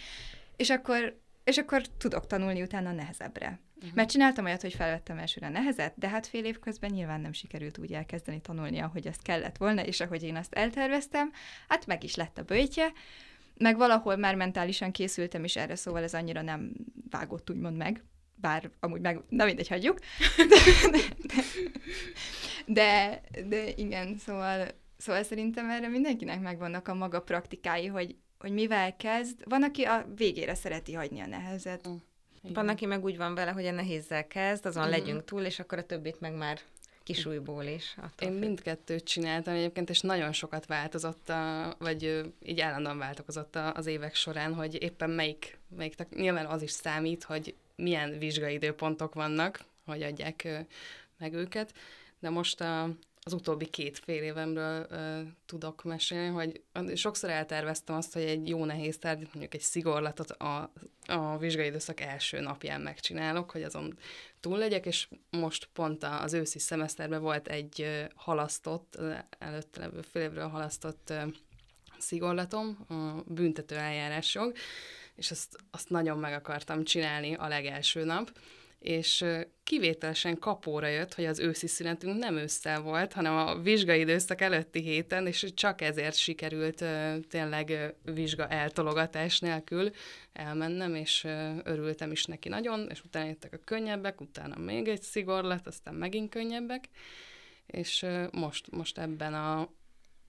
És 0.56 0.70
akkor, 0.70 1.20
és 1.44 1.56
akkor 1.56 1.86
tudok 1.86 2.26
tanulni 2.26 2.62
utána 2.62 2.92
nehezebbre. 2.92 3.60
Uh-huh. 3.76 3.90
Mert 3.94 4.10
csináltam 4.10 4.44
olyat, 4.44 4.60
hogy 4.60 4.74
felvettem 4.74 5.18
elsőre 5.18 5.48
nehezet, 5.48 5.92
de 5.96 6.08
hát 6.08 6.26
fél 6.26 6.44
év 6.44 6.58
közben 6.58 6.90
nyilván 6.90 7.20
nem 7.20 7.32
sikerült 7.32 7.78
úgy 7.78 7.92
elkezdeni 7.92 8.40
tanulni, 8.40 8.78
ahogy 8.78 9.06
ezt 9.06 9.22
kellett 9.22 9.56
volna, 9.56 9.84
és 9.84 10.00
ahogy 10.00 10.22
én 10.22 10.36
azt 10.36 10.54
elterveztem, 10.54 11.32
hát 11.68 11.86
meg 11.86 12.04
is 12.04 12.14
lett 12.14 12.38
a 12.38 12.42
bőjtje, 12.42 12.92
meg 13.58 13.76
valahol 13.76 14.16
már 14.16 14.34
mentálisan 14.34 14.90
készültem 14.90 15.44
is 15.44 15.56
erre, 15.56 15.74
szóval 15.74 16.02
ez 16.02 16.14
annyira 16.14 16.42
nem 16.42 16.72
vágott 17.10 17.50
úgymond 17.50 17.76
meg, 17.76 18.04
bár 18.34 18.70
amúgy 18.80 19.00
meg, 19.00 19.20
na 19.28 19.44
mindegy, 19.44 19.68
hagyjuk. 19.68 19.98
De, 20.36 20.56
de, 20.90 21.00
de, 22.66 23.20
de 23.48 23.68
igen, 23.76 24.16
szóval, 24.18 24.68
szóval 24.96 25.22
szerintem 25.22 25.70
erre 25.70 25.88
mindenkinek 25.88 26.40
megvannak 26.40 26.88
a 26.88 26.94
maga 26.94 27.20
praktikái, 27.20 27.86
hogy, 27.86 28.16
hogy 28.38 28.52
mivel 28.52 28.96
kezd. 28.96 29.42
Van, 29.44 29.62
aki 29.62 29.82
a 29.82 30.06
végére 30.16 30.54
szereti 30.54 30.92
hagyni 30.92 31.20
a 31.20 31.26
nehezet. 31.26 31.88
Mm. 31.88 31.94
Igen. 32.42 32.52
Van, 32.54 32.68
aki 32.68 32.86
meg 32.86 33.04
úgy 33.04 33.16
van 33.16 33.34
vele, 33.34 33.50
hogy 33.50 33.66
a 33.66 33.72
nehézzel 33.72 34.26
kezd, 34.26 34.66
azon 34.66 34.86
mm. 34.86 34.90
legyünk 34.90 35.24
túl, 35.24 35.42
és 35.42 35.58
akkor 35.58 35.78
a 35.78 35.86
többit 35.86 36.20
meg 36.20 36.36
már 36.36 36.60
kisújból 37.04 37.64
is. 37.64 37.96
Én 38.18 38.30
függ. 38.30 38.38
mindkettőt 38.38 39.04
csináltam 39.04 39.54
egyébként, 39.54 39.90
és 39.90 40.00
nagyon 40.00 40.32
sokat 40.32 40.66
változott, 40.66 41.28
a, 41.28 41.74
vagy 41.78 42.32
így 42.42 42.60
állandóan 42.60 42.98
változott 42.98 43.56
az 43.56 43.86
évek 43.86 44.14
során, 44.14 44.54
hogy 44.54 44.82
éppen 44.82 45.10
melyik, 45.10 45.58
melyik, 45.76 45.94
nyilván 46.14 46.46
az 46.46 46.62
is 46.62 46.70
számít, 46.70 47.24
hogy 47.24 47.54
milyen 47.76 48.18
vizsgaidőpontok 48.18 49.14
vannak, 49.14 49.64
hogy 49.84 50.02
adják 50.02 50.48
meg 51.18 51.32
őket, 51.32 51.72
de 52.18 52.30
most 52.30 52.60
a, 52.60 52.90
az 53.26 53.32
utóbbi 53.32 53.66
két 53.66 53.98
fél 53.98 54.22
évemről 54.22 54.86
ö, 54.90 55.20
tudok 55.46 55.82
mesélni, 55.84 56.28
hogy 56.28 56.62
sokszor 56.96 57.30
elterveztem 57.30 57.96
azt, 57.96 58.12
hogy 58.12 58.22
egy 58.22 58.48
jó 58.48 58.64
nehéz 58.64 58.98
tárgyat, 58.98 59.28
mondjuk 59.28 59.54
egy 59.54 59.60
szigorlatot 59.60 60.30
a, 60.30 60.72
a 61.06 61.38
vizsgai 61.38 61.66
időszak 61.66 62.00
első 62.00 62.40
napján 62.40 62.80
megcsinálok, 62.80 63.50
hogy 63.50 63.62
azon 63.62 63.98
túl 64.40 64.58
legyek, 64.58 64.86
és 64.86 65.08
most 65.30 65.68
pont 65.72 66.04
az 66.04 66.32
őszi 66.32 66.58
szemeszterben 66.58 67.20
volt 67.20 67.48
egy 67.48 68.06
halasztott, 68.14 68.98
előtte 69.38 69.80
levő 69.80 70.00
fél 70.00 70.22
évről 70.22 70.48
halasztott 70.48 71.12
szigorlatom, 71.98 72.84
a 72.88 72.94
büntető 73.26 73.76
eljárásjog, 73.76 74.52
és 75.14 75.30
azt, 75.30 75.56
azt 75.70 75.90
nagyon 75.90 76.18
meg 76.18 76.32
akartam 76.32 76.84
csinálni 76.84 77.34
a 77.34 77.48
legelső 77.48 78.04
nap, 78.04 78.32
és 78.84 79.24
kivételesen 79.62 80.38
kapóra 80.38 80.86
jött, 80.86 81.14
hogy 81.14 81.24
az 81.24 81.38
őszi 81.38 81.66
szünetünk 81.66 82.18
nem 82.18 82.36
ősszel 82.36 82.80
volt, 82.80 83.12
hanem 83.12 83.36
a 83.36 83.58
vizsgai 83.58 84.00
időszak 84.00 84.40
előtti 84.40 84.80
héten, 84.80 85.26
és 85.26 85.46
csak 85.54 85.80
ezért 85.80 86.16
sikerült 86.16 86.84
tényleg 87.28 87.94
vizsga 88.02 88.48
eltologatás 88.48 89.38
nélkül 89.38 89.90
elmennem, 90.32 90.94
és 90.94 91.24
örültem 91.62 92.10
is 92.10 92.24
neki 92.24 92.48
nagyon, 92.48 92.86
és 92.90 93.02
utána 93.04 93.26
jöttek 93.26 93.52
a 93.52 93.60
könnyebbek, 93.64 94.20
utána 94.20 94.58
még 94.58 94.88
egy 94.88 95.02
szigorlat, 95.02 95.66
aztán 95.66 95.94
megint 95.94 96.30
könnyebbek, 96.30 96.88
és 97.66 98.06
most, 98.32 98.70
most 98.70 98.98
ebben 98.98 99.34
a, 99.34 99.68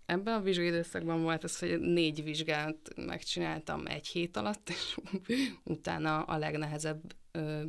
ebben 0.05 0.33
a 0.33 0.41
vizsgai 0.41 0.67
időszakban 0.67 1.21
volt 1.21 1.43
az, 1.43 1.59
hogy 1.59 1.79
négy 1.79 2.23
vizsgát 2.23 2.77
megcsináltam 2.95 3.85
egy 3.85 4.07
hét 4.07 4.37
alatt, 4.37 4.69
és 4.69 4.97
utána 5.63 6.21
a 6.21 6.37
legnehezebb 6.37 7.01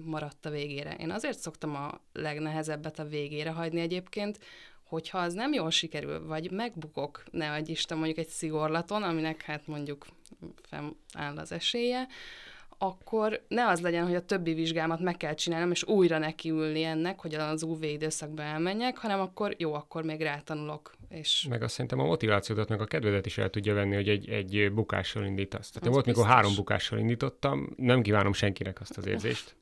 maradt 0.05 0.47
a 0.47 0.51
végére. 0.51 0.95
Én 0.95 1.11
azért 1.11 1.39
szoktam 1.39 1.75
a 1.75 2.01
legnehezebbet 2.13 2.99
a 2.99 3.05
végére 3.05 3.51
hagyni 3.51 3.81
egyébként, 3.81 4.39
hogyha 4.83 5.19
az 5.19 5.33
nem 5.33 5.53
jól 5.53 5.71
sikerül, 5.71 6.27
vagy 6.27 6.51
megbukok, 6.51 7.23
ne 7.31 7.53
adj 7.53 7.71
Isten 7.71 7.97
mondjuk 7.97 8.19
egy 8.19 8.29
szigorlaton, 8.29 9.03
aminek 9.03 9.43
hát 9.43 9.67
mondjuk 9.67 10.07
fennáll 10.63 11.37
az 11.37 11.53
esélye, 11.53 12.07
akkor 12.79 13.45
ne 13.49 13.67
az 13.69 13.81
legyen, 13.81 14.05
hogy 14.05 14.15
a 14.15 14.25
többi 14.25 14.55
vizsgámat 14.55 15.01
meg 15.01 15.17
kell 15.17 15.35
csinálnom, 15.35 15.71
és 15.71 15.85
újra 15.85 16.19
nekiülni 16.19 16.83
ennek, 16.83 17.21
hogy 17.21 17.35
az 17.35 17.63
UV 17.63 17.83
időszakba 17.83 18.43
elmenjek, 18.43 18.99
hanem 18.99 19.21
akkor 19.21 19.55
jó, 19.59 19.75
akkor 19.75 20.03
még 20.03 20.21
rátanulok. 20.21 20.96
És... 21.09 21.47
Meg 21.49 21.62
azt 21.62 21.73
szerintem 21.73 21.99
a 21.99 22.05
motivációdat, 22.05 22.69
meg 22.69 22.81
a 22.81 22.85
kedvedet 22.85 23.27
is 23.27 23.38
el 23.38 23.51
tudja 23.51 23.75
venni, 23.75 23.95
hogy 23.95 24.09
egy, 24.09 24.29
egy 24.29 24.73
bukással 24.73 25.25
indítasz. 25.25 25.71
Tehát 25.71 25.88
az 25.88 25.92
volt, 25.92 26.05
biztos. 26.05 26.23
mikor 26.23 26.37
három 26.37 26.55
bukással 26.55 26.99
indítottam, 26.99 27.73
nem 27.77 28.03
kívánom 28.03 28.33
senkinek 28.33 28.81
azt 28.81 28.97
az 28.97 29.07
érzést. 29.07 29.55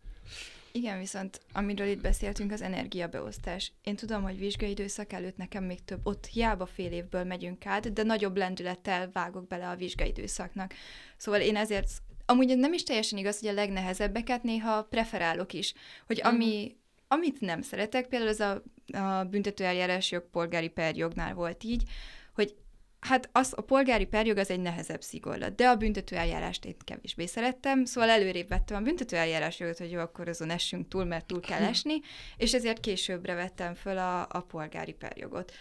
Igen, 0.77 0.99
viszont 0.99 1.41
amiről 1.53 1.87
itt 1.87 2.01
beszéltünk, 2.01 2.53
az 2.53 2.63
energiabeosztás. 2.63 3.73
Én 3.83 3.97
tudom, 3.97 4.23
hogy 4.23 4.39
vizsgai 4.39 4.71
időszak 4.71 5.13
előtt 5.13 5.37
nekem 5.37 5.65
még 5.65 5.85
több, 5.85 6.01
ott 6.03 6.27
hiába 6.27 6.67
fél 6.67 6.93
évből 6.93 7.25
megyünk 7.25 7.67
át, 7.67 7.93
de 7.93 8.03
nagyobb 8.03 8.37
lendülettel 8.37 9.11
vágok 9.13 9.47
bele 9.47 9.69
a 9.69 9.77
vizsgai 9.77 10.09
időszaknak. 10.09 10.75
Szóval 11.17 11.41
én 11.41 11.57
ezért 11.57 11.91
amúgy 12.27 12.59
nem 12.59 12.73
is 12.73 12.83
teljesen 12.83 13.19
igaz, 13.19 13.41
hogy 13.41 13.49
a 13.49 13.53
legnehezebbeket 13.53 14.43
néha 14.43 14.83
preferálok 14.83 15.53
is, 15.53 15.75
hogy 16.07 16.19
mhm. 16.19 16.35
ami, 16.35 16.73
mm. 16.73 16.77
amit 17.09 17.41
nem 17.41 17.63
szeretek, 17.63 18.09
például 18.09 18.31
ez 18.31 18.41
a, 18.41 18.63
a 18.93 19.25
büntetőeljárás 19.25 20.11
jog, 20.11 20.31
polgári 20.31 20.69
perjognál 20.69 21.35
volt 21.35 21.65
így, 21.65 21.83
hogy 22.35 22.55
hát 23.01 23.29
az, 23.33 23.53
a 23.57 23.61
polgári 23.61 24.05
perjog 24.07 24.37
az 24.37 24.51
egy 24.51 24.61
nehezebb 24.61 25.03
szigorlat, 25.03 25.55
de 25.55 25.69
a 25.69 25.77
büntetőeljárást 25.77 26.65
én 26.65 26.77
kevésbé 26.85 27.27
szerettem, 27.27 27.85
szóval 27.85 28.11
előrébb 28.11 28.49
vettem 28.49 28.77
a 28.77 28.81
büntetőeljárás 28.81 29.59
jogot, 29.59 29.79
hogy 29.79 29.91
jó, 29.91 30.01
akkor 30.01 30.29
azon 30.29 30.51
essünk 30.51 30.89
túl, 30.89 31.05
mert 31.05 31.27
túl 31.27 31.41
kell 31.41 31.63
esni, 31.73 32.01
és 32.37 32.55
ezért 32.55 32.81
későbbre 32.81 33.35
vettem 33.35 33.75
föl 33.75 33.99
a, 33.99 34.21
a 34.21 34.41
polgári 34.41 34.93
perjogot 34.93 35.53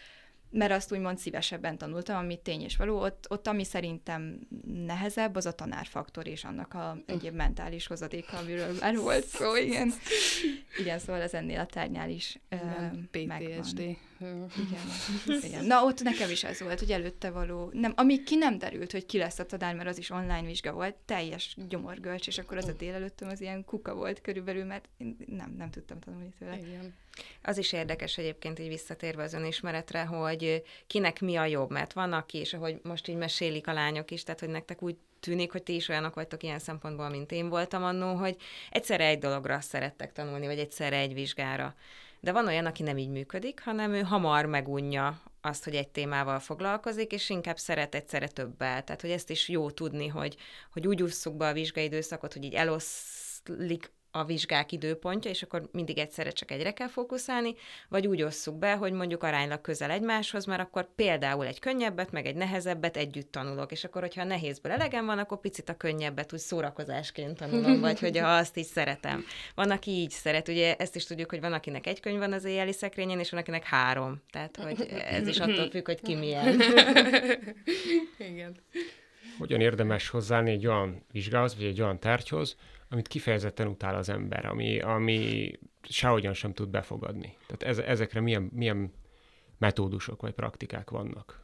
mert 0.53 0.71
azt 0.71 0.91
úgymond 0.91 1.17
szívesebben 1.17 1.77
tanultam, 1.77 2.17
ami 2.17 2.39
tény 2.41 2.61
és 2.61 2.77
való. 2.77 3.01
Ott, 3.01 3.25
ott 3.29 3.47
ami 3.47 3.63
szerintem 3.63 4.39
nehezebb, 4.85 5.35
az 5.35 5.45
a 5.45 5.51
tanárfaktor 5.51 6.27
és 6.27 6.43
annak 6.43 6.73
a 6.73 6.97
egyéb 7.05 7.35
mentális 7.35 7.87
hozadéka, 7.87 8.37
amiről 8.37 8.75
már 8.79 8.97
volt 8.97 9.25
szó, 9.25 9.55
igen. 9.55 9.93
Igen, 10.81 10.99
szóval 10.99 11.21
ez 11.21 11.33
ennél 11.33 11.59
a 11.59 11.65
tárnál 11.65 12.09
is 12.09 12.39
igen, 12.49 13.09
uh, 13.13 13.57
PTSD. 13.57 13.81
Igen, 14.23 15.39
igen. 15.47 15.65
Na, 15.65 15.83
ott 15.83 16.01
nekem 16.01 16.29
is 16.29 16.43
ez 16.43 16.59
volt, 16.59 16.79
hogy 16.79 16.91
előtte 16.91 17.29
való, 17.29 17.69
nem, 17.73 17.93
amíg 17.95 18.23
ki 18.23 18.35
nem 18.35 18.57
derült, 18.57 18.91
hogy 18.91 19.05
ki 19.05 19.17
lesz 19.17 19.39
a 19.39 19.45
tanár, 19.45 19.75
mert 19.75 19.89
az 19.89 19.97
is 19.97 20.09
online 20.09 20.41
vizsga 20.41 20.71
volt, 20.71 20.95
teljes 21.05 21.55
gyomorgölcs, 21.69 22.27
és 22.27 22.37
akkor 22.37 22.57
az 22.57 22.67
a 22.67 22.71
délelőttöm 22.71 23.29
az 23.29 23.41
ilyen 23.41 23.65
kuka 23.65 23.95
volt 23.95 24.21
körülbelül, 24.21 24.63
mert 24.63 24.89
én 24.97 25.17
nem, 25.25 25.53
nem 25.57 25.69
tudtam 25.69 25.99
tanulni 25.99 26.33
tőle. 26.39 26.57
Igen. 26.57 26.93
Az 27.41 27.57
is 27.57 27.73
érdekes 27.73 28.17
egyébként 28.17 28.59
így 28.59 28.67
visszatérve 28.67 29.23
az 29.23 29.33
önismeretre, 29.33 30.03
hogy 30.03 30.63
kinek 30.87 31.21
mi 31.21 31.35
a 31.35 31.45
jobb, 31.45 31.71
mert 31.71 31.93
van 31.93 32.13
aki, 32.13 32.37
és 32.37 32.53
ahogy 32.53 32.79
most 32.83 33.07
így 33.07 33.15
mesélik 33.15 33.67
a 33.67 33.73
lányok 33.73 34.11
is, 34.11 34.23
tehát 34.23 34.39
hogy 34.39 34.49
nektek 34.49 34.81
úgy 34.81 34.97
tűnik, 35.23 35.51
hogy 35.51 35.63
ti 35.63 35.75
is 35.75 35.87
olyanok 35.87 36.15
vagytok 36.15 36.43
ilyen 36.43 36.59
szempontból, 36.59 37.09
mint 37.09 37.31
én 37.31 37.49
voltam 37.49 37.83
annó, 37.83 38.15
hogy 38.15 38.35
egyszerre 38.69 39.05
egy 39.05 39.19
dologra 39.19 39.61
szerettek 39.61 40.11
tanulni, 40.11 40.45
vagy 40.45 40.59
egyszerre 40.59 40.97
egy 40.97 41.13
vizsgára. 41.13 41.75
De 42.23 42.31
van 42.31 42.47
olyan, 42.47 42.65
aki 42.65 42.83
nem 42.83 42.97
így 42.97 43.09
működik, 43.09 43.61
hanem 43.63 43.93
ő 43.93 44.01
hamar 44.01 44.45
megunja 44.45 45.21
azt, 45.41 45.63
hogy 45.63 45.75
egy 45.75 45.87
témával 45.87 46.39
foglalkozik, 46.39 47.11
és 47.11 47.29
inkább 47.29 47.57
szeret 47.57 47.95
egyszerre 47.95 48.27
többel. 48.27 48.83
Tehát, 48.83 49.01
hogy 49.01 49.09
ezt 49.09 49.29
is 49.29 49.49
jó 49.49 49.71
tudni, 49.71 50.07
hogy, 50.07 50.35
hogy 50.71 50.87
úgy 50.87 51.03
ússzuk 51.03 51.37
be 51.37 51.47
a 51.47 51.53
vizsgai 51.53 51.83
időszakot, 51.83 52.33
hogy 52.33 52.43
így 52.43 52.53
eloszlik 52.53 53.91
a 54.15 54.23
vizsgák 54.23 54.71
időpontja, 54.71 55.31
és 55.31 55.41
akkor 55.43 55.69
mindig 55.71 55.97
egyszerre 55.97 56.29
csak 56.29 56.51
egyre 56.51 56.73
kell 56.73 56.87
fókuszálni, 56.87 57.55
vagy 57.89 58.07
úgy 58.07 58.21
osszuk 58.21 58.57
be, 58.57 58.73
hogy 58.73 58.91
mondjuk 58.91 59.23
aránylag 59.23 59.61
közel 59.61 59.91
egymáshoz, 59.91 60.45
mert 60.45 60.61
akkor 60.61 60.95
például 60.95 61.45
egy 61.45 61.59
könnyebbet, 61.59 62.11
meg 62.11 62.25
egy 62.25 62.35
nehezebbet 62.35 62.97
együtt 62.97 63.31
tanulok, 63.31 63.71
és 63.71 63.83
akkor, 63.83 64.01
hogyha 64.01 64.21
a 64.21 64.25
nehézből 64.25 64.71
elegem 64.71 65.05
van, 65.05 65.17
akkor 65.17 65.39
picit 65.39 65.69
a 65.69 65.77
könnyebbet 65.77 66.33
úgy 66.33 66.39
szórakozásként 66.39 67.37
tanulom, 67.37 67.79
vagy 67.79 67.99
hogy 67.99 68.17
azt 68.17 68.57
így 68.57 68.65
szeretem. 68.65 69.23
Van, 69.55 69.71
aki 69.71 69.91
így 69.91 70.09
szeret, 70.09 70.47
ugye 70.47 70.75
ezt 70.75 70.95
is 70.95 71.05
tudjuk, 71.05 71.29
hogy 71.29 71.39
van, 71.39 71.53
akinek 71.53 71.87
egy 71.87 71.99
könyv 71.99 72.19
van 72.19 72.33
az 72.33 72.43
éjjeli 72.43 72.73
szekrényen, 72.73 73.19
és 73.19 73.29
van, 73.29 73.39
akinek 73.39 73.63
három. 73.63 74.21
Tehát, 74.29 74.57
hogy 74.57 74.81
ez 75.05 75.27
is 75.27 75.39
attól 75.39 75.69
függ, 75.69 75.85
hogy 75.85 76.01
ki 76.01 76.15
milyen. 76.15 76.61
Igen. 78.17 78.55
hogyan 79.37 79.61
érdemes 79.61 80.09
hozzáállni 80.09 80.51
egy 80.51 80.67
olyan 80.67 81.05
vizsgához, 81.11 81.55
vagy 81.55 81.65
egy 81.65 81.81
olyan 81.81 81.99
tárgyhoz, 81.99 82.55
amit 82.93 83.07
kifejezetten 83.07 83.67
utál 83.67 83.95
az 83.95 84.09
ember, 84.09 84.45
ami, 84.45 84.79
ami 84.79 85.51
sehogyan 85.81 86.33
sem 86.33 86.53
tud 86.53 86.69
befogadni. 86.69 87.37
Tehát 87.47 87.63
ez, 87.63 87.77
ezekre 87.77 88.19
milyen, 88.19 88.49
milyen 88.53 88.93
metódusok 89.57 90.21
vagy 90.21 90.33
praktikák 90.33 90.89
vannak? 90.89 91.41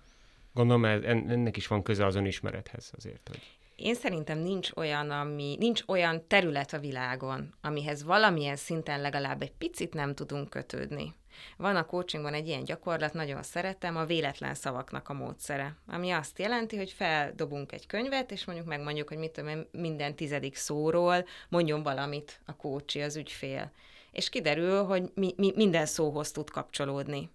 Gondolom, 0.54 0.86
ennek 0.86 1.58
is 1.58 1.68
van 1.68 1.84
köze 1.84 2.06
az 2.06 2.16
önismerethez 2.16 2.92
azért, 2.96 3.28
hogy... 3.28 3.40
Én 3.76 3.96
szerintem 3.96 4.38
nincs 4.38 4.70
olyan, 4.76 5.12
ami, 5.12 5.56
nincs 5.60 5.82
olyan 5.88 6.28
terület 6.28 6.74
a 6.74 6.80
világon, 6.80 7.54
amihez 7.62 8.04
valamilyen 8.04 8.56
szinten 8.56 9.02
legalább 9.02 9.42
egy 9.42 9.52
picit 9.52 9.94
nem 9.94 10.16
tudunk 10.16 10.50
kötődni. 10.50 11.14
Van 11.58 11.76
a 11.76 11.86
coachingban 11.86 12.34
egy 12.34 12.48
ilyen 12.48 12.64
gyakorlat, 12.64 13.14
nagyon 13.14 13.44
szeretem, 13.44 13.98
a 13.98 14.06
véletlen 14.06 14.54
szavaknak 14.56 15.10
a 15.10 15.14
módszere, 15.14 15.76
ami 15.88 16.12
azt 16.12 16.40
jelenti, 16.40 16.78
hogy 16.78 16.92
feldobunk 16.92 17.72
egy 17.72 17.88
könyvet, 17.88 18.32
és 18.32 18.46
mondjuk 18.46 18.68
megmondjuk, 18.68 19.08
hogy 19.08 19.18
mit 19.18 19.32
tudom 19.32 19.66
minden 19.72 20.16
tizedik 20.16 20.56
szóról 20.56 21.26
mondjon 21.50 21.84
valamit 21.84 22.40
a 22.46 22.56
kócsi, 22.56 23.02
az 23.02 23.16
ügyfél. 23.16 23.72
És 24.12 24.30
kiderül, 24.30 24.84
hogy 24.84 25.12
mi, 25.14 25.34
mi, 25.38 25.52
minden 25.56 25.86
szóhoz 25.86 26.32
tud 26.32 26.50
kapcsolódni. 26.50 27.30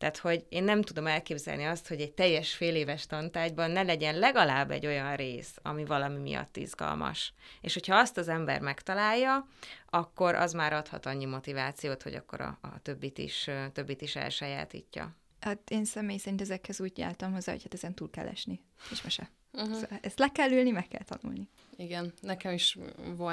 Tehát, 0.00 0.18
hogy 0.18 0.46
én 0.48 0.64
nem 0.64 0.82
tudom 0.82 1.06
elképzelni 1.06 1.64
azt, 1.64 1.88
hogy 1.88 2.00
egy 2.00 2.12
teljes 2.12 2.54
fél 2.54 2.74
éves 2.74 3.06
tantárgyban 3.06 3.70
ne 3.70 3.82
legyen 3.82 4.18
legalább 4.18 4.70
egy 4.70 4.86
olyan 4.86 5.16
rész, 5.16 5.56
ami 5.62 5.84
valami 5.84 6.18
miatt 6.18 6.56
izgalmas. 6.56 7.32
És 7.60 7.74
hogyha 7.74 7.96
azt 7.96 8.16
az 8.16 8.28
ember 8.28 8.60
megtalálja, 8.60 9.48
akkor 9.90 10.34
az 10.34 10.52
már 10.52 10.72
adhat 10.72 11.06
annyi 11.06 11.24
motivációt, 11.24 12.02
hogy 12.02 12.14
akkor 12.14 12.40
a, 12.40 12.58
a 12.60 12.78
többit, 12.82 13.18
is, 13.18 13.50
többit 13.72 14.02
is 14.02 14.16
elsajátítja. 14.16 15.16
Hát 15.40 15.70
én 15.70 15.84
személy 15.84 16.18
szerint 16.18 16.40
ezekhez 16.40 16.80
úgy 16.80 16.98
jártam 16.98 17.32
hozzá, 17.32 17.52
hogy 17.52 17.62
hát 17.62 17.74
ezen 17.74 17.94
túl 17.94 18.10
kell 18.10 18.26
esni, 18.26 18.62
és 18.90 19.02
mese. 19.02 19.30
Uh-huh. 19.52 19.74
Szóval 19.74 19.98
ezt 20.02 20.18
le 20.18 20.28
kell 20.28 20.50
ülni, 20.50 20.70
meg 20.70 20.88
kell 20.88 21.04
tanulni. 21.04 21.48
Igen, 21.80 22.12
nekem 22.20 22.52
is 22.52 22.78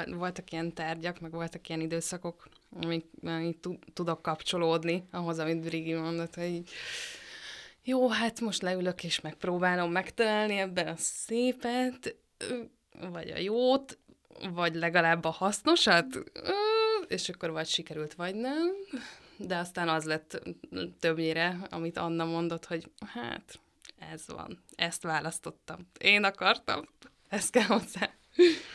voltak 0.06 0.52
ilyen 0.52 0.74
tárgyak, 0.74 1.20
meg 1.20 1.30
voltak 1.30 1.68
ilyen 1.68 1.80
időszakok, 1.80 2.48
amik, 2.82 3.06
amik 3.22 3.58
tudok 3.92 4.22
kapcsolódni 4.22 5.04
ahhoz, 5.10 5.38
amit 5.38 5.60
Brigi 5.60 5.94
mondott, 5.94 6.34
hogy 6.34 6.62
jó, 7.82 8.08
hát 8.08 8.40
most 8.40 8.62
leülök 8.62 9.04
és 9.04 9.20
megpróbálom 9.20 9.90
megtalálni 9.90 10.56
ebben 10.56 10.86
a 10.88 10.96
szépet, 10.96 12.16
vagy 13.10 13.30
a 13.30 13.38
jót, 13.38 13.98
vagy 14.52 14.74
legalább 14.74 15.24
a 15.24 15.30
hasznosat, 15.30 16.22
és 17.08 17.28
akkor 17.28 17.50
vagy 17.50 17.66
sikerült, 17.68 18.14
vagy 18.14 18.34
nem. 18.34 18.70
De 19.36 19.56
aztán 19.56 19.88
az 19.88 20.04
lett 20.04 20.42
többnyire, 21.00 21.58
amit 21.70 21.98
Anna 21.98 22.24
mondott, 22.24 22.64
hogy 22.64 22.90
hát 23.06 23.60
ez 24.12 24.26
van, 24.26 24.62
ezt 24.74 25.02
választottam. 25.02 25.88
Én 25.98 26.24
akartam, 26.24 26.88
ezt 27.28 27.50
kell 27.50 27.62
hozzá. 27.62 28.17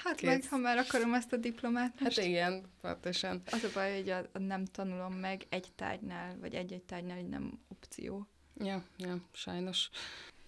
Hát 0.03 0.15
Kész. 0.15 0.29
meg, 0.29 0.43
ha 0.49 0.57
már 0.57 0.77
akarom 0.77 1.13
ezt 1.13 1.33
a 1.33 1.37
diplomát 1.37 1.91
hát 1.91 1.99
most. 1.99 2.17
Hát 2.17 2.25
igen, 2.25 2.63
pontosan. 2.81 3.41
Az 3.51 3.63
a 3.63 3.67
baj, 3.73 3.95
hogy 3.95 4.09
a, 4.09 4.17
a 4.33 4.39
nem 4.39 4.65
tanulom 4.65 5.13
meg 5.13 5.45
egy 5.49 5.67
tárgynál, 5.75 6.37
vagy 6.39 6.53
egy-egy 6.53 6.83
tárgynál, 6.83 7.15
hogy 7.15 7.29
nem 7.29 7.59
opció. 7.67 8.27
Ja, 8.57 8.83
ja, 8.97 9.17
sajnos. 9.31 9.89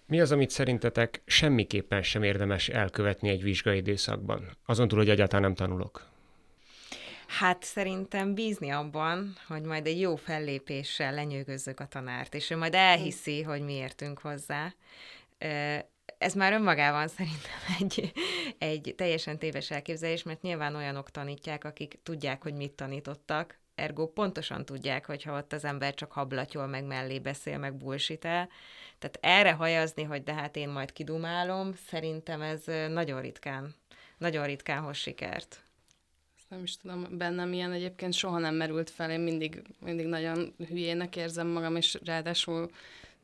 Mi 0.06 0.20
az, 0.20 0.32
amit 0.32 0.50
szerintetek 0.50 1.22
semmiképpen 1.26 2.02
sem 2.02 2.22
érdemes 2.22 2.68
elkövetni 2.68 3.28
egy 3.28 3.42
vizsgai 3.42 3.76
időszakban? 3.76 4.56
Azon 4.66 4.88
túl, 4.88 4.98
hogy 4.98 5.08
egyáltalán 5.08 5.42
nem 5.42 5.54
tanulok. 5.54 6.06
Hát 7.26 7.62
szerintem 7.62 8.34
bízni 8.34 8.70
abban, 8.70 9.36
hogy 9.46 9.62
majd 9.62 9.86
egy 9.86 10.00
jó 10.00 10.16
fellépéssel 10.16 11.14
lenyűgözzük 11.14 11.80
a 11.80 11.86
tanárt, 11.86 12.34
és 12.34 12.50
ő 12.50 12.56
majd 12.56 12.74
elhiszi, 12.74 13.42
hogy 13.42 13.60
mi 13.60 13.72
értünk 13.72 14.18
hozzá 14.18 14.74
ez 16.18 16.34
már 16.34 16.52
önmagában 16.52 17.08
szerintem 17.08 17.60
egy, 17.78 18.12
egy 18.58 18.94
teljesen 18.96 19.38
téves 19.38 19.70
elképzelés, 19.70 20.22
mert 20.22 20.42
nyilván 20.42 20.74
olyanok 20.74 21.10
tanítják, 21.10 21.64
akik 21.64 21.98
tudják, 22.02 22.42
hogy 22.42 22.54
mit 22.54 22.72
tanítottak, 22.72 23.58
ergo 23.74 24.06
pontosan 24.06 24.64
tudják, 24.64 25.06
hogyha 25.06 25.36
ott 25.36 25.52
az 25.52 25.64
ember 25.64 25.94
csak 25.94 26.12
hablatyol, 26.12 26.66
meg 26.66 26.84
mellé 26.84 27.18
beszél, 27.18 27.58
meg 27.58 27.74
bullshit 27.74 28.24
el. 28.24 28.48
Tehát 28.98 29.18
erre 29.20 29.52
hajazni, 29.52 30.02
hogy 30.02 30.22
de 30.22 30.34
hát 30.34 30.56
én 30.56 30.68
majd 30.68 30.92
kidumálom, 30.92 31.74
szerintem 31.88 32.42
ez 32.42 32.64
nagyon 32.88 33.20
ritkán, 33.20 33.74
nagyon 34.18 34.46
ritkán 34.46 34.82
hoz 34.82 34.96
sikert. 34.96 35.60
Nem 36.48 36.62
is 36.62 36.76
tudom, 36.76 37.06
bennem 37.10 37.52
ilyen 37.52 37.72
egyébként 37.72 38.12
soha 38.12 38.38
nem 38.38 38.54
merült 38.54 38.90
fel, 38.90 39.10
én 39.10 39.20
mindig, 39.20 39.62
mindig 39.80 40.06
nagyon 40.06 40.54
hülyének 40.68 41.16
érzem 41.16 41.46
magam, 41.46 41.76
és 41.76 41.98
ráadásul 42.04 42.70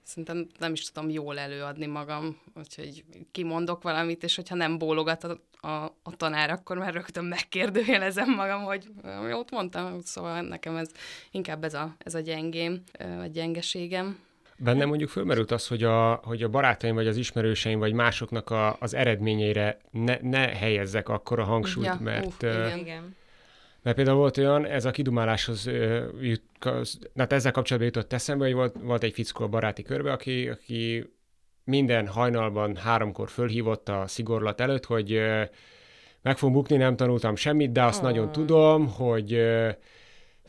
szerintem 0.03 0.47
nem 0.59 0.73
is 0.73 0.91
tudom 0.91 1.11
jól 1.11 1.39
előadni 1.39 1.87
magam, 1.87 2.41
úgyhogy 2.57 3.05
kimondok 3.33 3.83
valamit, 3.83 4.23
és 4.23 4.37
hogyha 4.37 4.55
nem 4.55 4.79
bólogat 4.79 5.25
a, 5.25 5.39
a, 5.69 5.85
a 6.03 6.17
tanár, 6.17 6.51
akkor 6.51 6.79
már 6.79 6.93
rögtön 6.93 7.25
megkérdőjelezem 7.25 8.31
magam, 8.31 8.63
hogy 8.63 8.91
jót 9.29 9.51
mondtam, 9.51 10.01
szóval 10.01 10.41
nekem 10.41 10.77
ez 10.77 10.91
inkább 11.31 11.65
ez 11.65 11.75
a, 11.75 11.97
ez 11.99 12.15
a 12.15 12.21
gyengém, 12.21 12.83
a 12.99 13.27
gyengeségem. 13.27 14.19
Bennem 14.57 14.89
mondjuk 14.89 15.11
fölmerült 15.11 15.51
az, 15.51 15.67
hogy 15.67 15.83
a, 15.83 16.15
hogy 16.15 16.43
a 16.43 16.49
barátaim, 16.49 16.95
vagy 16.95 17.07
az 17.07 17.17
ismerőseim, 17.17 17.79
vagy 17.79 17.93
másoknak 17.93 18.51
a, 18.51 18.77
az 18.81 18.95
eredményeire 18.95 19.79
ne, 19.91 20.17
ne 20.21 20.39
helyezzek 20.39 21.09
akkor 21.09 21.39
a 21.39 21.45
hangsúlyt, 21.45 21.87
ja, 21.87 21.99
mert... 22.01 22.43
Uh, 22.43 22.51
igen. 22.51 22.79
igen 22.79 23.21
mert 23.83 23.97
például 23.97 24.17
volt 24.17 24.39
olyan, 24.39 24.67
ez 24.67 24.85
a 24.85 24.91
kidumáláshoz 24.91 25.71
jut, 26.21 26.43
hát 27.17 27.33
ezzel 27.33 27.53
kapcsolatban 27.53 27.93
jutott 27.95 28.13
eszembe, 28.13 28.45
hogy 28.45 28.55
volt, 28.55 28.77
volt 28.83 29.03
egy 29.03 29.13
fickó 29.13 29.45
a 29.45 29.49
baráti 29.49 29.83
körbe, 29.83 30.13
aki, 30.13 30.49
aki 30.49 31.13
minden 31.65 32.07
hajnalban 32.07 32.77
háromkor 32.77 33.29
fölhívott 33.29 33.89
a 33.89 34.05
szigorlat 34.07 34.61
előtt, 34.61 34.85
hogy 34.85 35.21
meg 36.23 36.39
fogom 36.39 36.55
bukni, 36.55 36.77
nem 36.77 36.97
tanultam 36.97 37.37
semmit, 37.37 37.73
de 37.73 37.83
azt 37.83 37.99
oh. 37.99 38.05
nagyon 38.05 38.33
tudom, 38.33 38.89
hogy 38.89 39.29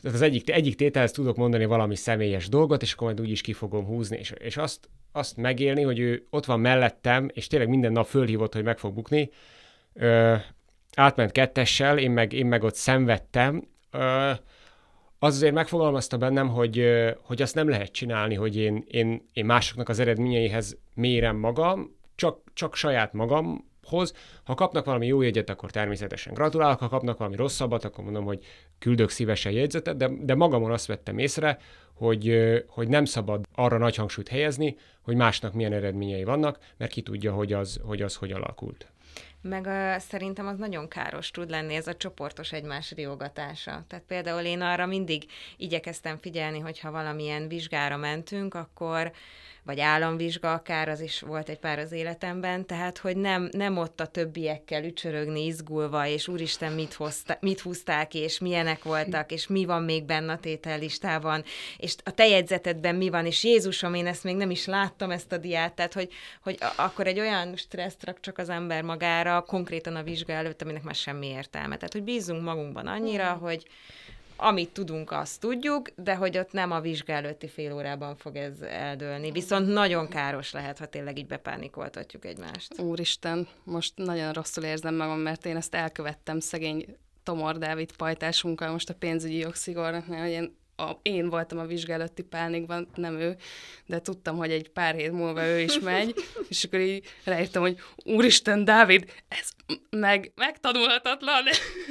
tehát 0.02 0.18
az 0.18 0.22
egyik, 0.22 0.50
egyik 0.50 0.74
tételhez 0.74 1.12
tudok 1.12 1.36
mondani 1.36 1.64
valami 1.64 1.96
személyes 1.96 2.48
dolgot, 2.48 2.82
és 2.82 2.92
akkor 2.92 3.06
majd 3.06 3.20
úgy 3.20 3.30
is 3.30 3.40
ki 3.40 3.52
fogom 3.52 3.84
húzni, 3.84 4.16
és, 4.18 4.32
és 4.38 4.56
azt, 4.56 4.88
azt 5.12 5.36
megélni, 5.36 5.82
hogy 5.82 5.98
ő 5.98 6.26
ott 6.30 6.44
van 6.44 6.60
mellettem, 6.60 7.28
és 7.32 7.46
tényleg 7.46 7.68
minden 7.68 7.92
nap 7.92 8.06
fölhívott, 8.06 8.54
hogy 8.54 8.64
meg 8.64 8.78
fog 8.78 8.94
bukni, 8.94 9.30
átment 10.96 11.32
kettessel, 11.32 11.98
én 11.98 12.10
meg, 12.10 12.32
én 12.32 12.46
meg 12.46 12.62
ott 12.62 12.74
szenvedtem, 12.74 13.68
az 15.18 15.34
azért 15.34 15.54
megfogalmazta 15.54 16.16
bennem, 16.16 16.48
hogy, 16.48 16.84
hogy 17.22 17.42
azt 17.42 17.54
nem 17.54 17.68
lehet 17.68 17.92
csinálni, 17.92 18.34
hogy 18.34 18.56
én, 18.56 18.84
én, 18.88 19.28
én 19.32 19.44
másoknak 19.44 19.88
az 19.88 19.98
eredményeihez 19.98 20.78
mérem 20.94 21.36
magam, 21.36 21.96
csak, 22.14 22.40
csak 22.52 22.74
saját 22.74 23.12
magamhoz. 23.12 24.14
Ha 24.44 24.54
kapnak 24.54 24.84
valami 24.84 25.06
jó 25.06 25.22
jegyet, 25.22 25.50
akkor 25.50 25.70
természetesen 25.70 26.34
gratulálok, 26.34 26.78
ha 26.78 26.88
kapnak 26.88 27.18
valami 27.18 27.36
rosszabbat, 27.36 27.84
akkor 27.84 28.04
mondom, 28.04 28.24
hogy 28.24 28.44
küldök 28.78 29.10
szívesen 29.10 29.52
jegyzetet, 29.52 29.96
de, 29.96 30.10
de 30.20 30.34
magamon 30.34 30.70
azt 30.70 30.86
vettem 30.86 31.18
észre, 31.18 31.58
hogy, 31.94 32.36
hogy 32.66 32.88
nem 32.88 33.04
szabad 33.04 33.44
arra 33.54 33.78
nagy 33.78 33.96
hangsúlyt 33.96 34.28
helyezni, 34.28 34.76
hogy 35.02 35.16
másnak 35.16 35.52
milyen 35.52 35.72
eredményei 35.72 36.24
vannak, 36.24 36.58
mert 36.76 36.90
ki 36.92 37.02
tudja, 37.02 37.32
hogy 37.32 37.52
az, 37.52 37.80
hogy 37.82 38.02
az 38.02 38.14
hogy 38.14 38.32
alakult 38.32 38.88
meg 39.48 39.66
uh, 39.66 39.98
szerintem 39.98 40.46
az 40.46 40.58
nagyon 40.58 40.88
káros 40.88 41.30
tud 41.30 41.50
lenni 41.50 41.74
ez 41.74 41.86
a 41.86 41.96
csoportos 41.96 42.52
egymás 42.52 42.90
riogatása. 42.90 43.84
Tehát 43.88 44.04
például 44.04 44.42
én 44.42 44.60
arra 44.60 44.86
mindig 44.86 45.24
igyekeztem 45.56 46.18
figyelni, 46.18 46.58
hogyha 46.58 46.90
valamilyen 46.90 47.48
vizsgára 47.48 47.96
mentünk, 47.96 48.54
akkor 48.54 49.12
vagy 49.64 49.80
államvizsga 49.80 50.52
akár, 50.52 50.88
az 50.88 51.00
is 51.00 51.20
volt 51.20 51.48
egy 51.48 51.58
pár 51.58 51.78
az 51.78 51.92
életemben, 51.92 52.66
tehát, 52.66 52.98
hogy 52.98 53.16
nem, 53.16 53.48
nem 53.52 53.76
ott 53.76 54.00
a 54.00 54.06
többiekkel 54.06 54.84
ücsörögni 54.84 55.44
izgulva, 55.44 56.06
és 56.06 56.28
úristen, 56.28 56.72
mit, 56.72 56.94
hozta, 56.94 57.36
mit 57.40 57.60
húzták, 57.60 58.14
és 58.14 58.38
milyenek 58.38 58.82
voltak, 58.82 59.32
és 59.32 59.46
mi 59.46 59.64
van 59.64 59.82
még 59.82 60.04
benne 60.04 60.32
a 60.32 60.38
tétellistában, 60.38 61.44
és 61.76 61.94
a 62.04 62.10
te 62.10 62.26
jegyzetedben 62.26 62.94
mi 62.94 63.08
van, 63.08 63.26
és 63.26 63.44
Jézusom, 63.44 63.94
én 63.94 64.06
ezt 64.06 64.24
még 64.24 64.36
nem 64.36 64.50
is 64.50 64.66
láttam, 64.66 65.10
ezt 65.10 65.32
a 65.32 65.38
diát, 65.38 65.72
tehát, 65.72 65.92
hogy, 65.92 66.12
hogy 66.42 66.58
akkor 66.76 67.06
egy 67.06 67.20
olyan 67.20 67.56
stresszt 67.56 68.04
rak 68.04 68.20
csak 68.20 68.38
az 68.38 68.48
ember 68.48 68.82
magára, 68.82 69.33
konkrétan 69.42 69.96
a 69.96 70.02
vizsga 70.02 70.32
előtt, 70.32 70.62
aminek 70.62 70.82
már 70.82 70.94
semmi 70.94 71.26
értelme. 71.26 71.76
Tehát, 71.76 71.92
hogy 71.92 72.02
bízunk 72.02 72.42
magunkban 72.42 72.86
annyira, 72.86 73.34
mm. 73.34 73.40
hogy, 73.40 73.66
amit 74.36 74.70
tudunk, 74.70 75.10
azt 75.10 75.40
tudjuk, 75.40 75.88
de 75.96 76.14
hogy 76.14 76.38
ott 76.38 76.52
nem 76.52 76.70
a 76.70 76.80
vizsga 76.80 77.12
előtti 77.12 77.48
fél 77.48 77.72
órában 77.72 78.16
fog 78.16 78.36
ez 78.36 78.60
eldőlni. 78.60 79.30
Viszont 79.30 79.66
nagyon 79.66 80.08
káros 80.08 80.52
lehet, 80.52 80.78
ha 80.78 80.86
tényleg 80.86 81.18
így 81.18 81.26
bepánikoltatjuk 81.26 82.24
egymást. 82.24 82.80
Úristen, 82.80 83.48
most 83.64 83.92
nagyon 83.96 84.32
rosszul 84.32 84.64
érzem 84.64 84.94
magam, 84.94 85.18
mert 85.18 85.46
én 85.46 85.56
ezt 85.56 85.74
elkövettem 85.74 86.40
szegény 86.40 86.96
Tomor 87.22 87.58
Dávid 87.58 87.96
pajtásunkkal 87.96 88.70
most 88.70 88.90
a 88.90 88.94
pénzügyi 88.94 89.38
jogszigornak, 89.38 90.06
hogy 90.06 90.28
én 90.28 90.56
a, 90.76 90.90
én 91.02 91.28
voltam 91.28 91.58
a 91.58 91.66
vizsgálati 91.66 92.22
pánikban, 92.22 92.88
nem 92.94 93.18
ő, 93.18 93.36
de 93.86 94.00
tudtam, 94.00 94.36
hogy 94.36 94.50
egy 94.50 94.68
pár 94.68 94.94
hét 94.94 95.12
múlva 95.12 95.46
ő 95.46 95.60
is 95.60 95.78
megy, 95.78 96.14
és 96.48 96.64
akkor 96.64 96.80
így 96.80 97.04
ráírtam, 97.24 97.62
hogy 97.62 97.78
úristen, 98.04 98.64
Dávid, 98.64 99.12
ez 99.28 99.48
meg, 99.90 100.32
megtanulhatatlan, 100.34 101.44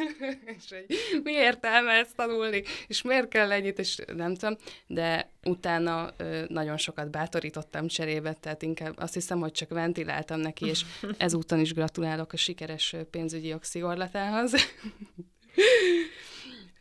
és 0.57 0.63
hogy 0.69 0.85
mi 1.23 1.31
értelme 1.31 1.91
ezt 1.91 2.15
tanulni, 2.15 2.63
és 2.87 3.01
miért 3.01 3.27
kell 3.27 3.51
ennyit, 3.51 3.79
és 3.79 3.97
nem 4.15 4.35
tudom, 4.35 4.57
de 4.87 5.29
utána 5.43 6.13
ö, 6.17 6.43
nagyon 6.47 6.77
sokat 6.77 7.11
bátorítottam 7.11 7.87
cserébe, 7.87 8.33
tehát 8.33 8.61
inkább 8.61 8.93
azt 8.97 9.13
hiszem, 9.13 9.39
hogy 9.39 9.51
csak 9.51 9.69
ventiláltam 9.69 10.39
neki, 10.39 10.65
és 10.65 10.85
ezúton 11.17 11.59
is 11.59 11.73
gratulálok 11.73 12.33
a 12.33 12.37
sikeres 12.37 12.95
pénzügyi 13.11 13.47
jogszigorlatához. 13.47 14.53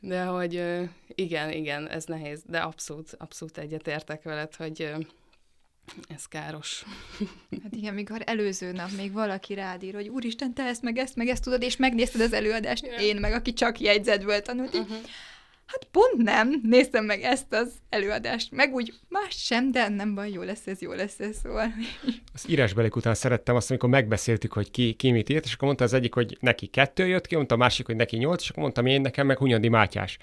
De 0.05 0.25
hogy 0.25 0.63
igen, 1.15 1.51
igen, 1.51 1.89
ez 1.89 2.05
nehéz, 2.05 2.43
de 2.47 2.59
abszolút, 2.59 3.15
abszolút 3.19 3.59
egyetértek 3.59 4.23
veled, 4.23 4.55
hogy 4.55 4.93
ez 6.09 6.25
káros. 6.25 6.85
Hát 7.63 7.75
igen, 7.75 7.95
mikor 7.95 8.23
előző 8.27 8.73
nap 8.73 8.91
még 8.91 9.13
valaki 9.13 9.55
rád 9.55 9.83
ír, 9.83 9.95
hogy 9.95 10.09
úristen, 10.09 10.55
te 10.55 10.63
ezt 10.63 10.83
meg 10.83 10.97
ezt 10.99 11.17
meg 11.17 11.29
ezt 11.29 11.43
tudod, 11.43 11.63
és 11.63 11.77
megnézted 11.77 12.21
az 12.21 12.33
előadást, 12.33 12.87
yeah. 12.87 13.03
én 13.03 13.17
meg, 13.17 13.33
aki 13.33 13.53
csak 13.53 13.81
jegyzetből 13.81 14.43
tanult, 14.43 14.75
uh-huh. 14.75 14.97
Hát 15.67 15.89
pont 15.91 16.17
nem, 16.17 16.61
néztem 16.63 17.05
meg 17.05 17.23
ezt 17.23 17.53
az 17.53 17.73
előadást, 17.89 18.51
meg 18.51 18.73
úgy 18.73 18.95
más 19.09 19.35
sem, 19.37 19.71
de 19.71 19.89
nem 19.89 20.15
baj, 20.15 20.31
jó 20.31 20.43
lesz 20.43 20.67
ez, 20.67 20.81
jó 20.81 20.93
lesz 20.93 21.21
ez, 21.21 21.37
szóval. 21.43 21.73
Az 22.35 22.45
írásbelék 22.49 22.97
után 22.97 23.15
szerettem 23.15 23.57
azt, 23.57 23.71
amikor 23.71 23.89
megbeszéltük, 23.89 24.53
hogy 24.53 24.71
ki, 24.71 24.93
ki 24.93 25.11
mit 25.11 25.29
írt, 25.29 25.45
és 25.45 25.53
akkor 25.55 25.67
mondta 25.67 25.85
az 25.85 25.93
egyik, 25.93 26.15
hogy 26.15 26.37
neki 26.41 26.67
kettő 26.67 27.07
jött 27.07 27.27
ki, 27.27 27.35
mondta 27.35 27.55
a 27.55 27.59
másik, 27.59 27.87
hogy 27.87 27.97
neki 27.97 28.17
nyolc, 28.17 28.43
és 28.43 28.49
akkor 28.49 28.63
mondtam 28.63 28.87
én 28.87 29.01
nekem 29.01 29.27
meg 29.27 29.39
Hunyadi 29.39 29.69
Mátyás. 29.69 30.19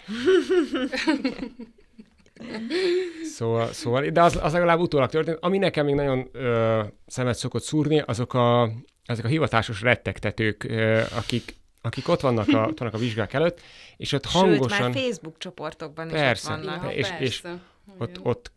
szóval, 3.38 3.68
szóval, 3.68 4.10
de 4.10 4.22
az, 4.22 4.40
az 4.42 4.54
legalább 4.54 4.80
utólag 4.80 5.10
történt. 5.10 5.38
Ami 5.42 5.58
nekem 5.58 5.86
még 5.86 5.96
nagyon 5.96 6.30
ö, 6.32 6.82
szemet 7.08 7.38
szokott 7.38 7.64
szúrni, 7.64 8.00
azok 8.00 8.34
a, 8.34 8.72
ezek 9.06 9.26
a 9.26 9.28
hivatásos 9.28 9.82
rettegtetők, 9.82 10.64
ö, 10.64 11.02
akik 11.18 11.59
akik 11.82 12.08
ott 12.08 12.22
vannak 12.22 12.48
a, 12.48 12.66
ott 12.68 12.80
vannak 12.80 12.94
a 12.94 12.98
vizsgák 12.98 13.34
előtt, 13.34 13.62
és 13.98 14.12
ott 14.12 14.26
hangosan... 14.26 14.70
Sőt, 14.70 14.80
már 14.80 15.04
Facebook 15.04 15.38
csoportokban 15.38 16.08
persze, 16.08 16.54
is 16.54 16.60
ott 16.60 16.66
vannak. 16.66 16.84
Ja, 16.84 16.90
és, 16.90 17.08
persze. 17.08 17.24
és 17.24 17.42
ott, 17.98 18.20
ott 18.24 18.52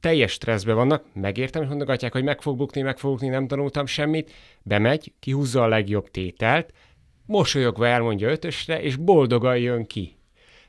teljes 0.00 0.32
stresszben 0.32 0.74
vannak, 0.74 1.04
megértem, 1.12 1.62
és 1.62 1.68
mondogatják, 1.68 2.12
hogy 2.12 2.24
meg 2.24 2.42
fog 2.42 2.56
bukni, 2.56 2.82
meg 2.82 2.98
fog 2.98 3.10
bukni, 3.10 3.28
nem 3.28 3.46
tanultam 3.46 3.86
semmit, 3.86 4.32
bemegy, 4.62 5.12
kihúzza 5.18 5.62
a 5.62 5.68
legjobb 5.68 6.10
tételt, 6.10 6.72
mosolyogva 7.26 7.86
elmondja 7.86 8.30
ötösre, 8.30 8.82
és 8.82 8.96
boldogan 8.96 9.58
jön 9.58 9.86
ki. 9.86 10.16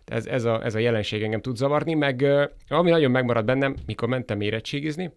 Ez, 0.06 0.26
ez, 0.26 0.44
a, 0.44 0.66
ez 0.66 0.76
a 0.76 0.80
jelenség 0.80 1.24
engem 1.24 1.41
tud 1.41 1.56
zavarni, 1.56 1.94
meg 1.94 2.26
ami 2.68 2.89
nagyon 2.89 3.12
megmaradt 3.12 3.46
bennem, 3.46 3.76
mikor 3.86 4.08
mentem 4.08 4.41
érettségizni, 4.41 5.12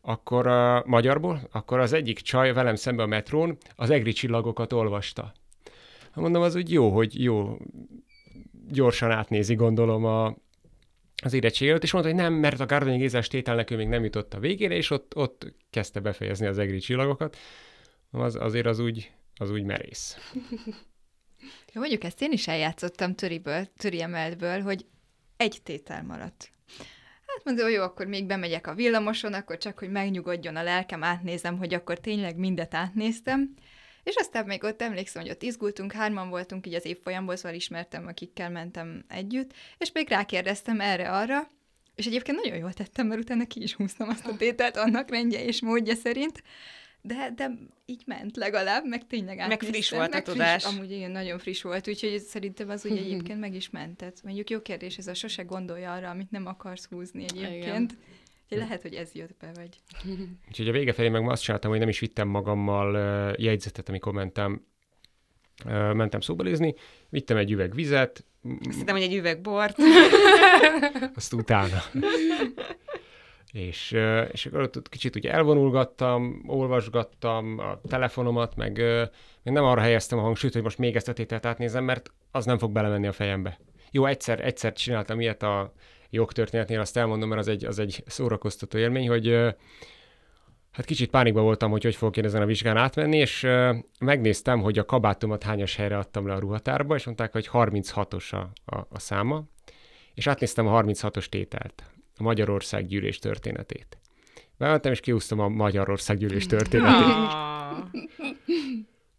akkor 0.00 0.46
a 0.46 0.82
magyarból, 0.86 1.40
akkor 1.52 1.78
az 1.78 1.92
egyik 1.92 2.18
csaj 2.20 2.52
velem 2.52 2.74
szembe 2.74 3.02
a 3.02 3.06
metrón 3.06 3.56
az 3.76 3.90
egri 3.90 4.12
csillagokat 4.12 4.72
olvasta. 4.72 5.32
Mondom, 6.14 6.42
az 6.42 6.54
úgy 6.54 6.72
jó, 6.72 6.90
hogy 6.90 7.22
jó, 7.22 7.56
gyorsan 8.68 9.10
átnézi, 9.10 9.54
gondolom 9.54 10.04
a, 10.04 10.36
az 11.22 11.32
érettséget, 11.32 11.82
és 11.82 11.92
mondta, 11.92 12.10
hogy 12.10 12.20
nem, 12.20 12.32
mert 12.32 12.60
a 12.60 12.66
Gárdonyi 12.66 12.98
Gézás 12.98 13.28
tételnek 13.28 13.70
ő 13.70 13.76
még 13.76 13.88
nem 13.88 14.04
jutott 14.04 14.34
a 14.34 14.38
végére, 14.38 14.74
és 14.74 14.90
ott, 14.90 15.16
ott 15.16 15.54
kezdte 15.70 16.00
befejezni 16.00 16.46
az 16.46 16.58
egri 16.58 16.78
csillagokat. 16.78 17.36
Az, 18.10 18.36
azért 18.36 18.66
az 18.66 18.78
úgy, 18.78 19.12
az 19.36 19.50
úgy 19.50 19.62
merész. 19.62 20.16
Ja, 21.72 21.80
mondjuk 21.80 22.04
ezt 22.04 22.22
én 22.22 22.32
is 22.32 22.48
eljátszottam 22.48 23.14
töriből, 23.14 23.66
töri 23.76 24.02
emeltből, 24.02 24.60
hogy 24.60 24.86
egy 25.36 25.60
tétel 25.62 26.02
maradt. 26.02 26.50
Hát 27.26 27.44
mondom, 27.44 27.68
jó, 27.68 27.82
akkor 27.82 28.06
még 28.06 28.26
bemegyek 28.26 28.66
a 28.66 28.74
villamoson, 28.74 29.32
akkor 29.32 29.58
csak, 29.58 29.78
hogy 29.78 29.90
megnyugodjon 29.90 30.56
a 30.56 30.62
lelkem, 30.62 31.02
átnézem, 31.02 31.58
hogy 31.58 31.74
akkor 31.74 31.98
tényleg 31.98 32.36
mindet 32.36 32.74
átnéztem. 32.74 33.54
És 34.04 34.14
aztán 34.14 34.46
még 34.46 34.64
ott 34.64 34.82
emlékszem, 34.82 35.22
hogy 35.22 35.30
ott 35.30 35.42
izgultunk, 35.42 35.92
hárman 35.92 36.28
voltunk 36.28 36.66
így 36.66 36.74
az 36.74 36.84
évfolyamból, 36.84 37.36
szóval 37.36 37.54
ismertem, 37.56 38.06
akikkel 38.06 38.50
mentem 38.50 39.04
együtt, 39.08 39.52
és 39.78 39.92
még 39.92 40.08
rákérdeztem 40.08 40.80
erre-arra, 40.80 41.50
és 41.94 42.06
egyébként 42.06 42.42
nagyon 42.42 42.58
jól 42.58 42.72
tettem, 42.72 43.06
mert 43.06 43.20
utána 43.20 43.46
ki 43.46 43.62
is 43.62 43.74
húztam 43.74 44.08
azt 44.08 44.26
a 44.26 44.36
tételt 44.36 44.76
annak 44.76 45.10
rendje 45.10 45.44
és 45.44 45.60
módja 45.60 45.94
szerint, 45.94 46.42
de, 47.00 47.32
de 47.36 47.50
így 47.86 48.02
ment 48.06 48.36
legalább, 48.36 48.86
meg 48.86 49.06
tényleg 49.06 49.38
átnéztem. 49.38 49.68
Meg 49.68 49.74
friss 49.74 49.90
volt 49.90 50.10
meg 50.10 50.20
a 50.20 50.32
tudás. 50.32 50.62
Friss, 50.62 50.76
amúgy 50.76 50.90
igen, 50.90 51.10
nagyon 51.10 51.38
friss 51.38 51.62
volt, 51.62 51.88
úgyhogy 51.88 52.18
szerintem 52.18 52.68
az 52.68 52.86
úgy 52.86 52.98
egyébként 53.04 53.40
meg 53.40 53.54
is 53.54 53.70
mentett. 53.70 54.22
Mondjuk 54.22 54.50
jó 54.50 54.62
kérdés, 54.62 54.96
ez 54.96 55.06
a 55.06 55.14
sose 55.14 55.42
gondolja 55.42 55.92
arra, 55.92 56.10
amit 56.10 56.30
nem 56.30 56.46
akarsz 56.46 56.86
húzni 56.90 57.22
egyébként. 57.22 57.92
Igen. 57.92 57.98
Lehet, 58.56 58.82
hogy 58.82 58.94
ez 58.94 59.12
jött 59.12 59.36
be, 59.40 59.50
vagy... 59.54 59.68
Úgyhogy 60.48 60.68
a 60.68 60.72
vége 60.72 60.92
felé 60.92 61.08
meg 61.08 61.28
azt 61.28 61.42
csináltam, 61.42 61.70
hogy 61.70 61.78
nem 61.78 61.88
is 61.88 61.98
vittem 61.98 62.28
magammal 62.28 62.96
jegyzetet, 63.38 63.88
amikor 63.88 64.12
mentem 64.12 64.66
mentem 65.92 66.20
szóbalizni, 66.20 66.74
vittem 67.08 67.36
egy 67.36 67.50
üveg 67.50 67.74
vizet. 67.74 68.24
Azt 68.68 68.78
hittem, 68.78 68.94
hogy 68.94 69.04
egy 69.04 69.14
üveg 69.14 69.40
bort. 69.40 69.76
Azt 71.14 71.32
utána. 71.32 71.82
és, 73.52 73.96
és 74.32 74.46
akkor 74.46 74.60
ott 74.60 74.88
kicsit 74.88 75.16
ugye 75.16 75.32
elvonulgattam, 75.32 76.42
olvasgattam 76.46 77.58
a 77.58 77.80
telefonomat, 77.88 78.56
meg, 78.56 78.76
meg 79.42 79.54
nem 79.54 79.64
arra 79.64 79.80
helyeztem 79.80 80.18
a 80.18 80.22
hangsúlyt, 80.22 80.52
hogy 80.52 80.62
most 80.62 80.78
még 80.78 80.96
ezt 80.96 81.08
a 81.08 81.12
tételt 81.12 81.46
átnézem, 81.46 81.84
mert 81.84 82.12
az 82.30 82.44
nem 82.44 82.58
fog 82.58 82.72
belemenni 82.72 83.06
a 83.06 83.12
fejembe. 83.12 83.58
Jó, 83.90 84.06
egyszer, 84.06 84.44
egyszer 84.44 84.72
csináltam 84.72 85.20
ilyet 85.20 85.42
a 85.42 85.72
jogtörténetnél, 86.12 86.80
azt 86.80 86.96
elmondom, 86.96 87.28
mert 87.28 87.40
az 87.40 87.48
egy, 87.48 87.64
az 87.64 87.78
egy 87.78 88.02
szórakoztató 88.06 88.78
élmény, 88.78 89.08
hogy 89.08 89.28
hát 90.70 90.84
kicsit 90.84 91.10
pánikban 91.10 91.42
voltam, 91.42 91.70
hogy 91.70 91.82
hogy 91.82 91.94
fogok 91.94 92.16
én 92.16 92.24
ezen 92.24 92.42
a 92.42 92.46
vizsgán 92.46 92.76
átmenni, 92.76 93.16
és 93.16 93.46
megnéztem, 94.00 94.60
hogy 94.60 94.78
a 94.78 94.84
kabátomat 94.84 95.42
hányas 95.42 95.76
helyre 95.76 95.98
adtam 95.98 96.26
le 96.26 96.34
a 96.34 96.38
ruhatárba, 96.38 96.94
és 96.94 97.04
mondták, 97.04 97.32
hogy 97.32 97.48
36-os 97.52 98.32
a, 98.32 98.74
a, 98.76 98.86
a 98.90 98.98
száma, 98.98 99.44
és 100.14 100.26
átnéztem 100.26 100.66
a 100.66 100.82
36-os 100.82 101.26
tételt, 101.26 101.82
a 102.16 102.22
Magyarország 102.22 102.86
gyűlés 102.86 103.18
történetét. 103.18 103.98
Bementem, 104.58 104.92
és 104.92 105.00
kiúztam 105.00 105.38
a 105.38 105.48
Magyarország 105.48 106.16
gyűlés 106.16 106.46
történetét. 106.46 107.32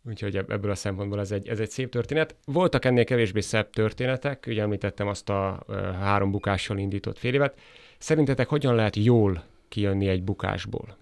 Úgyhogy 0.05 0.35
ebből 0.35 0.71
a 0.71 0.75
szempontból 0.75 1.19
ez 1.19 1.31
egy, 1.31 1.47
ez 1.47 1.59
egy 1.59 1.69
szép 1.69 1.89
történet. 1.89 2.35
Voltak 2.45 2.85
ennél 2.85 3.03
kevésbé 3.03 3.39
szebb 3.39 3.69
történetek, 3.69 4.43
ugye 4.47 4.61
említettem 4.61 5.07
azt 5.07 5.29
a 5.29 5.65
három 5.99 6.31
bukással 6.31 6.77
indított 6.77 7.17
fél 7.17 7.33
évet. 7.33 7.59
Szerintetek 7.97 8.49
hogyan 8.49 8.75
lehet 8.75 8.95
jól 8.95 9.43
kijönni 9.67 10.07
egy 10.07 10.23
bukásból? 10.23 10.97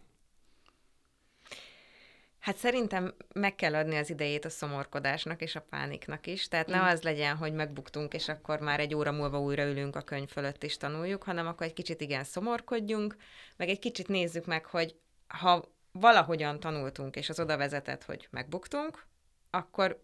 Hát 2.39 2.57
szerintem 2.57 3.13
meg 3.33 3.55
kell 3.55 3.75
adni 3.75 3.95
az 3.95 4.09
idejét 4.09 4.45
a 4.45 4.49
szomorkodásnak 4.49 5.41
és 5.41 5.55
a 5.55 5.65
pániknak 5.69 6.27
is. 6.27 6.47
Tehát 6.47 6.67
ne 6.67 6.83
az 6.83 7.01
legyen, 7.01 7.35
hogy 7.35 7.53
megbuktunk, 7.53 8.13
és 8.13 8.29
akkor 8.29 8.59
már 8.59 8.79
egy 8.79 8.95
óra 8.95 9.11
múlva 9.11 9.39
újra 9.39 9.63
ülünk 9.63 9.95
a 9.95 10.01
könyv 10.01 10.29
fölött 10.29 10.63
és 10.63 10.77
tanuljuk, 10.77 11.23
hanem 11.23 11.47
akkor 11.47 11.65
egy 11.65 11.73
kicsit 11.73 12.01
igen 12.01 12.23
szomorkodjunk, 12.23 13.15
meg 13.57 13.69
egy 13.69 13.79
kicsit 13.79 14.07
nézzük 14.07 14.45
meg, 14.45 14.65
hogy 14.65 14.95
ha 15.27 15.71
valahogyan 15.91 16.59
tanultunk, 16.59 17.15
és 17.15 17.29
az 17.29 17.39
oda 17.39 17.57
vezetett, 17.57 18.03
hogy 18.03 18.27
megbuktunk, 18.31 19.05
akkor 19.49 20.03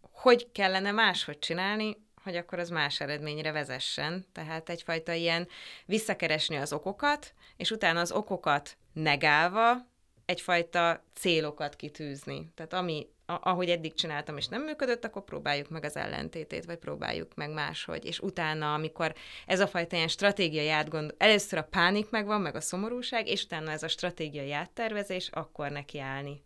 hogy 0.00 0.52
kellene 0.52 0.90
máshogy 0.90 1.38
csinálni, 1.38 1.96
hogy 2.22 2.36
akkor 2.36 2.58
az 2.58 2.68
más 2.68 3.00
eredményre 3.00 3.52
vezessen. 3.52 4.26
Tehát 4.32 4.68
egyfajta 4.68 5.12
ilyen 5.12 5.48
visszakeresni 5.86 6.56
az 6.56 6.72
okokat, 6.72 7.34
és 7.56 7.70
utána 7.70 8.00
az 8.00 8.12
okokat 8.12 8.76
negálva 8.92 9.86
egyfajta 10.24 11.04
célokat 11.14 11.76
kitűzni. 11.76 12.50
Tehát 12.54 12.72
ami 12.72 13.08
ahogy 13.26 13.70
eddig 13.70 13.94
csináltam, 13.94 14.36
és 14.36 14.46
nem 14.46 14.62
működött, 14.62 15.04
akkor 15.04 15.24
próbáljuk 15.24 15.68
meg 15.68 15.84
az 15.84 15.96
ellentétét, 15.96 16.64
vagy 16.64 16.78
próbáljuk 16.78 17.34
meg 17.34 17.52
máshogy. 17.52 18.04
És 18.04 18.20
utána, 18.20 18.74
amikor 18.74 19.14
ez 19.46 19.60
a 19.60 19.66
fajta 19.66 19.96
ilyen 19.96 20.08
stratégiai 20.08 20.68
átgond, 20.68 21.14
először 21.18 21.58
a 21.58 21.62
pánik 21.62 22.10
megvan, 22.10 22.40
meg 22.40 22.54
a 22.54 22.60
szomorúság, 22.60 23.28
és 23.28 23.44
utána 23.44 23.70
ez 23.70 23.82
a 23.82 23.88
stratégiai 23.88 24.52
áttervezés, 24.52 25.28
akkor 25.28 25.70
nekiállni 25.70 26.42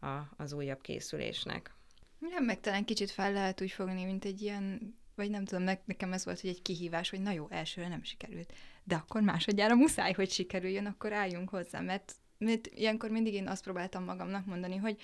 a, 0.00 0.18
az 0.36 0.52
újabb 0.52 0.80
készülésnek. 0.80 1.74
Nem, 2.18 2.44
meg 2.44 2.60
talán 2.60 2.84
kicsit 2.84 3.10
fel 3.10 3.32
lehet 3.32 3.60
úgy 3.60 3.70
fogni, 3.70 4.04
mint 4.04 4.24
egy 4.24 4.42
ilyen, 4.42 4.94
vagy 5.14 5.30
nem 5.30 5.44
tudom, 5.44 5.64
nekem 5.84 6.12
ez 6.12 6.24
volt, 6.24 6.40
hogy 6.40 6.50
egy 6.50 6.62
kihívás, 6.62 7.10
hogy 7.10 7.20
na 7.20 7.30
jó, 7.30 7.46
elsőre 7.50 7.88
nem 7.88 8.02
sikerült. 8.02 8.52
De 8.84 8.94
akkor 8.94 9.20
másodjára 9.20 9.74
muszáj, 9.74 10.12
hogy 10.12 10.30
sikerüljön, 10.30 10.86
akkor 10.86 11.12
álljunk 11.12 11.48
hozzá, 11.48 11.80
mert, 11.80 12.14
mert 12.38 12.66
ilyenkor 12.66 13.10
mindig 13.10 13.34
én 13.34 13.48
azt 13.48 13.62
próbáltam 13.62 14.04
magamnak 14.04 14.46
mondani, 14.46 14.76
hogy 14.76 15.00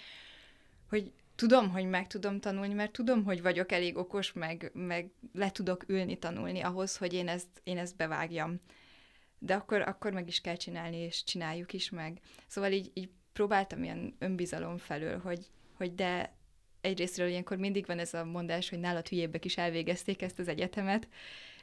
hogy 0.88 1.12
tudom, 1.34 1.70
hogy 1.70 1.88
meg 1.88 2.06
tudom 2.06 2.40
tanulni, 2.40 2.74
mert 2.74 2.92
tudom, 2.92 3.24
hogy 3.24 3.42
vagyok 3.42 3.72
elég 3.72 3.96
okos, 3.96 4.32
meg, 4.32 4.70
meg 4.74 5.10
le 5.32 5.50
tudok 5.50 5.84
ülni 5.88 6.18
tanulni 6.18 6.60
ahhoz, 6.60 6.96
hogy 6.96 7.12
én 7.12 7.28
ezt, 7.28 7.48
én 7.64 7.78
ezt 7.78 7.96
bevágjam. 7.96 8.58
De 9.38 9.54
akkor, 9.54 9.80
akkor 9.80 10.12
meg 10.12 10.28
is 10.28 10.40
kell 10.40 10.56
csinálni, 10.56 10.96
és 10.96 11.24
csináljuk 11.24 11.72
is 11.72 11.90
meg. 11.90 12.18
Szóval 12.46 12.72
így, 12.72 12.90
így 12.94 13.08
próbáltam 13.32 13.82
ilyen 13.82 14.14
önbizalom 14.18 14.78
felől, 14.78 15.18
hogy, 15.18 15.46
hogy 15.76 15.94
de 15.94 16.36
egyrésztről 16.80 17.28
ilyenkor 17.28 17.56
mindig 17.56 17.86
van 17.86 17.98
ez 17.98 18.14
a 18.14 18.24
mondás, 18.24 18.68
hogy 18.68 18.78
nálad 18.80 19.08
hülyébbek 19.08 19.44
is 19.44 19.56
elvégezték 19.56 20.22
ezt 20.22 20.38
az 20.38 20.48
egyetemet, 20.48 21.08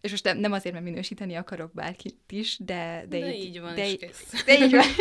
és 0.02 0.12
most 0.12 0.24
nem, 0.24 0.38
nem 0.38 0.52
azért, 0.52 0.74
mert 0.74 0.86
minősíteni 0.86 1.36
akarok 1.36 1.74
bárkit 1.74 2.18
is, 2.30 2.58
de... 2.58 3.06
De, 3.10 3.20
de 3.20 3.36
így, 3.36 3.46
így 3.46 3.60
van, 3.60 3.76
de, 3.76 3.88
így, 3.88 3.98
kész. 3.98 4.44
de 4.46 4.54
így 4.66 4.72
van. 4.72 4.86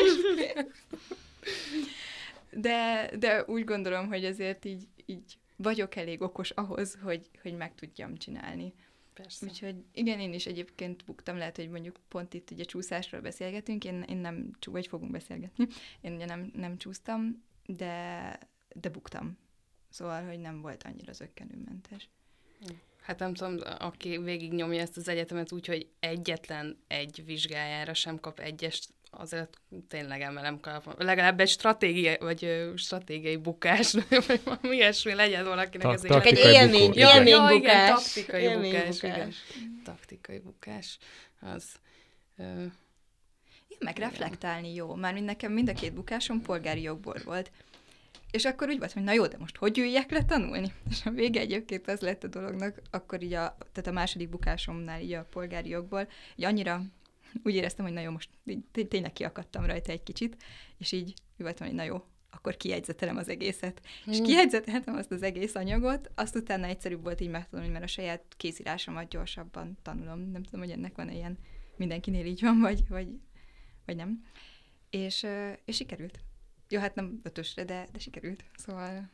de, 2.56 3.10
de 3.18 3.44
úgy 3.46 3.64
gondolom, 3.64 4.08
hogy 4.08 4.24
azért 4.24 4.64
így, 4.64 4.88
így 5.06 5.38
vagyok 5.56 5.96
elég 5.96 6.22
okos 6.22 6.50
ahhoz, 6.50 6.98
hogy, 7.02 7.30
hogy 7.42 7.56
meg 7.56 7.74
tudjam 7.74 8.16
csinálni. 8.16 8.74
Persze. 9.14 9.46
Úgyhogy 9.46 9.84
igen, 9.92 10.20
én 10.20 10.32
is 10.32 10.46
egyébként 10.46 11.04
buktam, 11.04 11.36
lehet, 11.36 11.56
hogy 11.56 11.68
mondjuk 11.68 12.00
pont 12.08 12.34
itt 12.34 12.50
ugye 12.50 12.64
csúszásról 12.64 13.20
beszélgetünk, 13.20 13.84
én, 13.84 14.02
én 14.02 14.16
nem, 14.16 14.50
vagy 14.64 14.86
fogunk 14.86 15.10
beszélgetni, 15.10 15.66
én 16.00 16.14
ugye 16.14 16.24
nem, 16.24 16.50
nem 16.54 16.76
csúsztam, 16.78 17.42
de, 17.66 18.38
de 18.74 18.88
buktam. 18.88 19.38
Szóval, 19.90 20.24
hogy 20.26 20.38
nem 20.38 20.60
volt 20.60 20.82
annyira 20.82 21.12
zöggenőmentes. 21.12 22.08
Hát 23.00 23.18
nem 23.18 23.34
tudom, 23.34 23.58
aki 23.78 24.18
végig 24.18 24.52
nyomja 24.52 24.80
ezt 24.80 24.96
az 24.96 25.08
egyetemet 25.08 25.52
úgy, 25.52 25.66
hogy 25.66 25.88
egyetlen 26.00 26.78
egy 26.86 27.24
vizsgájára 27.24 27.94
sem 27.94 28.20
kap 28.20 28.38
egyest, 28.38 28.92
azért 29.18 29.60
tényleg 29.88 30.20
emelem 30.20 30.60
kap. 30.60 31.02
Legalább 31.02 31.40
egy 31.40 31.48
stratégiai, 31.48 32.16
vagy 32.20 32.70
stratégiai 32.76 33.36
bukás, 33.36 33.92
vagy 34.26 34.40
valami 34.44 34.76
ilyesmi 34.76 35.14
legyen 35.14 35.44
valakinek. 35.44 35.86
Ta- 35.86 35.92
az 35.94 36.00
taktikai 36.00 36.32
Csak 36.42 36.44
egy 36.46 36.54
élmény, 36.54 36.86
bukó, 36.86 36.98
igen. 36.98 37.16
élmény 37.16 37.32
Ja, 37.34 37.50
igen, 37.50 37.60
bukás. 37.60 37.88
taktikai 38.12 38.42
Élmény 38.42 38.72
bukás, 38.72 39.00
bukás. 39.00 39.16
igen. 39.16 39.80
Taktikai 39.84 40.38
bukás. 40.38 40.98
Az. 41.40 41.64
Ö, 42.38 42.42
Én 43.68 43.78
meg 43.80 43.98
reflektálni 43.98 44.74
jó. 44.74 44.94
Mármint 44.94 45.26
nekem 45.26 45.52
mind 45.52 45.68
a 45.68 45.72
két 45.72 45.92
bukásom 45.94 46.42
polgári 46.42 46.82
jogból 46.82 47.16
volt. 47.24 47.50
És 48.30 48.44
akkor 48.44 48.68
úgy 48.68 48.78
volt, 48.78 48.92
hogy 48.92 49.02
na 49.02 49.12
jó, 49.12 49.26
de 49.26 49.36
most 49.38 49.56
hogy 49.56 49.78
üljek 49.78 50.10
le 50.10 50.24
tanulni? 50.24 50.72
És 50.90 51.04
a 51.04 51.10
vége 51.10 51.40
egyébként 51.40 51.88
az 51.88 52.00
lett 52.00 52.24
a 52.24 52.28
dolognak, 52.28 52.80
akkor 52.90 53.22
így 53.22 53.32
a, 53.32 53.56
tehát 53.72 53.86
a 53.86 53.92
második 53.92 54.28
bukásomnál 54.28 55.00
így 55.00 55.12
a 55.12 55.26
polgári 55.30 55.68
jogból, 55.68 56.08
így 56.36 56.44
annyira 56.44 56.82
úgy 57.42 57.54
éreztem, 57.54 57.84
hogy 57.84 57.94
na 57.94 58.00
jó, 58.00 58.10
most 58.10 58.30
így, 58.44 58.64
té- 58.72 58.88
tényleg 58.88 59.12
kiakadtam 59.12 59.64
rajta 59.64 59.92
egy 59.92 60.02
kicsit, 60.02 60.36
és 60.78 60.92
így 60.92 61.14
voltam, 61.36 61.66
hogy 61.66 61.76
na 61.76 61.82
jó, 61.82 62.04
akkor 62.30 62.56
kijegyzetelem 62.56 63.16
az 63.16 63.28
egészet. 63.28 63.80
Hmm. 64.04 64.12
És 64.12 64.20
kijegyzeteltem 64.20 64.94
azt 64.94 65.10
az 65.10 65.22
egész 65.22 65.54
anyagot, 65.54 66.10
azt 66.14 66.36
utána 66.36 66.66
egyszerűbb 66.66 67.02
volt 67.02 67.20
így 67.20 67.30
megtanulni, 67.30 67.72
mert 67.72 67.84
a 67.84 67.88
saját 67.88 68.22
kézírásomat 68.36 69.08
gyorsabban 69.08 69.78
tanulom. 69.82 70.20
Nem 70.20 70.42
tudom, 70.42 70.60
hogy 70.60 70.70
ennek 70.70 70.96
van 70.96 71.10
ilyen, 71.10 71.38
mindenkinél 71.76 72.26
így 72.26 72.40
van, 72.40 72.60
vagy, 72.60 72.88
vagy, 72.88 73.08
vagy 73.86 73.96
nem. 73.96 74.24
És, 74.90 75.26
és 75.64 75.76
sikerült. 75.76 76.18
Jó, 76.68 76.80
hát 76.80 76.94
nem 76.94 77.20
ötösre, 77.22 77.64
de, 77.64 77.88
de 77.92 77.98
sikerült. 77.98 78.44
Szóval 78.56 79.10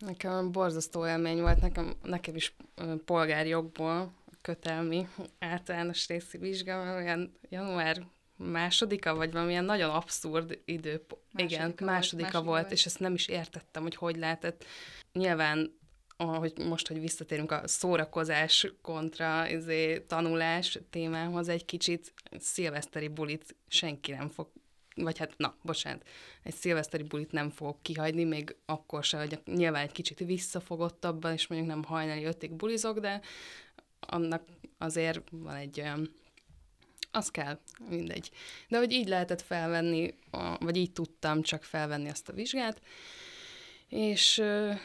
Nekem 0.00 0.52
borzasztó 0.52 1.06
élmény 1.06 1.40
volt, 1.40 1.60
nekem, 1.60 1.94
nekem 2.02 2.34
is 2.34 2.54
ö, 2.74 2.94
polgári 3.04 3.48
jogból 3.48 4.12
kötelmi 4.42 5.08
általános 5.38 6.08
részi 6.08 6.38
vizsga, 6.38 6.94
olyan 6.94 7.38
január 7.48 8.06
másodika, 8.36 9.14
vagy 9.14 9.32
valamilyen 9.32 9.64
nagyon 9.64 9.90
abszurd 9.90 10.58
idő. 10.64 11.04
Másodika 11.32 11.54
Igen, 11.54 11.60
volt, 11.60 11.80
másodika, 11.80 11.84
másodika 11.84 12.42
volt, 12.42 12.60
volt. 12.60 12.72
és 12.72 12.86
ezt 12.86 12.98
nem 12.98 13.14
is 13.14 13.26
értettem, 13.26 13.82
hogy 13.82 13.94
hogy 13.94 14.16
lehetett. 14.16 14.64
Nyilván 15.12 15.78
ahogy 16.16 16.58
most, 16.58 16.88
hogy 16.88 17.00
visszatérünk 17.00 17.52
a 17.52 17.68
szórakozás 17.68 18.72
kontra 18.82 19.48
izé, 19.48 20.00
tanulás 20.00 20.78
témához 20.90 21.48
egy 21.48 21.64
kicsit, 21.64 22.12
szilveszteri 22.38 23.08
bulit 23.08 23.56
senki 23.68 24.12
nem 24.12 24.28
fog, 24.28 24.48
vagy 24.94 25.18
hát, 25.18 25.34
na, 25.36 25.56
bocsánat, 25.62 26.06
egy 26.42 26.54
szilveszteri 26.54 27.02
bulit 27.02 27.32
nem 27.32 27.50
fogok 27.50 27.82
kihagyni, 27.82 28.24
még 28.24 28.56
akkor 28.66 29.04
se, 29.04 29.18
hogy 29.18 29.40
nyilván 29.44 29.82
egy 29.82 29.92
kicsit 29.92 30.18
visszafogottabban, 30.18 31.32
és 31.32 31.46
mondjuk 31.46 31.70
nem 31.70 31.84
hajnali 31.84 32.24
ötig 32.24 32.52
bulizok, 32.52 32.98
de 32.98 33.20
annak 34.00 34.42
azért 34.78 35.20
van 35.30 35.54
egy 35.54 35.80
olyan, 35.80 36.10
az 37.12 37.28
kell, 37.30 37.58
mindegy. 37.88 38.30
De 38.68 38.78
hogy 38.78 38.92
így 38.92 39.08
lehetett 39.08 39.42
felvenni, 39.42 40.14
vagy 40.60 40.76
így 40.76 40.92
tudtam 40.92 41.42
csak 41.42 41.62
felvenni 41.62 42.08
azt 42.08 42.28
a 42.28 42.32
vizsgát, 42.32 42.80
és 43.88 44.42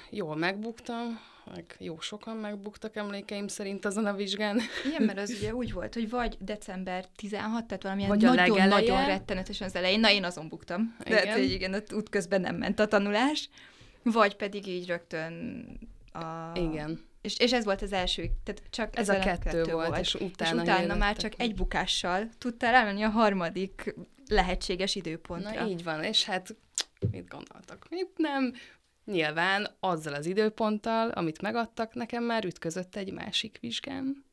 jól 0.10 0.36
megbuktam, 0.36 1.20
meg 1.54 1.76
jó 1.80 2.00
sokan 2.00 2.38
megbuktak 2.38 2.96
emlékeim 2.96 3.48
szerint 3.48 3.86
azon 3.86 4.06
a 4.06 4.14
vizsgán. 4.14 4.62
Igen, 4.86 5.04
mert 5.04 5.18
az 5.20 5.30
ugye 5.30 5.56
úgy 5.56 5.74
volt, 5.74 5.94
hogy 5.94 6.10
vagy 6.10 6.38
december 6.40 7.06
16, 7.16 7.66
tehát 7.66 7.84
valamilyen 7.84 8.10
Vagy 8.10 8.22
nagyon-nagyon 8.22 8.68
legeleje. 8.68 9.08
rettenetesen 9.08 9.68
az 9.68 9.76
elején, 9.76 10.00
na 10.00 10.12
én 10.12 10.24
azon 10.24 10.48
buktam. 10.48 10.96
De 11.00 11.10
Igen. 11.10 11.28
hát, 11.28 11.38
hogy 11.38 11.52
igen, 11.52 11.74
ott 11.74 11.94
útközben 11.94 12.42
nem 12.42 12.56
ment 12.56 12.80
a 12.80 12.88
tanulás, 12.88 13.50
vagy 14.04 14.36
pedig 14.36 14.68
így 14.68 14.88
rögtön 14.88 15.66
a... 16.14 16.52
Igen. 16.54 17.06
És, 17.26 17.38
és 17.38 17.54
ez 17.54 17.66
volt 17.66 17.82
az 17.82 17.94
első, 17.94 18.30
tehát 18.44 18.62
csak 18.70 18.98
Ez 18.98 19.10
a 19.10 19.14
ezen 19.14 19.40
kettő, 19.40 19.64
volt, 19.72 19.98
és 19.98 20.14
és 20.14 20.22
utána, 20.22 20.62
utána 20.62 20.96
már 20.96 21.18
csak 21.18 21.34
egy 21.38 21.56
bukással 21.56 22.30
tudtál 22.38 22.74
elmenni 22.74 23.04
a 23.04 23.10
harmadik 23.10 23.96
lehetséges 24.28 24.96
időpontra. 24.96 25.64
Na 25.64 25.68
így 25.68 25.84
van, 25.84 26.04
és 26.04 26.24
hát 26.24 26.56
mit 27.12 27.28
gondoltak? 27.28 27.86
Mit 27.90 28.12
nem? 28.16 28.54
Nyilván 29.06 29.68
azzal 29.80 30.14
az 30.14 30.26
időponttal, 30.26 31.10
amit 31.10 31.42
megadtak, 31.42 31.94
nekem 31.94 32.24
már 32.24 32.46
ütközött 32.46 32.96
egy 32.96 33.14
másik 33.14 33.58
vizsgám. 33.62 34.24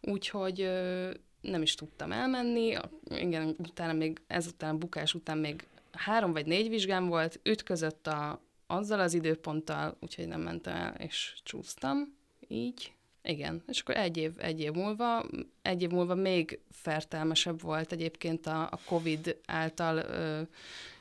Úgyhogy 0.00 0.60
ö, 0.60 1.10
nem 1.40 1.62
is 1.62 1.74
tudtam 1.74 2.12
elmenni. 2.12 2.76
Igen, 3.08 3.56
utána 3.58 3.92
még, 3.92 4.20
ezután 4.26 4.78
bukás 4.78 5.14
után 5.14 5.38
még 5.38 5.66
három 5.92 6.32
vagy 6.32 6.46
négy 6.46 6.68
vizsgám 6.68 7.06
volt, 7.06 7.40
ütközött 7.42 8.06
a, 8.06 8.42
azzal 8.66 9.00
az 9.00 9.14
időponttal, 9.14 9.96
úgyhogy 10.00 10.28
nem 10.28 10.40
mentem 10.40 10.76
el, 10.76 10.94
és 10.98 11.34
csúsztam. 11.42 12.18
Így. 12.52 12.92
Igen, 13.22 13.62
és 13.66 13.80
akkor 13.80 13.96
egy 13.96 14.16
év, 14.16 14.32
egy 14.38 14.60
év 14.60 14.72
múlva, 14.72 15.24
egy 15.62 15.82
év 15.82 15.90
múlva 15.90 16.14
még 16.14 16.58
fertelmesebb 16.70 17.60
volt 17.60 17.92
egyébként 17.92 18.46
a, 18.46 18.62
a 18.62 18.78
COVID 18.84 19.36
által 19.46 19.96
ö, 19.96 20.40